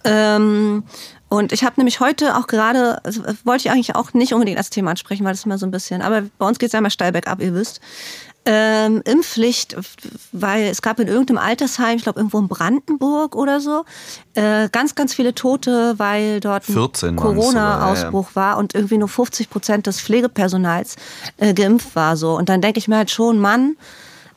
ähm, 0.04 0.82
und 1.28 1.52
ich 1.52 1.64
habe 1.64 1.74
nämlich 1.78 2.00
heute 2.00 2.36
auch 2.36 2.46
gerade, 2.46 3.02
also 3.04 3.22
wollte 3.44 3.66
ich 3.68 3.70
eigentlich 3.70 3.94
auch 3.96 4.12
nicht 4.14 4.32
unbedingt 4.34 4.58
als 4.58 4.70
Thema 4.70 4.90
ansprechen, 4.90 5.24
weil 5.24 5.32
das 5.32 5.44
immer 5.44 5.58
so 5.58 5.66
ein 5.66 5.70
bisschen, 5.70 6.02
aber 6.02 6.22
bei 6.38 6.46
uns 6.46 6.58
geht 6.58 6.68
es 6.68 6.72
ja 6.72 6.78
immer 6.78 6.90
steil 6.90 7.12
bergab, 7.12 7.40
ihr 7.40 7.54
wisst. 7.54 7.80
Ähm, 8.44 9.02
Impfpflicht, 9.04 9.76
weil 10.32 10.64
es 10.64 10.82
gab 10.82 10.98
in 10.98 11.06
irgendeinem 11.06 11.38
Altersheim, 11.38 11.96
ich 11.96 12.02
glaube 12.02 12.18
irgendwo 12.18 12.40
in 12.40 12.48
Brandenburg 12.48 13.36
oder 13.36 13.60
so, 13.60 13.84
äh, 14.34 14.68
ganz, 14.70 14.96
ganz 14.96 15.14
viele 15.14 15.32
Tote, 15.32 15.94
weil 15.98 16.40
dort 16.40 16.68
ein 16.68 16.72
14 16.72 17.16
waren's 17.18 17.46
sogar, 17.46 17.54
ja, 17.54 17.68
ja. 17.68 17.78
Corona-Ausbruch 17.78 18.30
war 18.34 18.58
und 18.58 18.74
irgendwie 18.74 18.98
nur 18.98 19.08
50 19.08 19.48
Prozent 19.48 19.86
des 19.86 20.00
Pflegepersonals 20.00 20.96
äh, 21.36 21.54
geimpft 21.54 21.94
war 21.94 22.16
so. 22.16 22.36
Und 22.36 22.48
dann 22.48 22.60
denke 22.60 22.78
ich 22.78 22.88
mir 22.88 22.96
halt 22.96 23.12
schon, 23.12 23.38
Mann, 23.38 23.76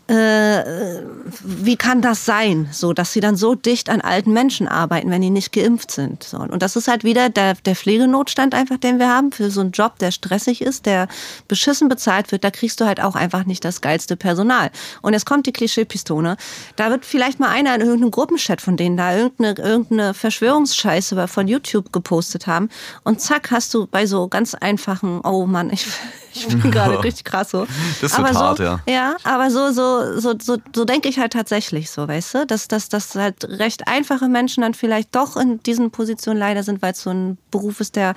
äh, 0.08 1.02
wie 1.44 1.78
kann 1.78 2.02
das 2.02 2.26
sein, 2.26 2.70
so 2.72 2.94
dass 2.94 3.12
sie 3.12 3.22
dann 3.22 3.36
so 3.36 3.56
dicht 3.56 3.90
an 3.90 4.02
alten 4.02 4.34
Menschen 4.34 4.68
arbeiten, 4.68 5.10
wenn 5.10 5.22
die 5.22 5.32
nicht 5.32 5.52
geimpft 5.52 5.92
sind? 5.92 6.24
So, 6.24 6.38
und 6.38 6.62
das 6.62 6.76
ist 6.76 6.88
halt 6.88 7.04
wieder 7.04 7.30
der, 7.30 7.56
der 7.56 7.76
Pflegenotstand 7.76 8.54
einfach, 8.54 8.78
den 8.78 9.00
wir 9.00 9.10
haben 9.10 9.32
für 9.32 9.50
so 9.50 9.62
einen 9.62 9.72
Job, 9.72 9.98
der 10.00 10.12
stressig 10.12 10.62
ist, 10.62 10.86
der 10.86 11.08
beschissen 11.48 11.90
bezahlt 11.90 12.32
wird. 12.32 12.44
Da 12.44 12.52
kriegst 12.52 12.80
du 12.82 12.86
halt 12.86 13.02
auch 13.02 13.16
einfach 13.16 13.46
nicht 13.46 13.66
das 13.66 13.82
geilste 13.82 14.16
Personal. 14.16 14.70
Und 15.02 15.14
jetzt 15.14 15.26
kommt 15.26 15.48
die 15.48 15.54
Klischeepistone. 15.54 16.38
Da 16.76 16.90
wird 16.92 17.06
vielleicht 17.06 17.40
mal 17.40 17.50
einer 17.50 17.74
in 17.74 17.82
irgendeinem 17.82 18.12
Gruppenchat 18.12 18.62
von 18.62 18.78
denen 18.78 18.98
da 18.98 19.16
irgendeine, 19.16 19.56
irgendeine 19.58 20.14
Verschwörungsscheiße 20.14 21.28
von 21.28 21.48
YouTube 21.48 21.92
gepostet 21.92 22.48
haben. 22.48 22.70
Und 23.04 23.22
zack, 23.22 23.52
hast 23.52 23.74
du 23.74 23.88
bei 23.88 24.06
so 24.06 24.28
ganz 24.28 24.54
einfachen, 24.54 25.22
oh 25.24 25.46
Mann, 25.46 25.72
ich, 25.72 25.88
ich 26.34 26.48
bin 26.48 26.62
gerade 26.72 27.04
richtig 27.04 27.26
krass 27.26 27.52
so. 27.52 27.66
Das 28.02 28.18
wird 28.18 28.20
aber 28.20 28.34
so, 28.34 28.40
hart, 28.40 28.60
ja. 28.60 28.80
Ja, 28.88 29.16
aber 29.24 29.50
so, 29.50 29.72
so, 29.72 29.95
so, 30.20 30.36
so, 30.40 30.58
so 30.74 30.86
denke 30.86 31.10
ich 31.10 31.20
halt 31.20 31.34
tatsächlich 31.34 31.90
so, 31.90 32.08
weißt 32.08 32.34
du, 32.34 32.46
dass, 32.46 32.68
dass, 32.68 32.90
dass 32.90 33.16
halt 33.16 33.44
recht 33.46 33.88
einfache 33.88 34.28
Menschen 34.28 34.62
dann 34.62 34.74
vielleicht 34.74 35.16
doch 35.16 35.38
in 35.38 35.62
diesen 35.64 35.92
Positionen 35.92 36.40
leider 36.40 36.64
sind, 36.64 36.82
weil 36.82 36.94
es 36.94 37.02
so 37.02 37.10
ein 37.10 37.38
Beruf 37.52 37.80
ist, 37.80 37.96
der, 37.96 38.16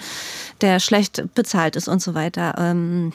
der 0.60 0.80
schlecht 0.80 1.34
bezahlt 1.34 1.76
ist 1.76 1.88
und 1.88 2.02
so 2.02 2.14
weiter. 2.14 2.54
Ähm, 2.58 3.12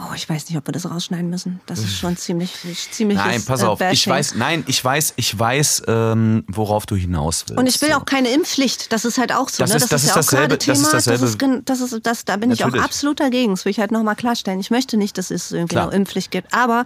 oh, 0.00 0.14
ich 0.14 0.28
weiß 0.28 0.48
nicht, 0.48 0.56
ob 0.58 0.66
wir 0.66 0.72
das 0.72 0.90
rausschneiden 0.90 1.30
müssen. 1.30 1.60
Das 1.66 1.78
ist 1.80 1.96
schon 1.96 2.16
ziemlich, 2.16 2.52
ziemlich. 2.90 3.18
Nein, 3.18 3.42
pass 3.44 3.62
auf, 3.62 3.80
ich 3.80 4.06
weiß, 4.06 4.34
nein, 4.36 4.64
ich 4.66 4.84
weiß, 4.84 5.14
ich 5.16 5.38
weiß, 5.38 5.82
ähm, 5.88 6.44
worauf 6.48 6.86
du 6.86 6.94
hinaus 6.96 7.44
willst. 7.48 7.58
Und 7.58 7.66
ich 7.66 7.80
will 7.80 7.90
So. 7.90 7.96
auch 7.96 8.04
keine 8.04 8.30
Impfpflicht. 8.30 8.92
Das 8.92 9.04
ist 9.04 9.18
halt 9.18 9.32
auch 9.32 9.48
so. 9.48 9.62
Das 9.62 9.70
ne? 9.70 9.76
ist- 9.76 9.92
das 9.92 10.02
ist 10.02 10.08
ja 10.08 10.12
auch 10.14 10.16
dasselbe- 10.18 10.48
gerade 10.48 10.58
Thema. 10.58 10.74
das 10.74 10.82
ist 10.86 10.92
dasselbe- 10.94 11.62
Das 11.64 11.80
ist, 11.80 11.92
das 11.92 12.00
das, 12.02 12.24
da 12.24 12.36
bin 12.36 12.50
ich 12.50 12.62
auch 12.62 12.66
Natürlich. 12.68 12.84
absolut 12.84 13.20
dagegen. 13.20 13.52
Das 13.54 13.64
will 13.64 13.70
ich 13.70 13.80
halt 13.80 13.90
nochmal 13.92 14.16
klarstellen. 14.16 14.60
Ich 14.60 14.70
möchte 14.70 14.96
nicht, 14.96 15.18
dass 15.18 15.30
es 15.30 15.52
irgendwie 15.52 15.74
Klar. 15.74 15.88
eine 15.88 15.96
Impfpflicht 15.96 16.30
gibt. 16.30 16.52
Aber 16.54 16.84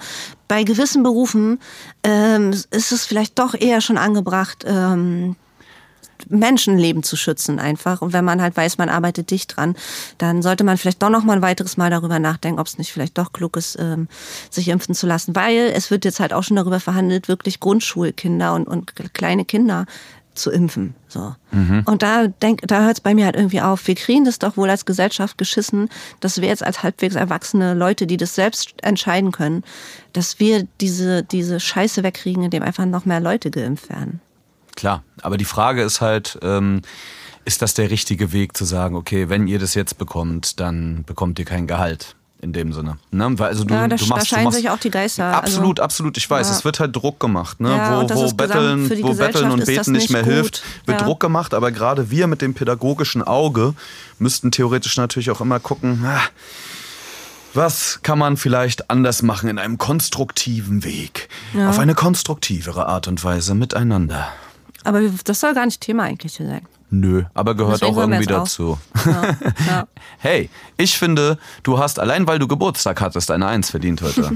bei 0.48 0.64
gewissen 0.64 1.02
Berufen 1.02 1.58
ähm, 2.04 2.50
ist 2.70 2.92
es 2.92 3.04
vielleicht 3.06 3.38
doch 3.38 3.54
eher 3.54 3.80
schon 3.80 3.98
angebracht, 3.98 4.64
ähm, 4.66 5.36
Menschenleben 6.28 7.02
zu 7.02 7.16
schützen 7.16 7.58
einfach. 7.58 8.02
Und 8.02 8.12
wenn 8.12 8.24
man 8.24 8.42
halt 8.42 8.56
weiß, 8.56 8.78
man 8.78 8.88
arbeitet 8.88 9.30
dicht 9.30 9.56
dran, 9.56 9.76
dann 10.18 10.42
sollte 10.42 10.64
man 10.64 10.78
vielleicht 10.78 11.02
doch 11.02 11.10
noch 11.10 11.24
mal 11.24 11.36
ein 11.36 11.42
weiteres 11.42 11.76
Mal 11.76 11.90
darüber 11.90 12.18
nachdenken, 12.18 12.60
ob 12.60 12.66
es 12.66 12.78
nicht 12.78 12.92
vielleicht 12.92 13.18
doch 13.18 13.32
klug 13.32 13.56
ist, 13.56 13.76
ähm, 13.78 14.08
sich 14.50 14.68
impfen 14.68 14.94
zu 14.94 15.06
lassen. 15.06 15.34
Weil 15.34 15.72
es 15.74 15.90
wird 15.90 16.04
jetzt 16.04 16.20
halt 16.20 16.32
auch 16.32 16.42
schon 16.42 16.56
darüber 16.56 16.80
verhandelt, 16.80 17.28
wirklich 17.28 17.60
Grundschulkinder 17.60 18.54
und, 18.54 18.66
und 18.66 18.94
kleine 19.14 19.44
Kinder 19.44 19.86
zu 20.34 20.50
impfen. 20.50 20.94
So. 21.08 21.34
Und 21.84 22.02
da 22.02 22.26
denk, 22.26 22.62
da 22.66 22.84
hört 22.84 22.96
es 22.96 23.00
bei 23.00 23.14
mir 23.14 23.26
halt 23.26 23.36
irgendwie 23.36 23.60
auf. 23.60 23.86
Wir 23.86 23.94
kriegen 23.94 24.24
das 24.24 24.38
doch 24.38 24.56
wohl 24.56 24.70
als 24.70 24.86
Gesellschaft 24.86 25.36
geschissen, 25.36 25.88
dass 26.20 26.40
wir 26.40 26.48
jetzt 26.48 26.64
als 26.64 26.82
halbwegs 26.82 27.14
erwachsene 27.14 27.74
Leute, 27.74 28.06
die 28.06 28.16
das 28.16 28.34
selbst 28.34 28.74
entscheiden 28.82 29.32
können, 29.32 29.62
dass 30.12 30.40
wir 30.40 30.66
diese, 30.80 31.22
diese 31.22 31.60
Scheiße 31.60 32.02
wegkriegen, 32.02 32.44
indem 32.44 32.62
einfach 32.62 32.86
noch 32.86 33.04
mehr 33.04 33.20
Leute 33.20 33.50
geimpft 33.50 33.90
werden. 33.90 34.20
Klar, 34.76 35.02
aber 35.22 35.36
die 35.36 35.44
Frage 35.44 35.82
ist 35.82 36.00
halt, 36.00 36.38
ähm, 36.42 36.82
ist 37.44 37.60
das 37.62 37.74
der 37.74 37.90
richtige 37.90 38.32
Weg 38.32 38.56
zu 38.56 38.64
sagen, 38.64 38.96
okay, 38.96 39.28
wenn 39.28 39.46
ihr 39.46 39.58
das 39.58 39.74
jetzt 39.74 39.98
bekommt, 39.98 40.60
dann 40.60 41.04
bekommt 41.04 41.38
ihr 41.38 41.44
kein 41.44 41.66
Gehalt 41.66 42.14
in 42.40 42.52
dem 42.52 42.72
Sinne. 42.72 42.96
Ne? 43.12 43.38
Weil, 43.38 43.48
also 43.48 43.62
du, 43.64 43.72
Ja, 43.74 43.86
da- 43.86 43.96
du 43.96 44.04
da 44.04 44.14
machst, 44.16 44.28
scheiden 44.28 44.44
du 44.44 44.48
machst, 44.50 44.58
sich 44.58 44.70
auch 44.70 44.78
die 44.78 44.90
Geister. 44.90 45.26
Also- 45.26 45.38
Absolut, 45.38 45.78
absolut. 45.80 46.16
Ich 46.16 46.28
weiß, 46.28 46.48
Ja. 46.48 46.54
es 46.56 46.64
wird 46.64 46.80
halt 46.80 46.94
Druck 46.96 47.20
gemacht, 47.20 47.60
ne? 47.60 47.70
Ja, 47.76 48.02
wo, 48.02 48.08
wo 48.14 48.32
Betteln, 48.32 48.90
wo 49.02 49.14
Betteln 49.14 49.50
und 49.52 49.64
Beten 49.64 49.92
nicht 49.92 50.02
nicht 50.02 50.10
mehr 50.10 50.22
gut. 50.24 50.32
hilft, 50.32 50.62
wird 50.86 51.00
Ja. 51.00 51.06
Druck 51.06 51.20
gemacht. 51.20 51.54
Aber 51.54 51.70
gerade 51.70 52.10
wir 52.10 52.26
mit 52.26 52.42
dem 52.42 52.54
pädagogischen 52.54 53.22
Auge 53.22 53.74
müssten 54.18 54.50
theoretisch 54.50 54.96
natürlich 54.96 55.30
auch 55.30 55.40
immer 55.40 55.60
gucken. 55.60 56.04
Ah, 56.04 56.20
was 57.54 58.00
kann 58.02 58.18
man 58.18 58.36
vielleicht 58.36 58.90
anders 58.90 59.22
machen 59.22 59.48
in 59.48 59.58
einem 59.58 59.78
konstruktiven 59.78 60.84
Weg? 60.84 61.28
Auf 61.68 61.78
eine 61.78 61.94
konstruktivere 61.94 62.86
Art 62.86 63.08
und 63.08 63.22
Weise 63.22 63.54
miteinander. 63.54 64.28
Aber 64.84 65.00
das 65.24 65.40
soll 65.40 65.54
gar 65.54 65.66
nicht 65.66 65.80
Thema 65.80 66.04
eigentlich 66.04 66.36
hier 66.36 66.46
sein. 66.46 66.66
Nö, 66.90 67.24
aber 67.32 67.54
gehört 67.54 67.80
Deswegen 67.80 67.96
auch 67.96 68.00
irgendwie 68.02 68.26
dazu. 68.26 68.78
Ja, 69.06 69.36
ja. 69.66 69.86
Hey, 70.18 70.50
ich 70.76 70.98
finde, 70.98 71.38
du 71.62 71.78
hast 71.78 71.98
allein 71.98 72.26
weil 72.26 72.38
du 72.38 72.46
Geburtstag 72.46 73.00
hattest 73.00 73.30
eine 73.30 73.46
Eins 73.46 73.70
verdient 73.70 74.02
heute. 74.02 74.30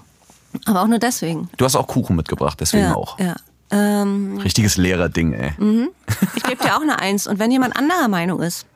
Aber 0.64 0.82
auch 0.82 0.86
nur 0.88 0.98
deswegen. 0.98 1.48
Du 1.56 1.64
hast 1.64 1.76
auch 1.76 1.86
Kuchen 1.86 2.16
mitgebracht, 2.16 2.58
deswegen 2.60 2.84
Ja, 2.84 2.96
auch. 2.96 3.18
ja. 3.20 3.36
Ähm, 3.70 4.38
Richtiges 4.38 4.76
Lehrerding, 4.78 5.32
ey. 5.34 5.52
ich 6.34 6.42
gebe 6.42 6.64
dir 6.64 6.76
auch 6.76 6.80
eine 6.82 6.98
Eins. 6.98 7.26
Und 7.28 7.38
wenn 7.38 7.50
jemand 7.52 7.76
anderer 7.76 8.08
Meinung 8.08 8.40
ist, 8.42 8.66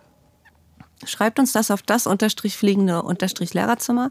schreibt 1.06 1.38
uns 1.38 1.52
das 1.52 1.70
auf 1.70 1.82
das 1.82 2.06
unterstrich 2.06 2.56
fliegende 2.56 3.02
unterstrich 3.02 3.54
Lehrerzimmer 3.54 4.10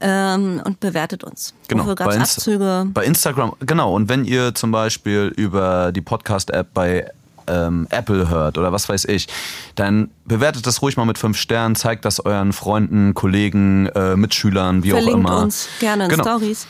ähm, 0.00 0.60
und 0.64 0.80
bewertet 0.80 1.24
uns. 1.24 1.54
Genau. 1.68 1.82
Wofür 1.84 1.94
bei, 1.96 2.16
Inst- 2.16 2.38
Abzüge? 2.38 2.86
bei 2.92 3.04
Instagram, 3.04 3.52
genau. 3.60 3.94
Und 3.94 4.08
wenn 4.08 4.24
ihr 4.24 4.54
zum 4.54 4.70
Beispiel 4.72 5.32
über 5.36 5.92
die 5.92 6.00
Podcast-App 6.02 6.72
bei 6.74 7.10
ähm, 7.48 7.86
Apple 7.90 8.28
hört 8.28 8.58
oder 8.58 8.72
was 8.72 8.88
weiß 8.88 9.04
ich, 9.04 9.28
dann 9.76 10.10
bewertet 10.24 10.66
das 10.66 10.82
ruhig 10.82 10.96
mal 10.96 11.04
mit 11.04 11.16
fünf 11.18 11.36
Sternen, 11.38 11.76
zeigt 11.76 12.04
das 12.04 12.18
euren 12.18 12.52
Freunden, 12.52 13.14
Kollegen, 13.14 13.86
äh, 13.94 14.16
Mitschülern, 14.16 14.82
wie 14.82 14.90
Verlinkt 14.90 15.14
auch 15.14 15.18
immer. 15.32 15.42
uns 15.42 15.68
gerne 15.78 16.04
in 16.04 16.10
Genau. 16.10 16.24
Stories. 16.24 16.66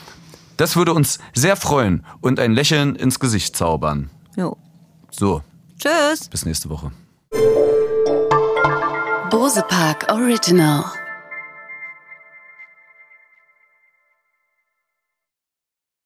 Das 0.57 0.75
würde 0.75 0.93
uns 0.93 1.19
sehr 1.33 1.55
freuen 1.55 2.03
und 2.21 2.39
ein 2.39 2.51
Lächeln 2.53 2.95
ins 2.95 3.19
Gesicht 3.19 3.55
zaubern. 3.55 4.09
Jo. 4.35 4.55
So, 5.11 5.41
Tschüss. 5.79 6.27
bis 6.29 6.45
nächste 6.45 6.69
Woche. 6.69 6.91
Bosepark 9.29 10.05
Original. 10.09 11.06